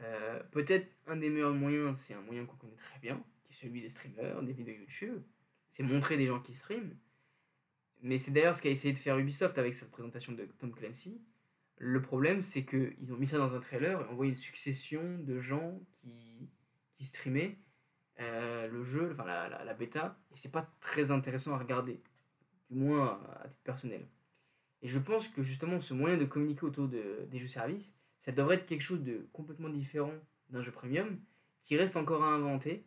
Euh, 0.00 0.42
peut-être 0.50 0.88
un 1.06 1.16
des 1.16 1.30
meilleurs 1.30 1.54
moyens, 1.54 1.98
c'est 1.98 2.14
un 2.14 2.22
moyen 2.22 2.44
qu'on 2.46 2.56
connaît 2.56 2.76
très 2.76 2.98
bien, 2.98 3.22
qui 3.44 3.52
est 3.52 3.56
celui 3.56 3.80
des 3.80 3.88
streamers, 3.88 4.42
des 4.42 4.52
vidéos 4.52 4.74
YouTube. 4.74 5.22
C'est 5.68 5.82
montrer 5.82 6.16
des 6.16 6.26
gens 6.26 6.40
qui 6.40 6.54
streament. 6.54 6.96
Mais 8.02 8.18
c'est 8.18 8.30
d'ailleurs 8.30 8.56
ce 8.56 8.62
qu'a 8.62 8.70
essayé 8.70 8.92
de 8.92 8.98
faire 8.98 9.18
Ubisoft 9.18 9.58
avec 9.58 9.74
cette 9.74 9.90
présentation 9.90 10.32
de 10.32 10.44
Tom 10.58 10.72
Clancy. 10.72 11.20
Le 11.76 12.00
problème, 12.02 12.42
c'est 12.42 12.64
qu'ils 12.64 13.12
ont 13.12 13.16
mis 13.16 13.26
ça 13.26 13.38
dans 13.38 13.54
un 13.54 13.60
trailer 13.60 14.00
et 14.00 14.04
on 14.10 14.14
voit 14.14 14.26
une 14.26 14.36
succession 14.36 15.18
de 15.18 15.38
gens 15.40 15.80
qui, 16.02 16.50
qui 16.94 17.04
streamaient 17.04 17.58
euh, 18.20 18.68
le 18.68 18.84
jeu, 18.84 19.10
enfin 19.12 19.24
la, 19.24 19.64
la, 19.64 19.74
bêta, 19.74 20.18
et 20.30 20.36
c'est 20.36 20.52
pas 20.52 20.70
très 20.80 21.10
intéressant 21.10 21.54
à 21.54 21.58
regarder, 21.58 22.02
du 22.68 22.78
moins 22.78 23.18
à, 23.42 23.48
titre 23.48 23.62
personnel. 23.64 24.06
Et 24.82 24.88
je 24.88 24.98
pense 24.98 25.28
que 25.28 25.42
justement 25.42 25.80
ce 25.80 25.94
moyen 25.94 26.18
de 26.18 26.26
communiquer 26.26 26.66
autour 26.66 26.88
de, 26.88 27.26
des 27.30 27.38
jeux 27.38 27.46
services, 27.46 27.94
ça 28.18 28.32
devrait 28.32 28.56
être 28.56 28.66
quelque 28.66 28.82
chose 28.82 29.02
de 29.02 29.26
complètement 29.32 29.70
différent 29.70 30.12
d'un 30.50 30.62
jeu 30.62 30.70
premium, 30.70 31.18
qui 31.62 31.76
reste 31.76 31.96
encore 31.96 32.22
à 32.22 32.34
inventer, 32.34 32.84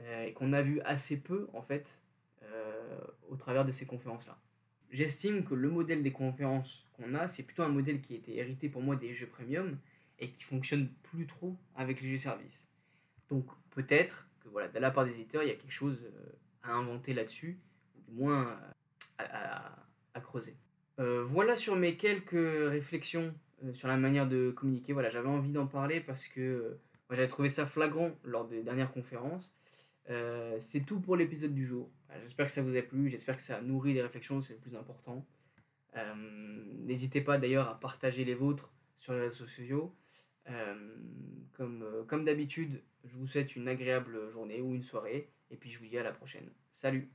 euh, 0.00 0.26
et 0.26 0.32
qu'on 0.32 0.52
a 0.52 0.62
vu 0.62 0.80
assez 0.82 1.16
peu 1.16 1.48
en 1.52 1.62
fait 1.62 2.00
euh, 2.44 3.00
au 3.28 3.34
travers 3.34 3.64
de 3.64 3.72
ces 3.72 3.86
conférences-là. 3.86 4.38
J'estime 4.90 5.44
que 5.44 5.54
le 5.54 5.70
modèle 5.70 6.02
des 6.02 6.12
conférences 6.12 6.86
qu'on 6.92 7.14
a, 7.14 7.28
c'est 7.28 7.42
plutôt 7.42 7.62
un 7.62 7.68
modèle 7.68 8.00
qui 8.00 8.14
été 8.14 8.36
hérité 8.36 8.68
pour 8.68 8.82
moi 8.82 8.96
des 8.96 9.14
jeux 9.14 9.26
premium 9.26 9.78
et 10.18 10.30
qui 10.30 10.44
fonctionne 10.44 10.88
plus 11.02 11.26
trop 11.26 11.56
avec 11.74 12.00
les 12.00 12.10
jeux 12.10 12.16
services. 12.18 12.66
Donc 13.28 13.46
peut-être 13.70 14.26
voilà, 14.50 14.68
de 14.68 14.78
la 14.78 14.90
part 14.90 15.04
des 15.04 15.12
éditeurs, 15.12 15.42
il 15.42 15.48
y 15.48 15.52
a 15.52 15.54
quelque 15.54 15.72
chose 15.72 15.98
euh, 16.04 16.32
à 16.62 16.72
inventer 16.72 17.14
là-dessus, 17.14 17.58
ou 17.96 18.10
du 18.10 18.18
moins 18.18 18.58
à, 19.18 20.20
creuser. 20.22 20.56
Euh, 20.98 21.22
voilà 21.22 21.56
sur 21.56 21.76
mes 21.76 21.96
quelques 21.96 22.30
réflexions 22.32 23.34
euh, 23.64 23.74
sur 23.74 23.88
la 23.88 23.96
manière 23.96 24.26
de 24.26 24.50
communiquer. 24.50 24.92
Voilà, 24.92 25.10
j'avais 25.10 25.28
envie 25.28 25.52
d'en 25.52 25.66
parler 25.66 26.00
parce 26.00 26.26
que 26.26 26.78
j'avais 27.10 27.28
trouvé 27.28 27.48
ça 27.48 27.66
flagrant 27.66 28.12
lors 28.24 28.48
des 28.48 28.62
dernières 28.62 28.92
conférences. 28.92 29.52
c'est 30.58 30.86
tout 30.86 31.00
pour 31.00 31.16
l'épisode 31.16 31.54
du 31.54 31.66
jour. 31.66 31.90
J'espère 32.20 32.46
que 32.46 32.52
ça 32.52 32.62
vous 32.62 32.76
a 32.76 32.82
plu, 32.82 33.10
j'espère 33.10 33.36
que 33.36 33.42
ça 33.42 33.56
a 33.56 33.60
nourri 33.60 33.94
des 33.94 34.02
réflexions, 34.02 34.40
c'est 34.42 34.54
le 34.54 34.60
plus 34.60 34.76
important. 34.76 35.26
N'hésitez 36.84 37.20
pas 37.20 37.38
d'ailleurs 37.38 37.68
à 37.68 37.80
partager 37.80 38.24
les 38.24 38.34
vôtres 38.34 38.72
sur 38.98 39.12
les 39.12 39.20
réseaux 39.20 39.46
sociaux. 39.46 39.94
comme 41.52 41.84
comme 42.06 42.24
d'habitude, 42.24 42.82
je 43.04 43.16
vous 43.16 43.26
souhaite 43.26 43.56
une 43.56 43.68
agréable 43.68 44.30
journée 44.30 44.60
ou 44.60 44.74
une 44.74 44.82
soirée, 44.82 45.30
et 45.50 45.56
puis 45.56 45.70
je 45.70 45.78
vous 45.78 45.86
dis 45.86 45.98
à 45.98 46.02
la 46.02 46.12
prochaine. 46.12 46.48
Salut 46.70 47.10